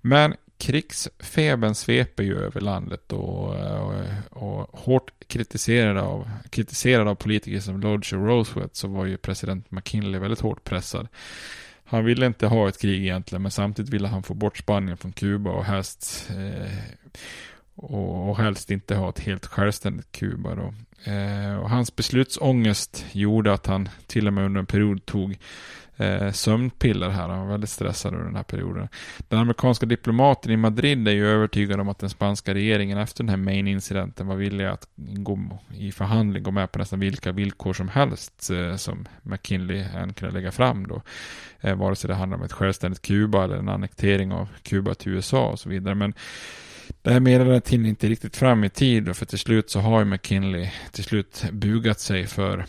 Men 0.00 0.34
krigsfebern 0.58 1.74
sveper 1.74 2.22
ju 2.22 2.38
över 2.38 2.60
landet 2.60 3.12
och, 3.12 3.54
och, 3.54 3.94
och 4.30 4.80
hårt 4.80 5.10
kritiserad 5.26 5.98
av, 5.98 6.30
kritiserad 6.50 7.08
av 7.08 7.14
politiker 7.14 7.60
som 7.60 7.80
Lodge 7.80 8.12
och 8.12 8.26
Roosevelt 8.26 8.76
så 8.76 8.88
var 8.88 9.04
ju 9.06 9.16
president 9.16 9.70
McKinley 9.70 10.20
väldigt 10.20 10.40
hårt 10.40 10.64
pressad. 10.64 11.08
Han 11.84 12.04
ville 12.04 12.26
inte 12.26 12.46
ha 12.46 12.68
ett 12.68 12.80
krig 12.80 13.02
egentligen 13.02 13.42
men 13.42 13.50
samtidigt 13.50 13.92
ville 13.92 14.08
han 14.08 14.22
få 14.22 14.34
bort 14.34 14.58
Spanien 14.58 14.96
från 14.96 15.12
Kuba 15.12 15.50
och 15.50 15.64
helst 15.64 16.30
eh, 16.30 16.78
och, 17.74 18.28
och 18.28 18.38
helst 18.38 18.70
inte 18.70 18.94
ha 18.94 19.08
ett 19.08 19.20
helt 19.20 19.46
självständigt 19.46 20.12
Kuba 20.12 20.54
då. 20.54 20.74
Eh, 21.12 21.56
och 21.56 21.70
hans 21.70 21.96
beslutsångest 21.96 23.04
gjorde 23.12 23.52
att 23.52 23.66
han 23.66 23.88
till 24.06 24.26
och 24.26 24.32
med 24.32 24.44
under 24.44 24.58
en 24.58 24.66
period 24.66 25.06
tog 25.06 25.38
eh, 26.02 26.32
sömnpiller 26.32 27.08
här. 27.08 27.28
Han 27.28 27.40
var 27.40 27.46
väldigt 27.46 27.70
stressad 27.70 28.12
under 28.12 28.26
den 28.26 28.36
här 28.36 28.42
perioden. 28.42 28.88
Den 29.28 29.38
amerikanska 29.38 29.86
diplomaten 29.86 30.52
i 30.52 30.56
Madrid 30.56 31.08
är 31.08 31.12
ju 31.12 31.26
övertygad 31.26 31.80
om 31.80 31.88
att 31.88 31.98
den 31.98 32.10
spanska 32.10 32.54
regeringen 32.54 32.98
efter 32.98 33.24
den 33.24 33.28
här 33.28 33.36
main-incidenten 33.36 34.26
var 34.26 34.36
villig 34.36 34.64
att 34.64 34.88
gå 34.96 35.58
i 35.74 35.92
förhandling, 35.92 36.42
gå 36.42 36.50
med 36.50 36.72
på 36.72 36.78
nästan 36.78 37.00
vilka 37.00 37.32
villkor 37.32 37.72
som 37.72 37.88
helst 37.88 38.50
eh, 38.50 38.76
som 38.76 39.08
McKinley 39.22 39.84
än 39.94 40.12
kunde 40.12 40.34
lägga 40.34 40.50
fram 40.50 40.86
då. 40.86 41.02
Eh, 41.60 41.74
vare 41.74 41.96
sig 41.96 42.08
det 42.08 42.14
handlar 42.14 42.38
om 42.38 42.44
ett 42.44 42.52
självständigt 42.52 43.02
Kuba 43.02 43.44
eller 43.44 43.56
en 43.56 43.68
annektering 43.68 44.32
av 44.32 44.48
Kuba 44.62 44.94
till 44.94 45.12
USA 45.12 45.48
och 45.48 45.58
så 45.58 45.68
vidare. 45.68 45.94
Men 45.94 46.14
det 47.02 47.12
här 47.12 47.20
meddelandet 47.20 47.68
hinner 47.68 47.88
inte 47.88 48.08
riktigt 48.08 48.36
fram 48.36 48.64
i 48.64 48.70
tid 48.70 49.16
för 49.16 49.26
till 49.26 49.38
slut 49.38 49.70
så 49.70 49.80
har 49.80 49.98
ju 49.98 50.04
McKinley 50.04 50.70
till 50.92 51.04
slut 51.04 51.44
bugat 51.52 52.00
sig 52.00 52.26
för 52.26 52.66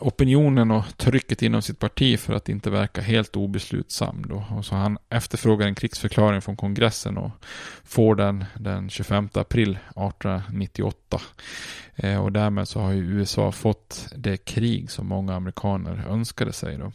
opinionen 0.00 0.70
och 0.70 0.84
trycket 0.96 1.42
inom 1.42 1.62
sitt 1.62 1.78
parti 1.78 2.18
för 2.20 2.34
att 2.34 2.48
inte 2.48 2.70
verka 2.70 3.00
helt 3.00 3.36
obeslutsam. 3.36 4.26
Då. 4.28 4.44
Och 4.50 4.64
så 4.64 4.74
han 4.74 4.98
efterfrågar 5.08 5.66
en 5.66 5.74
krigsförklaring 5.74 6.42
från 6.42 6.56
kongressen 6.56 7.18
och 7.18 7.30
får 7.84 8.14
den 8.14 8.44
den 8.54 8.90
25 8.90 9.28
april 9.32 9.70
1898. 9.70 11.20
Eh, 11.96 12.24
och 12.24 12.32
därmed 12.32 12.68
så 12.68 12.80
har 12.80 12.92
ju 12.92 13.18
USA 13.18 13.52
fått 13.52 14.08
det 14.16 14.36
krig 14.36 14.90
som 14.90 15.06
många 15.06 15.34
amerikaner 15.34 16.04
önskade 16.08 16.52
sig. 16.52 16.78
Då. 16.78 16.92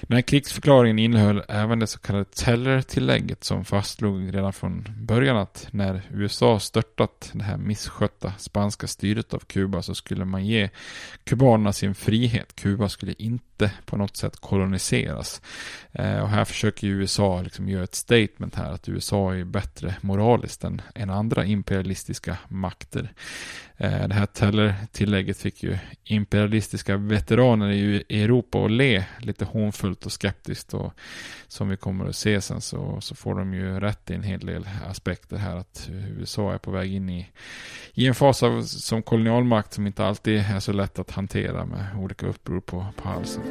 Den 0.00 0.14
här 0.14 0.22
krigsförklaringen 0.22 0.98
innehöll 0.98 1.42
även 1.48 1.78
det 1.78 1.86
så 1.86 1.98
kallade 1.98 2.24
Teller-tillägget 2.24 3.44
som 3.44 3.64
fastslog 3.64 4.34
redan 4.34 4.52
från 4.52 4.88
början 4.96 5.36
att 5.36 5.68
när 5.70 6.02
USA 6.10 6.60
störtat 6.60 7.30
det 7.32 7.44
här 7.44 7.56
misskötta 7.56 8.32
spanska 8.38 8.86
styret 8.86 9.34
av 9.34 9.38
Kuba 9.38 9.82
så 9.82 9.94
skulle 9.94 10.24
man 10.24 10.46
ge 10.46 10.70
kubanerna 11.24 11.72
sin 11.72 11.94
frihet. 11.94 12.56
Kuba 12.56 12.88
skulle 12.88 13.14
inte 13.18 13.72
på 13.86 13.96
något 13.96 14.16
sätt 14.16 14.36
koloniseras. 14.36 15.42
Eh, 15.92 16.18
och 16.18 16.28
här 16.28 16.44
försöker 16.44 16.86
USA 16.86 17.42
liksom 17.42 17.68
göra 17.68 17.84
ett 17.84 17.94
statement 17.94 18.54
här 18.54 18.72
att 18.72 18.88
USA 18.88 19.34
är 19.34 19.44
bättre 19.44 19.94
moraliskt 20.00 20.64
än, 20.64 20.82
än 20.94 21.10
andra 21.10 21.44
imperialistiska 21.44 22.38
makter. 22.48 23.12
Eh, 23.76 24.08
det 24.08 24.14
här 24.14 24.26
Teller-tillägget 24.26 25.38
fick 25.38 25.62
ju 25.62 25.78
imperialistiska 26.04 26.96
veteraner 26.96 27.70
i 27.70 28.04
Europa 28.22 28.64
att 28.64 28.70
le 28.70 29.04
lite 29.18 29.44
hånfullt 29.50 30.06
och 30.06 30.12
skeptiskt 30.12 30.74
och 30.74 30.92
som 31.48 31.68
vi 31.68 31.76
kommer 31.76 32.08
att 32.08 32.16
se 32.16 32.40
sen 32.40 32.60
så, 32.60 33.00
så 33.00 33.14
får 33.14 33.34
de 33.34 33.54
ju 33.54 33.80
rätt 33.80 34.10
i 34.10 34.14
en 34.14 34.22
hel 34.22 34.46
del 34.46 34.68
aspekter 34.88 35.36
här 35.36 35.56
att 35.56 35.88
USA 35.90 36.52
är 36.52 36.58
på 36.58 36.70
väg 36.70 36.94
in 36.94 37.08
i, 37.08 37.28
i 37.94 38.06
en 38.06 38.14
fas 38.14 38.42
av, 38.42 38.62
som 38.62 39.02
kolonialmakt 39.02 39.72
som 39.72 39.86
inte 39.86 40.04
alltid 40.04 40.38
är 40.38 40.60
så 40.60 40.72
lätt 40.72 40.98
att 40.98 41.10
hantera 41.10 41.64
med 41.64 41.86
olika 41.98 42.26
uppror 42.26 42.60
på, 42.60 42.86
på 42.96 43.08
halsen. 43.08 43.42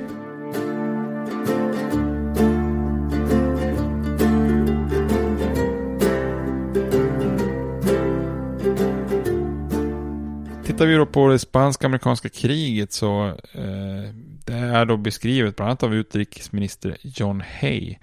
Tittar 10.79 10.85
vi 10.85 10.95
då 10.95 11.05
på 11.05 11.27
det 11.27 11.39
spanska-amerikanska 11.39 12.29
kriget 12.29 12.91
så 12.91 13.27
eh, 13.53 14.13
det 14.49 14.55
är 14.55 14.85
då 14.85 14.97
beskrivet 14.97 15.55
bland 15.55 15.69
annat 15.69 15.83
av 15.83 15.95
utrikesminister 15.95 16.97
John 17.01 17.43
Hay 17.59 17.97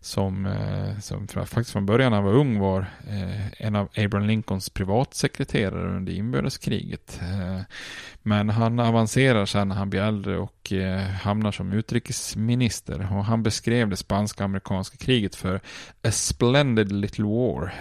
som, 0.00 0.46
eh, 0.46 0.98
som 0.98 1.28
faktiskt 1.28 1.70
från 1.70 1.86
början 1.86 2.10
när 2.10 2.16
han 2.16 2.26
var 2.26 2.32
ung 2.32 2.58
var 2.58 2.80
eh, 3.08 3.66
en 3.66 3.76
av 3.76 3.88
Abraham 3.96 4.26
Lincolns 4.26 4.70
privatsekreterare 4.70 5.96
under 5.96 6.12
inbördeskriget. 6.12 7.20
Eh, 7.22 7.60
men 8.22 8.50
han 8.50 8.80
avancerar 8.80 9.46
sen 9.46 9.68
när 9.68 9.76
han 9.76 9.90
blir 9.90 10.00
äldre 10.00 10.38
och 10.38 10.72
hamnar 11.22 11.52
som 11.52 11.72
utrikesminister 11.72 13.08
och 13.12 13.24
han 13.24 13.42
beskrev 13.42 13.88
det 13.88 13.96
spanska-amerikanska 13.96 14.96
kriget 14.96 15.34
för 15.34 15.60
a 16.02 16.10
splendid 16.10 16.92
little 16.92 17.24
war. 17.24 17.72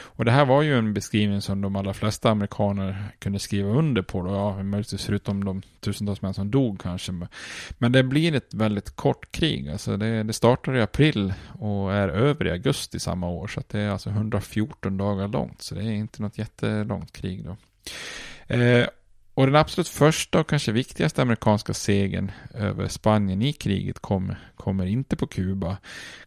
Och 0.00 0.24
det 0.24 0.30
här 0.30 0.44
var 0.44 0.62
ju 0.62 0.78
en 0.78 0.94
beskrivning 0.94 1.40
som 1.40 1.60
de 1.60 1.76
allra 1.76 1.94
flesta 1.94 2.30
amerikaner 2.30 3.04
kunde 3.18 3.38
skriva 3.38 3.68
under 3.70 4.02
på 4.02 4.22
då, 4.22 4.34
ja, 4.34 4.62
möjligtvis 4.62 5.04
förutom 5.04 5.44
de 5.44 5.62
tusentals 5.80 6.22
män 6.22 6.34
som 6.34 6.50
dog 6.50 6.80
kanske. 6.80 7.12
Men 7.78 7.92
det 7.92 8.02
blir 8.02 8.34
ett 8.34 8.54
väldigt 8.54 8.96
kort 8.96 9.32
krig, 9.32 9.68
alltså 9.68 9.96
det, 9.96 10.22
det 10.22 10.32
startar 10.32 10.76
i 10.76 10.82
april 10.82 11.34
och 11.58 11.92
är 11.92 12.08
över 12.08 12.46
i 12.46 12.50
augusti 12.50 13.00
samma 13.00 13.28
år. 13.28 13.48
Så 13.48 13.62
det 13.68 13.80
är 13.80 13.90
alltså 13.90 14.10
114 14.10 14.96
dagar 14.96 15.28
långt. 15.28 15.62
Så 15.62 15.74
det 15.74 15.82
är 15.82 15.92
inte 15.92 16.22
något 16.22 16.38
jättelångt 16.38 17.12
krig 17.12 17.44
då. 17.44 17.56
Eh, 18.54 18.86
och 19.34 19.46
den 19.46 19.56
absolut 19.56 19.88
första 19.88 20.40
och 20.40 20.48
kanske 20.48 20.72
viktigaste 20.72 21.22
amerikanska 21.22 21.74
segern 21.74 22.30
över 22.54 22.88
Spanien 22.88 23.42
i 23.42 23.52
kriget 23.52 23.98
kom, 23.98 24.34
kommer 24.56 24.86
inte 24.86 25.16
på 25.16 25.26
Kuba. 25.26 25.76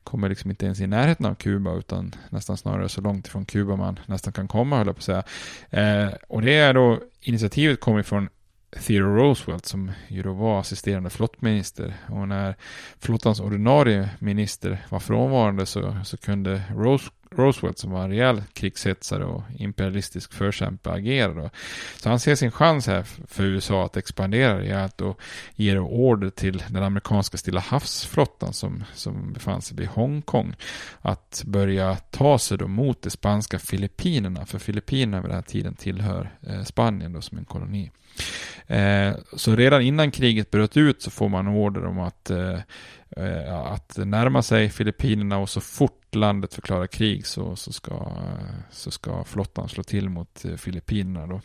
Kommer 0.03 0.30
liksom 0.30 0.49
inte 0.49 0.66
ens 0.66 0.80
i 0.80 0.88
närheten 0.88 1.26
av 1.26 1.36
Kuba 1.36 1.76
utan 1.76 2.16
nästan 2.30 2.58
snarare 2.58 2.89
så 2.89 3.01
långt 3.01 3.28
ifrån 3.28 3.45
Kuba 3.45 3.76
man 3.76 3.99
nästan 4.05 4.34
kan 4.34 4.47
komma 4.47 4.78
höll 4.78 4.88
jag 4.88 4.95
på 4.95 4.99
att 4.99 5.03
säga. 5.03 5.24
Eh, 5.70 6.14
och 6.28 6.41
det 6.41 6.53
är 6.53 6.74
då, 6.74 6.99
initiativet 7.22 7.80
kommer 7.80 8.03
från 8.03 8.30
Theodore 8.78 9.22
Roosevelt 9.22 9.66
som 9.66 9.92
ju 10.08 10.24
då 10.24 10.34
var 10.34 10.60
assisterande 10.60 11.10
flottminister. 11.10 11.94
Och 12.10 12.28
när 12.28 12.56
flottans 13.00 13.40
ordinarie 13.40 14.10
minister 14.20 14.86
var 14.90 15.00
frånvarande 15.00 15.66
så, 15.66 15.96
så 16.04 16.18
kunde 16.18 16.62
Rose, 16.76 17.10
Roosevelt 17.32 17.78
som 17.78 17.92
var 17.92 18.04
en 18.04 18.10
rejäl 18.10 18.44
krigshetsare 18.54 19.26
och 19.26 19.44
imperialistisk 19.58 20.34
förkämpe 20.34 20.92
agera 20.92 21.34
då. 21.34 21.50
Så 21.98 22.10
han 22.10 22.20
ser 22.20 22.36
sin 22.36 22.52
chans 22.52 22.88
här 22.88 23.04
för 23.04 23.44
USA 23.44 23.86
att 23.86 23.98
expandera 23.98 24.60
rejält 24.60 25.02
och 25.02 25.22
ger 25.56 25.80
order 25.80 26.30
till 26.30 26.64
den 26.70 26.84
amerikanska 26.84 27.38
Stilla 27.38 27.60
havsflottan 27.60 28.54
som, 28.54 28.84
som 28.94 29.34
befann 29.34 29.62
sig 29.62 29.78
vid 29.78 29.88
Hongkong 29.88 30.56
att 31.02 31.44
börja 31.46 31.96
ta 31.96 32.40
sig 32.40 32.58
då 32.58 32.68
mot 32.68 33.02
de 33.02 33.10
spanska 33.10 33.60
Filippinerna. 33.60 34.46
För 34.46 34.60
Filippinerna 34.60 35.22
vid 35.22 35.30
den 35.30 35.36
här 35.36 35.42
tiden 35.42 35.76
tillhör 35.76 36.38
eh, 36.48 36.64
Spanien 36.64 37.14
då 37.14 37.22
som 37.22 37.38
en 37.38 37.46
koloni. 37.46 37.92
Eh, 38.68 39.15
så 39.34 39.55
redan 39.55 39.82
innan 39.82 40.11
kriget 40.11 40.51
bröt 40.51 40.78
ut 40.78 41.01
så 41.01 41.11
får 41.11 41.30
man 41.30 41.47
order 41.47 41.86
om 41.86 41.99
att, 41.99 42.30
eh, 42.30 42.59
eh, 43.18 43.55
att 43.55 43.97
närma 43.97 44.41
sig 44.41 44.70
Filippinerna 44.70 45.38
och 45.38 45.49
så 45.49 45.61
fort 45.61 46.15
landet 46.15 46.53
förklarar 46.53 46.88
krig 46.88 47.26
så, 47.26 47.55
så, 47.55 47.74
ska, 47.74 48.11
så 48.72 48.91
ska 48.91 49.24
flottan 49.24 49.70
slå 49.70 49.84
till 49.84 50.09
mot 50.09 50.45
eh, 50.45 50.55
Filippinerna. 50.55 51.28
Då. 51.28 51.41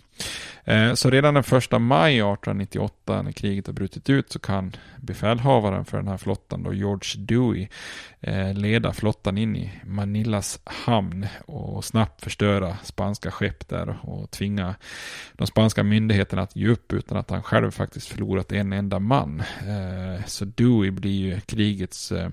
Eh, 0.72 0.94
så 0.94 1.10
redan 1.10 1.34
den 1.34 1.42
första 1.42 1.78
maj 1.78 2.12
1898 2.12 3.22
när 3.22 3.32
kriget 3.32 3.66
har 3.66 3.74
brutit 3.74 4.10
ut 4.10 4.32
så 4.32 4.38
kan 4.38 4.76
befälhavaren 4.96 5.84
för 5.84 5.96
den 5.96 6.08
här 6.08 6.16
flottan 6.16 6.62
då 6.62 6.74
George 6.74 7.24
Dewey 7.24 7.68
Eh, 8.24 8.54
leda 8.54 8.92
flottan 8.92 9.38
in 9.38 9.56
i 9.56 9.72
Manillas 9.84 10.60
hamn 10.64 11.26
och 11.46 11.84
snabbt 11.84 12.22
förstöra 12.22 12.76
spanska 12.84 13.30
skepp 13.30 13.68
där 13.68 13.98
och 14.02 14.30
tvinga 14.30 14.74
de 15.32 15.46
spanska 15.46 15.82
myndigheterna 15.82 16.42
att 16.42 16.56
ge 16.56 16.68
upp 16.68 16.92
utan 16.92 17.18
att 17.18 17.30
han 17.30 17.42
själv 17.42 17.70
faktiskt 17.70 18.08
förlorat 18.08 18.52
en 18.52 18.72
enda 18.72 18.98
man. 18.98 19.40
Eh, 19.40 20.24
så 20.26 20.44
Dewey 20.44 20.90
blir 20.90 21.10
ju 21.10 21.40
krigets 21.40 22.12
eh, 22.12 22.30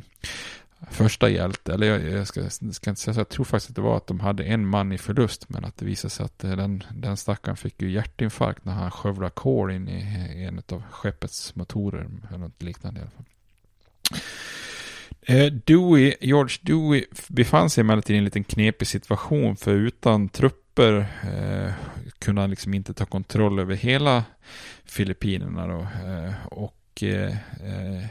första 0.91 1.29
hjälte, 1.29 1.73
eller 1.73 1.87
jag, 1.87 2.19
jag 2.19 2.27
ska, 2.27 2.49
ska, 2.49 2.89
inte 2.89 3.01
säga 3.01 3.13
så, 3.13 3.19
jag 3.19 3.29
tror 3.29 3.45
faktiskt 3.45 3.69
att 3.69 3.75
det 3.75 3.81
var 3.81 3.97
att 3.97 4.07
de 4.07 4.19
hade 4.19 4.43
en 4.43 4.67
man 4.67 4.91
i 4.91 4.97
förlust, 4.97 5.49
men 5.49 5.65
att 5.65 5.77
det 5.77 5.85
visade 5.85 6.09
sig 6.09 6.25
att 6.25 6.39
den, 6.39 6.83
den 6.91 7.17
stackaren 7.17 7.57
fick 7.57 7.81
ju 7.81 7.91
hjärtinfarkt 7.91 8.65
när 8.65 8.73
han 8.73 8.91
skövlade 8.91 9.31
kol 9.31 9.71
in 9.71 9.87
i 9.87 10.43
en 10.43 10.61
av 10.71 10.83
skeppets 10.91 11.55
motorer, 11.55 12.09
eller 12.29 12.37
något 12.37 12.63
liknande 12.63 12.99
i 12.99 13.01
alla 13.03 13.11
fall. 13.11 13.25
Eh, 15.29 15.45
Dewey, 15.45 16.15
George 16.21 16.57
Dewey 16.61 17.05
befann 17.27 17.69
sig 17.69 17.81
emellertid 17.81 18.15
i 18.15 18.17
en 18.17 18.25
liten 18.25 18.43
knepig 18.43 18.87
situation, 18.87 19.55
för 19.55 19.73
utan 19.73 20.29
trupper 20.29 20.97
eh, 21.23 21.73
kunde 22.19 22.41
han 22.41 22.49
liksom 22.49 22.73
inte 22.73 22.93
ta 22.93 23.05
kontroll 23.05 23.59
över 23.59 23.75
hela 23.75 24.23
Filippinerna 24.85 25.67
då. 25.67 25.79
Eh, 25.81 26.33
och 26.45 27.03
eh, 27.03 27.29
eh 27.29 28.05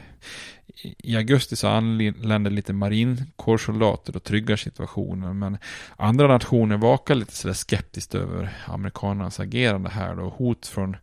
i 0.97 1.15
augusti 1.15 1.55
så 1.55 1.67
anländer 1.67 2.51
lite 2.51 2.73
marinkårssoldater 2.73 4.15
och 4.15 4.23
tryggar 4.23 4.55
situationen. 4.55 5.39
Men 5.39 5.57
andra 5.95 6.27
nationer 6.27 6.77
vakar 6.77 7.15
lite 7.15 7.35
sådär 7.35 7.53
skeptiskt 7.53 8.15
över 8.15 8.49
amerikanernas 8.65 9.39
agerande 9.39 9.89
här 9.89 10.15
då. 10.15 10.29
Hot 10.29 10.67
från, 10.67 10.97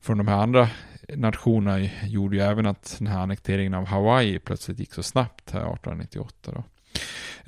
från 0.00 0.18
de 0.18 0.28
här 0.28 0.36
andra 0.36 0.68
nationerna 1.08 1.88
gjorde 2.06 2.36
ju 2.36 2.42
även 2.42 2.66
att 2.66 2.96
den 2.98 3.06
här 3.06 3.18
annekteringen 3.18 3.74
av 3.74 3.86
Hawaii 3.86 4.38
plötsligt 4.38 4.78
gick 4.78 4.94
så 4.94 5.02
snabbt 5.02 5.50
här 5.50 5.60
1898 5.60 6.52
då. 6.54 6.64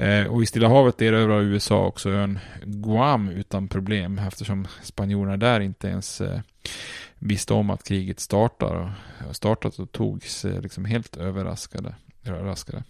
Eh, 0.04 0.26
och 0.26 0.42
i 0.42 0.46
Stilla 0.46 0.68
havet 0.68 1.02
erövrar 1.02 1.42
USA 1.42 1.86
också 1.86 2.10
ön 2.10 2.38
Guam 2.64 3.28
utan 3.28 3.68
problem 3.68 4.18
eftersom 4.18 4.66
spanjorerna 4.82 5.36
där 5.36 5.60
inte 5.60 5.88
ens 5.88 6.20
eh, 6.20 6.40
visste 7.18 7.54
om 7.54 7.70
att 7.70 7.84
kriget 7.84 8.20
startar 8.20 8.74
och 8.74 8.88
eh, 9.26 9.32
startat 9.32 9.78
och 9.78 9.92
togs 9.92 10.44
eh, 10.44 10.60
liksom 10.60 10.84
helt 10.84 11.16
överraskade. 11.16 11.94
överraskade. 12.24 12.84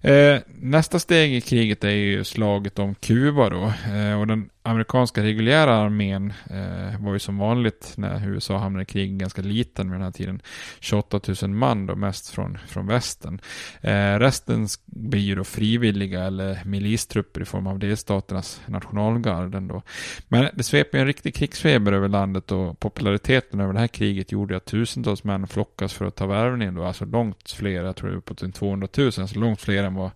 Eh, 0.00 0.40
nästa 0.46 0.98
steg 0.98 1.34
i 1.34 1.40
kriget 1.40 1.84
är 1.84 1.90
ju 1.90 2.24
slaget 2.24 2.78
om 2.78 2.94
Kuba 2.94 3.50
då. 3.50 3.72
Eh, 3.92 4.20
och 4.20 4.26
den 4.26 4.50
amerikanska 4.66 5.22
reguljära 5.22 5.76
armén 5.76 6.32
eh, 6.50 7.00
var 7.00 7.12
ju 7.12 7.18
som 7.18 7.38
vanligt 7.38 7.94
när 7.96 8.28
USA 8.28 8.58
hamnade 8.58 8.82
i 8.82 8.86
krig 8.86 9.18
ganska 9.18 9.42
liten 9.42 9.90
vid 9.90 9.94
den 9.94 10.04
här 10.04 10.12
tiden. 10.12 10.42
28 10.80 11.20
000 11.42 11.50
man 11.50 11.86
då, 11.86 11.96
mest 11.96 12.30
från, 12.30 12.58
från 12.68 12.86
västern. 12.86 13.40
Eh, 13.80 14.18
resten 14.18 14.68
blir 14.84 15.20
ju 15.20 15.34
då 15.34 15.44
frivilliga 15.44 16.24
eller 16.24 16.64
milistrupper 16.64 17.40
i 17.40 17.44
form 17.44 17.66
av 17.66 17.78
delstaternas 17.78 18.60
nationalgarden 18.66 19.68
då. 19.68 19.82
Men 20.28 20.48
det 20.54 20.62
sveper 20.62 20.98
en 20.98 21.06
riktig 21.06 21.34
krigsfeber 21.34 21.92
över 21.92 22.08
landet 22.08 22.52
och 22.52 22.80
populariteten 22.80 23.60
över 23.60 23.72
det 23.72 23.80
här 23.80 23.88
kriget 23.88 24.32
gjorde 24.32 24.56
att 24.56 24.64
tusentals 24.64 25.24
män 25.24 25.46
flockas 25.46 25.92
för 25.92 26.04
att 26.04 26.16
ta 26.16 26.26
värvning 26.26 26.74
då, 26.74 26.84
alltså 26.84 27.04
långt 27.04 27.50
fler, 27.50 27.84
jag 27.84 27.96
tror 27.96 28.08
det 28.08 28.14
är 28.14 28.18
uppåt 28.18 28.54
200 28.54 28.88
000, 28.96 29.06
alltså 29.06 29.38
långt 29.38 29.60
fler 29.60 29.84
än 29.84 29.94
vad 29.94 30.10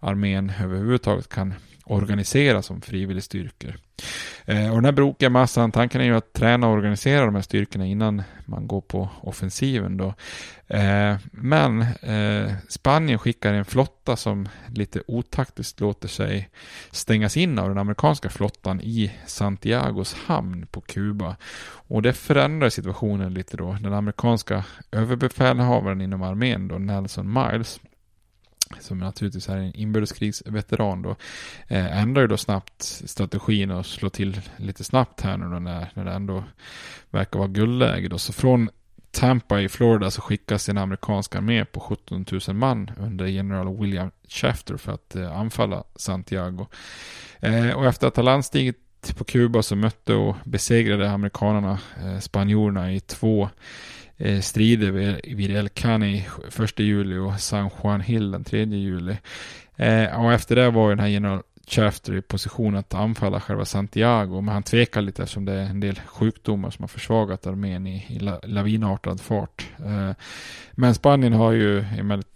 armén 0.00 0.52
överhuvudtaget 0.62 1.28
kan 1.28 1.54
organisera 1.84 2.62
som 2.62 2.80
frivilligstyrkor. 2.80 3.76
Eh, 4.44 4.68
och 4.68 4.74
den 4.74 4.84
här 4.84 4.92
brokiga 4.92 5.30
massan, 5.30 5.72
tanken 5.72 6.00
är 6.00 6.04
ju 6.04 6.16
att 6.16 6.32
träna 6.32 6.66
och 6.66 6.72
organisera 6.72 7.24
de 7.24 7.34
här 7.34 7.42
styrkorna 7.42 7.86
innan 7.86 8.22
man 8.46 8.66
går 8.66 8.80
på 8.80 9.08
offensiven 9.20 9.96
då. 9.96 10.14
Eh, 10.68 11.16
men 11.30 11.82
eh, 11.82 12.52
Spanien 12.68 13.18
skickar 13.18 13.54
en 13.54 13.64
flotta 13.64 14.16
som 14.16 14.48
lite 14.68 15.02
otaktiskt 15.06 15.80
låter 15.80 16.08
sig 16.08 16.50
stängas 16.90 17.36
in 17.36 17.58
av 17.58 17.68
den 17.68 17.78
amerikanska 17.78 18.30
flottan 18.30 18.80
i 18.80 19.12
Santiagos 19.26 20.14
hamn 20.14 20.66
på 20.70 20.80
Kuba. 20.80 21.36
Och 21.88 22.02
det 22.02 22.12
förändrar 22.12 22.68
situationen 22.68 23.34
lite 23.34 23.56
då. 23.56 23.76
Den 23.80 23.94
amerikanska 23.94 24.64
överbefälhavaren 24.92 26.00
inom 26.00 26.22
armén 26.22 26.68
då, 26.68 26.78
Nelson 26.78 27.32
Miles, 27.32 27.80
som 28.80 28.98
naturligtvis 28.98 29.48
är 29.48 29.56
en 29.56 29.74
inbördeskrigsveteran 29.74 31.02
då, 31.02 31.10
eh, 31.68 32.00
ändrar 32.00 32.22
ju 32.22 32.28
då 32.28 32.36
snabbt 32.36 32.82
strategin 32.82 33.70
och 33.70 33.86
slår 33.86 34.10
till 34.10 34.40
lite 34.56 34.84
snabbt 34.84 35.20
här 35.20 35.36
nu 35.36 35.44
då 35.44 35.58
när, 35.58 35.90
när 35.94 36.04
det 36.04 36.12
ändå 36.12 36.44
verkar 37.10 37.38
vara 37.38 37.48
guldläge 37.48 38.08
då. 38.08 38.18
Så 38.18 38.32
från 38.32 38.70
Tampa 39.14 39.60
i 39.60 39.68
Florida 39.68 40.10
så 40.10 40.20
skickas 40.20 40.68
en 40.68 40.78
amerikansk 40.78 41.34
armé 41.34 41.64
på 41.64 41.80
17 41.80 42.24
000 42.48 42.56
man 42.56 42.90
under 42.98 43.26
general 43.26 43.80
William 43.80 44.10
Shafter 44.28 44.76
för 44.76 44.92
att 44.92 45.16
eh, 45.16 45.38
anfalla 45.38 45.84
Santiago. 45.96 46.66
Eh, 47.40 47.70
och 47.70 47.86
efter 47.86 48.06
att 48.06 48.16
ha 48.16 48.22
landstigit 48.22 49.16
på 49.16 49.24
Kuba 49.24 49.62
så 49.62 49.76
mötte 49.76 50.14
och 50.14 50.36
besegrade 50.44 51.10
amerikanerna 51.10 51.78
eh, 52.04 52.18
spanjorerna 52.18 52.92
i 52.92 53.00
två 53.00 53.48
Eh, 54.16 54.40
strider 54.40 54.90
vid 55.34 55.50
El 55.50 55.68
Cani 55.68 56.26
1 56.58 56.78
juli 56.78 57.18
och 57.18 57.40
San 57.40 57.70
Juan 57.82 58.00
Hill 58.00 58.30
den 58.30 58.44
3 58.44 58.64
juli. 58.64 59.16
Eh, 59.76 60.20
och 60.24 60.32
efter 60.32 60.56
det 60.56 60.70
var 60.70 60.88
ju 60.88 60.94
den 60.94 61.04
här 61.04 61.08
general 61.08 61.42
Chafter 61.66 62.16
i 62.16 62.22
position 62.22 62.76
att 62.76 62.94
anfalla 62.94 63.40
själva 63.40 63.64
Santiago, 63.64 64.40
men 64.40 64.54
han 64.54 64.62
tvekar 64.62 65.02
lite 65.02 65.22
eftersom 65.22 65.44
det 65.44 65.52
är 65.52 65.66
en 65.66 65.80
del 65.80 66.00
sjukdomar 66.06 66.70
som 66.70 66.82
har 66.82 66.88
försvagat 66.88 67.46
armén 67.46 67.86
i, 67.86 68.06
i 68.08 68.18
lavinartad 68.42 69.20
fart. 69.20 69.66
Eh, 69.78 70.10
men 70.72 70.94
Spanien 70.94 71.32
har 71.32 71.52
ju 71.52 71.78
emellertid 71.78 72.33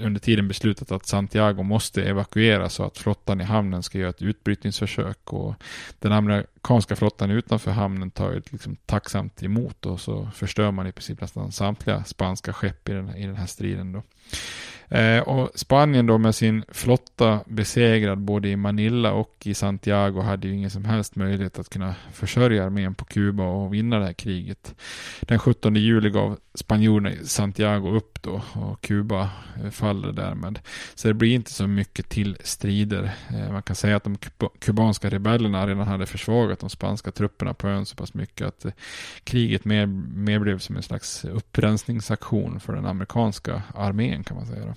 under 0.00 0.20
tiden 0.20 0.48
beslutat 0.48 0.92
att 0.92 1.06
Santiago 1.06 1.62
måste 1.62 2.02
evakueras 2.02 2.74
så 2.74 2.84
att 2.84 2.98
flottan 2.98 3.40
i 3.40 3.44
hamnen 3.44 3.82
ska 3.82 3.98
göra 3.98 4.10
ett 4.10 4.22
utbrytningsförsök 4.22 5.32
och 5.32 5.54
den 5.98 6.12
amerikanska 6.12 6.96
flottan 6.96 7.30
utanför 7.30 7.70
hamnen 7.70 8.10
tar 8.10 8.32
ju 8.32 8.42
liksom 8.50 8.76
tacksamt 8.86 9.42
emot 9.42 9.86
och 9.86 10.00
så 10.00 10.28
förstör 10.34 10.70
man 10.70 10.86
i 10.86 10.92
princip 10.92 11.20
nästan 11.20 11.52
samtliga 11.52 12.04
spanska 12.04 12.52
skepp 12.52 12.88
i 12.88 12.92
den, 12.92 13.16
i 13.16 13.26
den 13.26 13.36
här 13.36 13.46
striden 13.46 13.92
då. 13.92 14.02
Eh, 14.92 15.20
och 15.20 15.50
Spanien 15.54 16.06
då 16.06 16.18
med 16.18 16.34
sin 16.34 16.64
flotta 16.68 17.40
besegrad 17.46 18.18
både 18.18 18.48
i 18.48 18.56
Manila 18.56 19.12
och 19.12 19.36
i 19.44 19.54
Santiago 19.54 20.20
hade 20.20 20.48
ju 20.48 20.54
ingen 20.54 20.70
som 20.70 20.84
helst 20.84 21.16
möjlighet 21.16 21.58
att 21.58 21.68
kunna 21.68 21.94
försörja 22.12 22.64
armén 22.64 22.94
på 22.94 23.04
Kuba 23.04 23.44
och 23.44 23.74
vinna 23.74 23.98
det 23.98 24.04
här 24.04 24.12
kriget. 24.12 24.74
Den 25.20 25.38
17 25.38 25.76
juli 25.76 26.10
gav 26.10 26.38
spanjorerna 26.54 27.12
i 27.12 27.26
Santiago 27.26 27.96
upp 27.96 28.22
då 28.22 28.42
och 28.52 28.80
Kuba 28.80 29.30
eh, 29.62 29.70
faller 29.70 30.12
därmed. 30.12 30.58
Så 30.94 31.08
det 31.08 31.14
blir 31.14 31.34
inte 31.34 31.52
så 31.52 31.66
mycket 31.66 32.08
till 32.08 32.36
strider. 32.40 33.12
Eh, 33.30 33.52
man 33.52 33.62
kan 33.62 33.76
säga 33.76 33.96
att 33.96 34.04
de 34.04 34.16
kubanska 34.58 35.10
rebellerna 35.10 35.66
redan 35.66 35.86
hade 35.86 36.06
försvagat 36.06 36.60
de 36.60 36.70
spanska 36.70 37.10
trupperna 37.10 37.54
på 37.54 37.68
ön 37.68 37.86
så 37.86 37.96
pass 37.96 38.14
mycket 38.14 38.46
att 38.46 38.64
eh, 38.64 38.72
kriget 39.24 39.64
mer, 39.64 39.86
mer 40.16 40.38
blev 40.38 40.58
som 40.58 40.76
en 40.76 40.82
slags 40.82 41.24
upprensningsaktion 41.24 42.60
för 42.60 42.72
den 42.72 42.86
amerikanska 42.86 43.62
armén 43.74 44.21
kan 44.24 44.36
man 44.36 44.46
säga. 44.46 44.64
Då. 44.66 44.74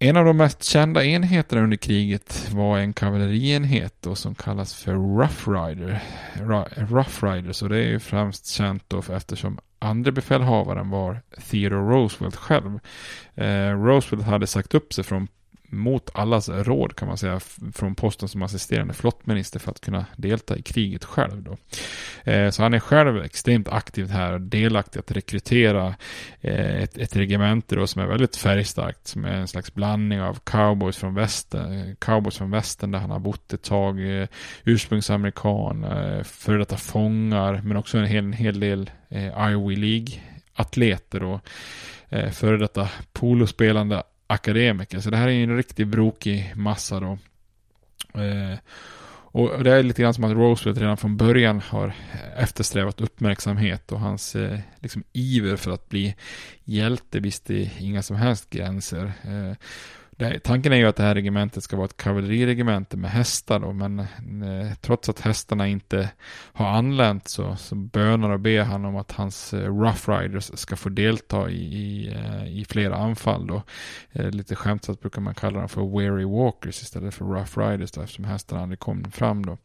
En 0.00 0.16
av 0.16 0.24
de 0.24 0.36
mest 0.36 0.64
kända 0.64 1.04
enheterna 1.04 1.62
under 1.62 1.76
kriget 1.76 2.50
var 2.52 2.78
en 2.78 2.92
kavallerienhet 2.92 4.06
som 4.14 4.34
kallas 4.34 4.74
för 4.74 4.92
Rough 4.92 5.50
Rider. 5.50 6.02
Rough 6.76 7.24
Rider, 7.24 7.52
så 7.52 7.68
det 7.68 7.78
är 7.78 7.88
ju 7.88 8.00
främst 8.00 8.46
känt 8.46 8.84
då 8.88 9.02
för 9.02 9.16
eftersom 9.16 9.58
andra 9.78 10.12
befälhavaren 10.12 10.90
var 10.90 11.22
Theodore 11.50 11.94
Roosevelt 11.94 12.36
själv. 12.36 12.80
Eh, 13.34 13.70
Roosevelt 13.70 14.26
hade 14.26 14.46
sagt 14.46 14.74
upp 14.74 14.92
sig 14.92 15.04
från 15.04 15.28
mot 15.68 16.10
allas 16.14 16.48
råd 16.48 16.96
kan 16.96 17.08
man 17.08 17.18
säga 17.18 17.40
från 17.74 17.94
posten 17.94 18.28
som 18.28 18.42
assisterande 18.42 18.94
flottminister 18.94 19.60
för 19.60 19.70
att 19.70 19.80
kunna 19.80 20.06
delta 20.16 20.56
i 20.56 20.62
kriget 20.62 21.04
själv 21.04 21.42
då. 21.42 21.56
Eh, 22.30 22.50
så 22.50 22.62
han 22.62 22.74
är 22.74 22.78
själv 22.78 23.22
extremt 23.22 23.68
aktiv 23.68 24.10
här 24.10 24.32
och 24.32 24.40
delaktig 24.40 25.00
att 25.00 25.10
rekrytera 25.10 25.94
eh, 26.40 26.82
ett, 26.82 26.98
ett 26.98 27.16
regemente 27.16 27.74
då 27.76 27.86
som 27.86 28.02
är 28.02 28.06
väldigt 28.06 28.36
färgstarkt 28.36 29.06
som 29.06 29.24
är 29.24 29.34
en 29.34 29.48
slags 29.48 29.74
blandning 29.74 30.20
av 30.20 30.38
cowboys 30.44 30.96
från 30.96 31.14
västern, 31.14 31.96
cowboys 31.96 32.38
från 32.38 32.50
västern 32.50 32.90
där 32.90 32.98
han 32.98 33.10
har 33.10 33.18
bott 33.18 33.52
ett 33.52 33.62
tag, 33.62 34.20
eh, 34.20 34.28
ursprungsamerikan, 34.64 35.84
eh, 35.84 36.22
före 36.22 36.58
detta 36.58 36.76
fångar 36.76 37.60
men 37.64 37.76
också 37.76 37.98
en 37.98 38.04
hel, 38.04 38.24
en 38.24 38.32
hel 38.32 38.60
del 38.60 38.90
eh, 39.08 39.50
Iowa 39.50 39.70
League 39.70 40.20
atleter 40.54 41.22
och 41.22 41.40
eh, 42.08 42.30
före 42.30 42.56
detta 42.56 42.88
polospelande 43.12 44.02
akademiker. 44.28 45.00
Så 45.00 45.10
det 45.10 45.16
här 45.16 45.28
är 45.28 45.42
en 45.42 45.56
riktigt 45.56 45.88
brokig 45.88 46.52
massa 46.56 47.00
då. 47.00 47.18
Eh, 48.14 48.58
och 49.30 49.64
det 49.64 49.72
är 49.72 49.82
lite 49.82 50.02
grann 50.02 50.14
som 50.14 50.24
att 50.24 50.32
Roosevelt 50.32 50.78
redan 50.78 50.96
från 50.96 51.16
början 51.16 51.60
har 51.60 51.92
eftersträvat 52.36 53.00
uppmärksamhet 53.00 53.92
och 53.92 54.00
hans 54.00 54.36
eh, 54.36 54.58
liksom 54.78 55.04
iver 55.12 55.56
för 55.56 55.70
att 55.70 55.88
bli 55.88 56.14
hjälte 56.64 57.20
visste 57.20 57.70
inga 57.78 58.02
som 58.02 58.16
helst 58.16 58.50
gränser. 58.50 59.12
Eh, 59.22 59.56
det, 60.18 60.38
tanken 60.40 60.72
är 60.72 60.76
ju 60.76 60.86
att 60.86 60.96
det 60.96 61.02
här 61.02 61.14
regementet 61.14 61.62
ska 61.62 61.76
vara 61.76 61.84
ett 61.84 61.96
kavalleriregemente 61.96 62.96
med 62.96 63.10
hästar 63.10 63.60
då, 63.60 63.72
men 63.72 63.98
eh, 63.98 64.72
trots 64.80 65.08
att 65.08 65.20
hästarna 65.20 65.68
inte 65.68 66.10
har 66.52 66.66
anlänt 66.66 67.28
så, 67.28 67.56
så 67.56 67.74
bönar 67.74 68.30
och 68.30 68.40
ber 68.40 68.62
han 68.62 68.84
om 68.84 68.96
att 68.96 69.12
hans 69.12 69.54
eh, 69.54 69.80
Rough 69.80 70.10
Riders 70.10 70.50
ska 70.54 70.76
få 70.76 70.88
delta 70.88 71.50
i, 71.50 71.54
i, 71.54 72.08
eh, 72.08 72.58
i 72.58 72.64
flera 72.68 72.96
anfall 72.96 73.46
då. 73.46 73.62
Eh, 74.12 74.30
lite 74.30 74.54
skämtsamt 74.54 75.00
brukar 75.00 75.20
man 75.20 75.34
kalla 75.34 75.58
dem 75.58 75.68
för 75.68 75.98
Weary 75.98 76.24
Walkers 76.24 76.82
istället 76.82 77.14
för 77.14 77.24
Rough 77.24 77.58
Riders 77.58 77.90
då, 77.90 78.00
eftersom 78.00 78.24
hästarna 78.24 78.62
aldrig 78.62 78.78
kom 78.78 79.10
fram 79.10 79.46
då. 79.46 79.58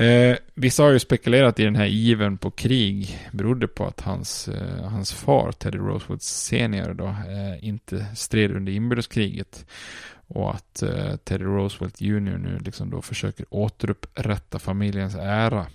Eh, 0.00 0.36
Vissa 0.54 0.82
har 0.82 0.90
ju 0.90 0.98
spekulerat 0.98 1.60
i 1.60 1.64
den 1.64 1.76
här 1.76 1.86
iven 1.86 2.38
på 2.38 2.50
krig 2.50 3.18
berodde 3.32 3.68
på 3.68 3.86
att 3.86 4.00
hans, 4.00 4.48
eh, 4.48 4.84
hans 4.84 5.12
far, 5.12 5.52
Teddy 5.52 5.78
Rosewood 5.78 6.22
senior 6.22 6.94
då, 6.94 7.16
inte 7.60 8.06
stred 8.14 8.52
under 8.56 8.72
inbördeskriget. 8.72 9.66
Och 10.26 10.54
att 10.54 10.82
eh, 10.82 11.16
Teddy 11.16 11.44
Roosevelt 11.44 12.00
Jr 12.00 12.38
nu 12.38 12.58
liksom 12.58 12.90
då 12.90 13.02
försöker 13.02 13.46
återupprätta 13.50 14.58
familjens 14.58 15.14
ära. 15.14 15.66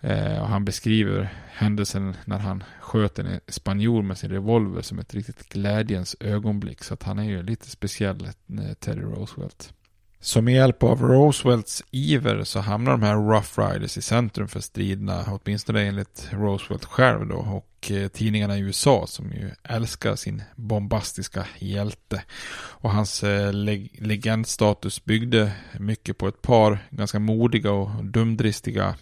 Eh, 0.00 0.40
och 0.42 0.48
han 0.48 0.64
beskriver 0.64 1.34
händelsen 1.48 2.16
när 2.24 2.38
han 2.38 2.64
sköt 2.80 3.18
en 3.18 3.40
spanjor 3.48 4.02
med 4.02 4.18
sin 4.18 4.30
revolver 4.30 4.82
som 4.82 4.98
ett 4.98 5.14
riktigt 5.14 5.48
glädjens 5.48 6.16
ögonblick. 6.20 6.84
Så 6.84 6.94
att 6.94 7.02
han 7.02 7.18
är 7.18 7.24
ju 7.24 7.42
lite 7.42 7.70
speciell, 7.70 8.24
eh, 8.24 8.74
Teddy 8.80 9.00
Roosevelt. 9.00 9.74
Så 10.22 10.42
med 10.42 10.54
hjälp 10.54 10.82
av 10.82 11.02
Roosevelts 11.02 11.84
iver 11.90 12.44
så 12.44 12.60
hamnar 12.60 12.92
de 12.92 13.02
här 13.02 13.16
Rough 13.16 13.60
Riders 13.60 13.96
i 13.96 14.02
centrum 14.02 14.48
för 14.48 14.60
striderna, 14.60 15.24
åtminstone 15.26 15.82
enligt 15.82 16.28
Roosevelt 16.32 16.84
själv 16.84 17.28
då, 17.28 17.36
och 17.36 17.90
eh, 17.90 18.08
tidningarna 18.08 18.58
i 18.58 18.60
USA 18.60 19.06
som 19.06 19.32
ju 19.32 19.50
älskar 19.62 20.16
sin 20.16 20.42
bombastiska 20.56 21.46
hjälte. 21.58 22.22
Och 22.52 22.90
hans 22.90 23.22
eh, 23.22 23.52
leg 23.52 23.98
legendstatus 23.98 25.04
byggde 25.04 25.52
mycket 25.78 26.18
på 26.18 26.28
ett 26.28 26.42
par 26.42 26.78
ganska 26.90 27.18
modiga 27.18 27.72
och 27.72 28.04
dumdristiga 28.04 28.94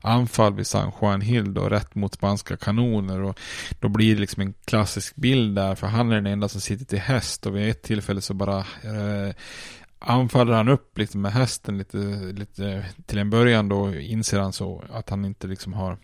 anfall 0.00 0.54
vid 0.54 0.66
San 0.66 0.92
Juan 1.00 1.20
Hill 1.20 1.54
då, 1.54 1.68
rätt 1.68 1.94
mot 1.94 2.14
spanska 2.14 2.56
kanoner 2.56 3.22
och 3.22 3.38
då 3.80 3.88
blir 3.88 4.14
det 4.14 4.20
liksom 4.20 4.40
en 4.42 4.54
klassisk 4.64 5.16
bild 5.16 5.56
där 5.56 5.74
för 5.74 5.86
han 5.86 6.10
är 6.10 6.14
den 6.14 6.26
enda 6.26 6.48
som 6.48 6.60
sitter 6.60 6.84
till 6.84 6.98
häst 6.98 7.46
och 7.46 7.56
vid 7.56 7.70
ett 7.70 7.82
tillfälle 7.82 8.20
så 8.20 8.34
bara 8.34 8.58
eh, 8.58 9.34
anfaller 9.98 10.52
han 10.52 10.68
upp 10.68 10.98
liksom 10.98 11.20
med 11.22 11.32
hästen 11.32 11.78
lite, 11.78 11.98
lite 12.32 12.86
till 13.06 13.18
en 13.18 13.30
början 13.30 13.68
då 13.68 13.94
inser 13.94 14.40
han 14.40 14.52
så 14.52 14.84
att 14.90 15.10
han 15.10 15.24
inte 15.24 15.46
liksom 15.46 15.72
har 15.72 15.98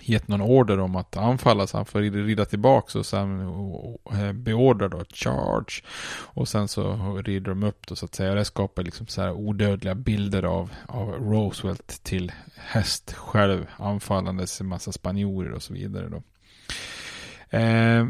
gett 0.00 0.28
någon 0.28 0.40
order 0.40 0.78
om 0.78 0.96
att 0.96 1.16
anfalla 1.16 1.66
så 1.66 1.76
han 1.76 1.86
får 1.86 2.00
rida 2.00 2.44
tillbaka 2.44 2.98
och 2.98 3.06
sen 3.06 3.40
eh, 3.40 3.46
beordrar 3.46 4.32
beordra 4.32 4.88
då 4.88 5.04
charge. 5.14 5.82
Och 6.08 6.48
sen 6.48 6.68
så 6.68 7.16
rider 7.16 7.48
de 7.48 7.62
upp 7.62 7.86
då 7.86 7.96
så 7.96 8.04
att 8.04 8.14
säga. 8.14 8.30
Och 8.30 8.36
det 8.36 8.44
skapar 8.44 8.82
liksom 8.82 9.06
så 9.06 9.22
här 9.22 9.32
odödliga 9.32 9.94
bilder 9.94 10.42
av, 10.42 10.70
av 10.86 11.10
Roosevelt 11.10 12.00
till 12.02 12.32
häst 12.56 13.12
själv 13.12 13.66
anfallandes 13.76 14.60
en 14.60 14.66
massa 14.66 14.92
spanjorer 14.92 15.52
och 15.52 15.62
så 15.62 15.74
vidare 15.74 16.08
då. 16.08 16.22
Eh, 17.58 18.06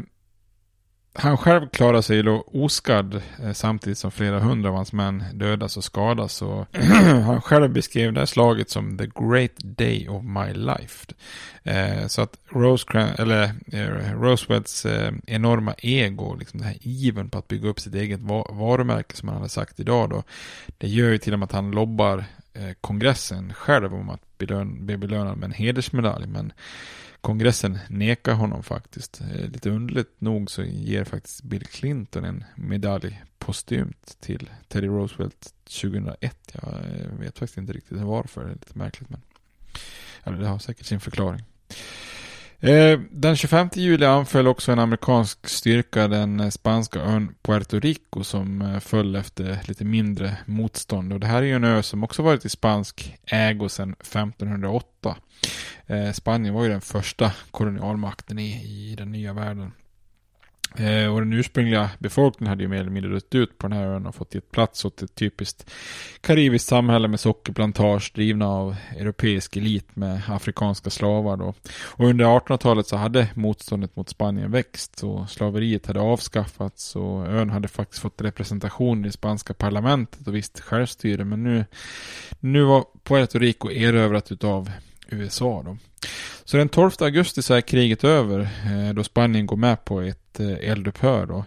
han 1.19 1.37
själv 1.37 1.69
klarar 1.69 2.01
sig 2.01 2.23
då 2.23 2.43
oskadd 2.53 3.21
eh, 3.43 3.51
samtidigt 3.53 3.97
som 3.97 4.11
flera 4.11 4.39
hundra 4.39 4.69
av 4.69 4.75
hans 4.75 4.93
män 4.93 5.23
dödas 5.33 5.77
och 5.77 5.83
skadas. 5.83 6.41
Och 6.41 6.65
han 7.25 7.41
själv 7.41 7.69
beskrev 7.69 8.13
det 8.13 8.19
här 8.19 8.25
slaget 8.25 8.69
som 8.69 8.97
the 8.97 9.09
great 9.19 9.55
day 9.57 10.07
of 10.09 10.23
my 10.23 10.53
life. 10.53 11.05
Eh, 11.63 12.07
så 12.07 12.21
att 12.21 12.37
Rosecrans, 12.49 13.19
eller, 13.19 13.43
eh, 13.71 14.19
Roosevelts 14.21 14.85
eh, 14.85 15.13
enorma 15.27 15.73
ego, 15.77 16.35
liksom 16.35 16.59
den 16.59 16.67
här 16.67 16.77
iven 16.81 17.29
på 17.29 17.37
att 17.37 17.47
bygga 17.47 17.69
upp 17.69 17.79
sitt 17.79 17.95
eget 17.95 18.19
va 18.19 18.47
varumärke 18.49 19.15
som 19.15 19.29
han 19.29 19.37
hade 19.37 19.49
sagt 19.49 19.79
idag 19.79 20.09
då. 20.09 20.23
Det 20.77 20.87
gör 20.87 21.09
ju 21.09 21.17
till 21.17 21.33
och 21.33 21.39
med 21.39 21.45
att 21.45 21.51
han 21.51 21.71
lobbar 21.71 22.25
eh, 22.53 22.73
kongressen 22.81 23.53
själv 23.53 23.93
om 23.93 24.09
att 24.09 24.37
bli 24.37 24.97
belönad 24.97 25.37
med 25.37 25.47
en 25.47 25.53
hedersmedalj. 25.53 26.27
Men 26.27 26.53
kongressen 27.27 27.79
nekar 27.89 28.33
honom 28.33 28.63
faktiskt. 28.63 29.21
Eh, 29.21 29.49
lite 29.51 29.69
underligt 29.69 30.21
nog 30.21 30.51
så 30.51 30.63
ger 30.63 31.03
faktiskt 31.03 31.43
Bill 31.43 31.65
Clinton 31.65 32.25
en 32.25 32.43
medalj 32.55 33.23
postumt 33.39 34.17
till 34.19 34.49
Teddy 34.67 34.87
Roosevelt 34.87 35.53
2001. 35.81 36.37
Jag 36.51 36.73
eh, 36.73 37.19
vet 37.19 37.39
faktiskt 37.39 37.57
inte 37.57 37.73
riktigt 37.73 37.97
varför, 37.97 38.43
det 38.43 38.49
är 38.49 38.53
lite 38.53 38.77
märkligt 38.77 39.09
men 39.09 39.21
eller 40.23 40.37
det 40.37 40.47
har 40.47 40.59
säkert 40.59 40.85
sin 40.85 40.99
förklaring. 40.99 41.43
Eh, 42.59 42.99
den 43.11 43.35
25 43.35 43.69
juli 43.73 44.05
anföll 44.05 44.47
också 44.47 44.71
en 44.71 44.79
amerikansk 44.79 45.47
styrka 45.47 46.07
den 46.07 46.39
eh, 46.39 46.49
spanska 46.49 46.99
ön 46.99 47.35
Puerto 47.41 47.79
Rico 47.79 48.23
som 48.23 48.61
eh, 48.61 48.79
föll 48.79 49.15
efter 49.15 49.59
lite 49.67 49.85
mindre 49.85 50.37
motstånd. 50.45 51.13
Och 51.13 51.19
det 51.19 51.27
här 51.27 51.37
är 51.37 51.45
ju 51.45 51.55
en 51.55 51.63
ö 51.63 51.83
som 51.83 52.03
också 52.03 52.21
varit 52.21 52.45
i 52.45 52.49
spansk 52.49 53.15
ägo 53.25 53.69
sedan 53.69 53.93
1508. 53.93 55.15
Spanien 56.13 56.53
var 56.53 56.63
ju 56.63 56.69
den 56.69 56.81
första 56.81 57.31
kolonialmakten 57.51 58.39
i, 58.39 58.51
i 58.91 58.95
den 58.95 59.11
nya 59.11 59.33
världen. 59.33 59.71
Eh, 60.79 61.13
och 61.13 61.19
den 61.19 61.33
ursprungliga 61.33 61.89
befolkningen 61.99 62.49
hade 62.49 62.63
ju 62.63 62.69
mer 62.69 62.79
eller 62.79 62.89
mindre 62.89 63.11
dött 63.11 63.35
ut 63.35 63.57
på 63.57 63.67
den 63.67 63.77
här 63.77 63.87
ön 63.87 64.05
och 64.05 64.15
fått 64.15 64.35
gett 64.35 64.51
plats 64.51 64.85
åt 64.85 65.01
ett 65.01 65.15
typiskt 65.15 65.69
karibiskt 66.21 66.69
samhälle 66.69 67.07
med 67.07 67.19
sockerplantage 67.19 68.11
drivna 68.15 68.47
av 68.47 68.75
europeisk 68.97 69.57
elit 69.57 69.95
med 69.95 70.21
afrikanska 70.27 70.89
slavar 70.89 71.37
då. 71.37 71.53
Och 71.81 72.05
under 72.05 72.25
1800-talet 72.25 72.87
så 72.87 72.95
hade 72.95 73.27
motståndet 73.33 73.95
mot 73.95 74.09
Spanien 74.09 74.51
växt 74.51 75.03
och 75.03 75.29
slaveriet 75.29 75.85
hade 75.85 75.99
avskaffats 75.99 76.95
och 76.95 77.27
ön 77.27 77.49
hade 77.49 77.67
faktiskt 77.67 78.01
fått 78.01 78.21
representation 78.21 79.05
i 79.05 79.11
spanska 79.11 79.53
parlamentet 79.53 80.27
och 80.27 80.35
visst 80.35 80.59
självstyre 80.59 81.25
men 81.25 81.43
nu, 81.43 81.65
nu 82.39 82.63
var 82.63 82.85
Puerto 83.03 83.39
Rico 83.39 83.71
erövrat 83.71 84.31
utav 84.31 84.71
USA 85.09 85.63
då. 85.65 85.77
Så 86.47 86.57
den 86.57 86.69
12 86.69 86.91
augusti 86.99 87.41
så 87.41 87.53
är 87.53 87.61
kriget 87.61 88.03
över 88.03 88.39
eh, 88.39 88.93
då 88.93 89.03
Spanien 89.03 89.45
går 89.45 89.57
med 89.57 89.85
på 89.85 90.01
ett 90.01 90.39
eh, 90.39 90.69
eldupphör 90.71 91.25
då. 91.25 91.45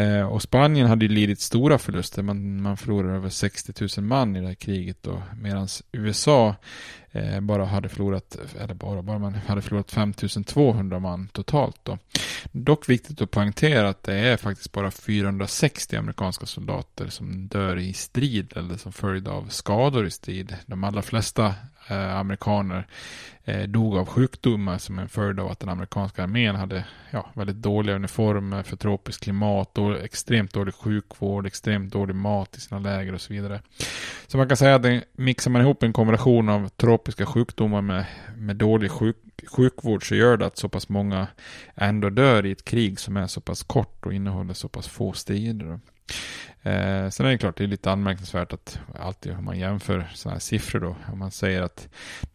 Eh, 0.00 0.26
och 0.26 0.42
Spanien 0.42 0.86
hade 0.86 1.04
ju 1.04 1.12
lidit 1.12 1.40
stora 1.40 1.78
förluster. 1.78 2.22
Man, 2.22 2.62
man 2.62 2.76
förlorade 2.76 3.14
över 3.14 3.28
60 3.28 3.72
000 3.98 4.06
man 4.06 4.36
i 4.36 4.40
det 4.40 4.46
här 4.46 4.54
kriget 4.54 5.02
då. 5.02 5.22
Medan 5.40 5.68
USA 5.92 6.54
bara 7.40 7.64
hade 7.64 7.88
förlorat, 7.88 8.36
eller 8.60 8.74
bara, 8.74 9.02
bara 9.02 9.18
man 9.18 9.34
hade 9.34 9.62
förlorat 9.62 9.90
5200 9.90 10.98
man 10.98 11.28
totalt 11.28 11.76
då. 11.82 11.98
Dock 12.52 12.88
viktigt 12.88 13.20
att 13.20 13.30
poängtera 13.30 13.88
att 13.88 14.02
det 14.02 14.14
är 14.14 14.36
faktiskt 14.36 14.72
bara 14.72 14.90
460 14.90 15.96
amerikanska 15.96 16.46
soldater 16.46 17.08
som 17.08 17.48
dör 17.48 17.78
i 17.78 17.92
strid 17.92 18.52
eller 18.56 18.76
som 18.76 18.92
följd 18.92 19.28
av 19.28 19.48
skador 19.48 20.06
i 20.06 20.10
strid. 20.10 20.56
De 20.66 20.84
allra 20.84 21.02
flesta 21.02 21.54
eh, 21.88 22.16
amerikaner 22.16 22.86
eh, 23.44 23.62
dog 23.62 23.96
av 23.96 24.06
sjukdomar 24.06 24.78
som 24.78 24.98
en 24.98 25.08
följd 25.08 25.40
av 25.40 25.50
att 25.50 25.60
den 25.60 25.68
amerikanska 25.68 26.22
armén 26.22 26.56
hade 26.56 26.84
ja, 27.10 27.30
väldigt 27.34 27.56
dåliga 27.56 27.96
uniformer 27.96 28.62
för 28.62 28.76
tropiskt 28.76 29.24
klimat, 29.24 29.70
då, 29.74 29.94
extremt 29.94 30.52
dålig 30.52 30.74
sjukvård, 30.74 31.46
extremt 31.46 31.92
dålig 31.92 32.14
mat 32.14 32.56
i 32.56 32.60
sina 32.60 32.80
läger 32.80 33.12
och 33.12 33.20
så 33.20 33.32
vidare. 33.32 33.60
Så 34.26 34.38
man 34.38 34.48
kan 34.48 34.56
säga 34.56 34.74
att 34.74 34.82
det, 34.82 35.04
mixar 35.12 35.50
man 35.50 35.62
ihop 35.62 35.82
en 35.82 35.92
kombination 35.92 36.48
av 36.48 36.68
tropiska 36.68 37.26
sjukdomar 37.26 37.80
med, 37.80 38.06
med 38.36 38.56
dålig 38.56 38.90
sjuk, 38.90 39.16
sjukvård 39.46 40.08
så 40.08 40.14
gör 40.14 40.36
det 40.36 40.46
att 40.46 40.58
så 40.58 40.68
pass 40.68 40.88
många 40.88 41.26
ändå 41.74 42.10
dör 42.10 42.46
i 42.46 42.52
ett 42.52 42.64
krig 42.64 43.00
som 43.00 43.16
är 43.16 43.26
så 43.26 43.40
pass 43.40 43.62
kort 43.62 44.06
och 44.06 44.14
innehåller 44.14 44.54
så 44.54 44.68
pass 44.68 44.88
få 44.88 45.12
strider. 45.12 45.80
Eh, 46.62 47.10
sen 47.10 47.26
är 47.26 47.30
det 47.30 47.38
klart, 47.38 47.56
det 47.56 47.64
är 47.64 47.68
lite 47.68 47.90
anmärkningsvärt 47.90 48.52
att 48.52 48.80
alltid 48.98 49.32
om 49.32 49.44
man 49.44 49.58
jämför 49.58 50.10
sådana 50.14 50.34
här 50.34 50.40
siffror 50.40 50.80
då, 50.80 50.96
om 51.12 51.18
man 51.18 51.30
säger 51.30 51.62
att 51.62 51.88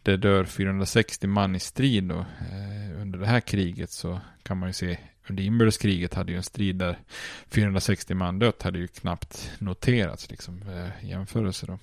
det 0.03 0.17
dör 0.17 0.45
460 0.45 1.27
man 1.27 1.55
i 1.55 1.59
strid 1.59 2.03
då, 2.03 2.19
eh, 2.19 3.01
under 3.01 3.19
det 3.19 3.27
här 3.27 3.39
kriget 3.39 3.91
så 3.91 4.19
kan 4.43 4.57
man 4.57 4.69
ju 4.69 4.73
se 4.73 4.97
under 5.29 5.43
inbördeskriget 5.43 6.13
hade 6.13 6.31
ju 6.31 6.37
en 6.37 6.43
strid 6.43 6.75
där 6.75 6.99
460 7.47 8.13
man 8.13 8.39
dött 8.39 8.61
hade 8.61 8.79
ju 8.79 8.87
knappt 8.87 9.51
noterats 9.59 10.29
liksom 10.29 10.61
eh, 10.69 11.09
jämförelse 11.09 11.65
då. 11.65 11.79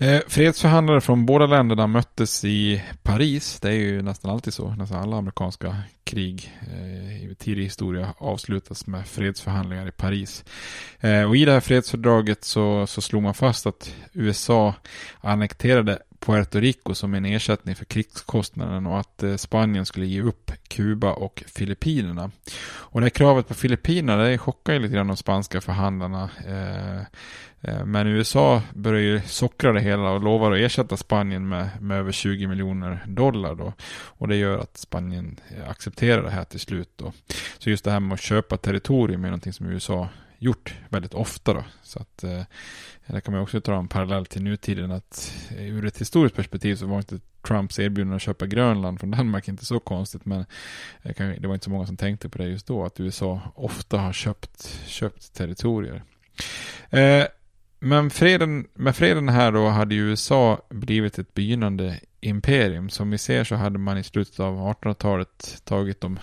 Eh, 0.00 0.20
fredsförhandlare 0.28 1.00
från 1.00 1.26
båda 1.26 1.46
länderna 1.46 1.86
möttes 1.86 2.44
i 2.44 2.82
Paris. 3.02 3.60
Det 3.60 3.68
är 3.68 3.72
ju 3.72 4.02
nästan 4.02 4.30
alltid 4.30 4.54
så. 4.54 4.70
Nästan 4.70 5.02
alla 5.02 5.16
amerikanska 5.16 5.76
krig 6.04 6.52
eh, 6.72 7.24
i 7.30 7.34
tidig 7.38 7.62
historia 7.62 8.14
avslutas 8.18 8.86
med 8.86 9.06
fredsförhandlingar 9.06 9.88
i 9.88 9.92
Paris. 9.92 10.44
Eh, 11.00 11.22
och 11.22 11.36
i 11.36 11.44
det 11.44 11.52
här 11.52 11.60
fredsfördraget 11.60 12.44
så, 12.44 12.86
så 12.86 13.00
slog 13.00 13.22
man 13.22 13.34
fast 13.34 13.66
att 13.66 13.94
USA 14.12 14.74
annekterade 15.20 15.98
Puerto 16.20 16.60
Rico 16.60 16.94
som 16.94 17.14
en 17.14 17.24
ersättning 17.24 17.74
för 17.74 17.84
krigskostnaden 17.84 18.86
och 18.86 19.00
att 19.00 19.22
eh, 19.22 19.36
Spanien 19.36 19.86
skulle 19.86 20.06
ge 20.06 20.22
upp 20.22 20.52
Kuba 20.68 21.12
och 21.12 21.44
Filippinerna. 21.46 22.30
Och 22.70 23.00
det 23.00 23.04
här 23.04 23.10
kravet 23.10 23.48
på 23.48 23.54
Filippinerna 23.54 24.22
det 24.22 24.38
chockar 24.38 24.72
ju 24.72 24.78
lite 24.78 24.94
grann 24.94 25.06
de 25.06 25.16
spanska 25.16 25.60
förhandlarna. 25.60 26.30
Eh, 26.46 26.98
eh, 27.60 27.84
men 27.84 28.06
USA 28.06 28.62
börjar 28.74 29.02
ju 29.02 29.20
sockra 29.20 29.72
det 29.72 29.80
hela 29.80 30.10
och 30.10 30.22
lovar 30.22 30.52
att 30.52 30.58
ersätta 30.58 30.96
Spanien 30.96 31.48
med, 31.48 31.68
med 31.80 31.98
över 31.98 32.12
20 32.12 32.46
miljoner 32.46 33.04
dollar 33.06 33.54
då. 33.54 33.72
Och 33.90 34.28
det 34.28 34.36
gör 34.36 34.58
att 34.58 34.76
Spanien 34.76 35.40
accepterar 35.68 36.22
det 36.22 36.30
här 36.30 36.44
till 36.44 36.60
slut 36.60 36.90
då. 36.96 37.12
Så 37.58 37.70
just 37.70 37.84
det 37.84 37.90
här 37.90 38.00
med 38.00 38.14
att 38.14 38.20
köpa 38.20 38.56
territorium 38.56 39.24
är 39.24 39.28
någonting 39.28 39.52
som 39.52 39.66
USA 39.66 40.08
gjort 40.38 40.74
väldigt 40.88 41.14
ofta 41.14 41.54
då. 41.54 41.64
Så 41.82 41.98
att 41.98 42.24
eh, 42.24 42.42
där 43.06 43.20
kan 43.20 43.34
man 43.34 43.42
också 43.42 43.60
dra 43.60 43.78
en 43.78 43.88
parallell 43.88 44.26
till 44.26 44.42
nutiden 44.42 44.92
att 44.92 45.32
eh, 45.50 45.68
ur 45.68 45.86
ett 45.86 46.00
historiskt 46.00 46.36
perspektiv 46.36 46.76
så 46.76 46.86
var 46.86 46.96
inte 46.96 47.20
Trumps 47.46 47.78
erbjudande 47.78 48.16
att 48.16 48.22
köpa 48.22 48.46
Grönland 48.46 49.00
från 49.00 49.10
Danmark 49.10 49.48
inte 49.48 49.66
så 49.66 49.80
konstigt 49.80 50.24
men 50.24 50.40
eh, 51.02 51.28
det 51.40 51.46
var 51.46 51.54
inte 51.54 51.64
så 51.64 51.70
många 51.70 51.86
som 51.86 51.96
tänkte 51.96 52.28
på 52.28 52.38
det 52.38 52.48
just 52.48 52.66
då 52.66 52.84
att 52.84 53.00
USA 53.00 53.40
ofta 53.54 53.98
har 53.98 54.12
köpt, 54.12 54.80
köpt 54.86 55.34
territorier. 55.34 56.02
Eh, 56.90 57.24
men 57.80 58.10
freden, 58.10 58.66
med 58.74 58.96
freden 58.96 59.28
här 59.28 59.52
då 59.52 59.68
hade 59.68 59.94
ju 59.94 60.10
USA 60.10 60.66
blivit 60.70 61.18
ett 61.18 61.34
begynnande 61.34 62.00
imperium. 62.20 62.90
Som 62.90 63.10
vi 63.10 63.18
ser 63.18 63.44
så 63.44 63.54
hade 63.54 63.78
man 63.78 63.98
i 63.98 64.04
slutet 64.04 64.40
av 64.40 64.54
1800-talet 64.56 65.62
tagit 65.64 66.00
de 66.00 66.18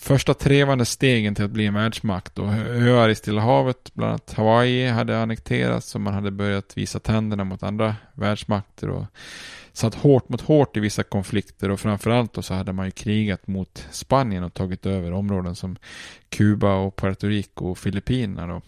första 0.00 0.34
trevande 0.34 0.84
stegen 0.84 1.34
till 1.34 1.44
att 1.44 1.50
bli 1.50 1.66
en 1.66 1.74
världsmakt. 1.74 2.38
Och 2.38 2.52
öar 2.68 3.08
i 3.08 3.14
Stilla 3.14 3.40
havet, 3.40 3.94
bland 3.94 4.10
annat 4.10 4.32
Hawaii, 4.32 4.88
hade 4.88 5.22
annekterats 5.22 5.94
och 5.94 6.00
man 6.00 6.14
hade 6.14 6.30
börjat 6.30 6.72
visa 6.76 7.00
tänderna 7.00 7.44
mot 7.44 7.62
andra 7.62 7.96
världsmakter 8.14 8.88
och 8.88 9.04
satt 9.72 9.94
hårt 9.94 10.28
mot 10.28 10.40
hårt 10.40 10.76
i 10.76 10.80
vissa 10.80 11.02
konflikter 11.02 11.70
och 11.70 11.80
framförallt 11.80 12.32
då 12.32 12.42
så 12.42 12.54
hade 12.54 12.72
man 12.72 12.86
ju 12.86 12.90
krigat 12.90 13.46
mot 13.46 13.86
Spanien 13.90 14.44
och 14.44 14.54
tagit 14.54 14.86
över 14.86 15.12
områden 15.12 15.54
som 15.54 15.76
Kuba 16.28 16.74
och 16.74 16.96
Puerto 16.96 17.26
Rico 17.26 17.70
och 17.70 17.78
Filippinerna. 17.78 18.62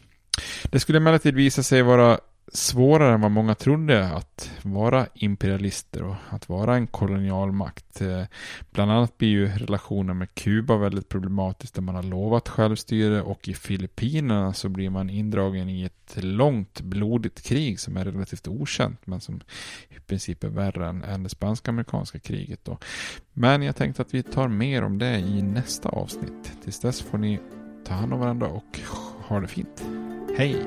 Det 0.65 0.81
skulle 0.81 0.99
emellertid 0.99 1.35
visa 1.35 1.63
sig 1.63 1.83
vara 1.83 2.19
svårare 2.53 3.15
än 3.15 3.21
vad 3.21 3.31
många 3.31 3.55
trodde 3.55 4.09
att 4.09 4.51
vara 4.63 5.07
imperialister 5.15 6.03
och 6.03 6.15
att 6.31 6.49
vara 6.49 6.77
en 6.77 6.87
kolonialmakt. 6.87 8.01
Eh, 8.01 8.23
bland 8.71 8.93
annat 8.93 9.19
blir 9.19 9.29
ju 9.29 9.49
relationen 9.49 10.19
med 10.19 10.35
Kuba 10.35 10.77
väldigt 10.77 11.09
problematisk 11.09 11.75
där 11.75 11.83
man 11.83 11.95
har 11.95 12.03
lovat 12.03 12.49
självstyre 12.49 13.23
och 13.23 13.49
i 13.49 13.55
Filippinerna 13.55 14.53
så 14.53 14.69
blir 14.69 14.91
man 14.91 15.11
indragen 15.11 15.69
i 15.69 15.83
ett 15.83 16.25
långt 16.25 16.81
blodigt 16.81 17.43
krig 17.43 17.81
som 17.81 17.97
är 17.97 18.05
relativt 18.05 18.49
okänt 18.49 19.07
men 19.07 19.21
som 19.21 19.41
i 19.89 20.01
princip 20.01 20.45
är 20.45 20.49
värre 20.49 20.89
än, 20.89 21.05
än 21.05 21.23
det 21.23 21.29
spanska-amerikanska 21.29 22.19
kriget. 22.19 22.65
Då. 22.65 22.79
Men 23.33 23.63
jag 23.63 23.77
tänkte 23.77 24.03
att 24.03 24.15
vi 24.15 24.23
tar 24.23 24.49
mer 24.49 24.83
om 24.83 24.99
det 24.99 25.19
i 25.19 25.43
nästa 25.43 25.89
avsnitt. 25.89 26.53
Tills 26.65 26.81
dess 26.81 27.03
får 27.03 27.19
ni 27.19 27.41
ta 27.85 27.95
hand 27.95 28.13
om 28.13 28.21
varandra 28.21 28.49
och 28.49 28.81
ha 29.27 29.41
det 29.41 29.49
fint. 29.49 29.85
Hej! 30.39 30.67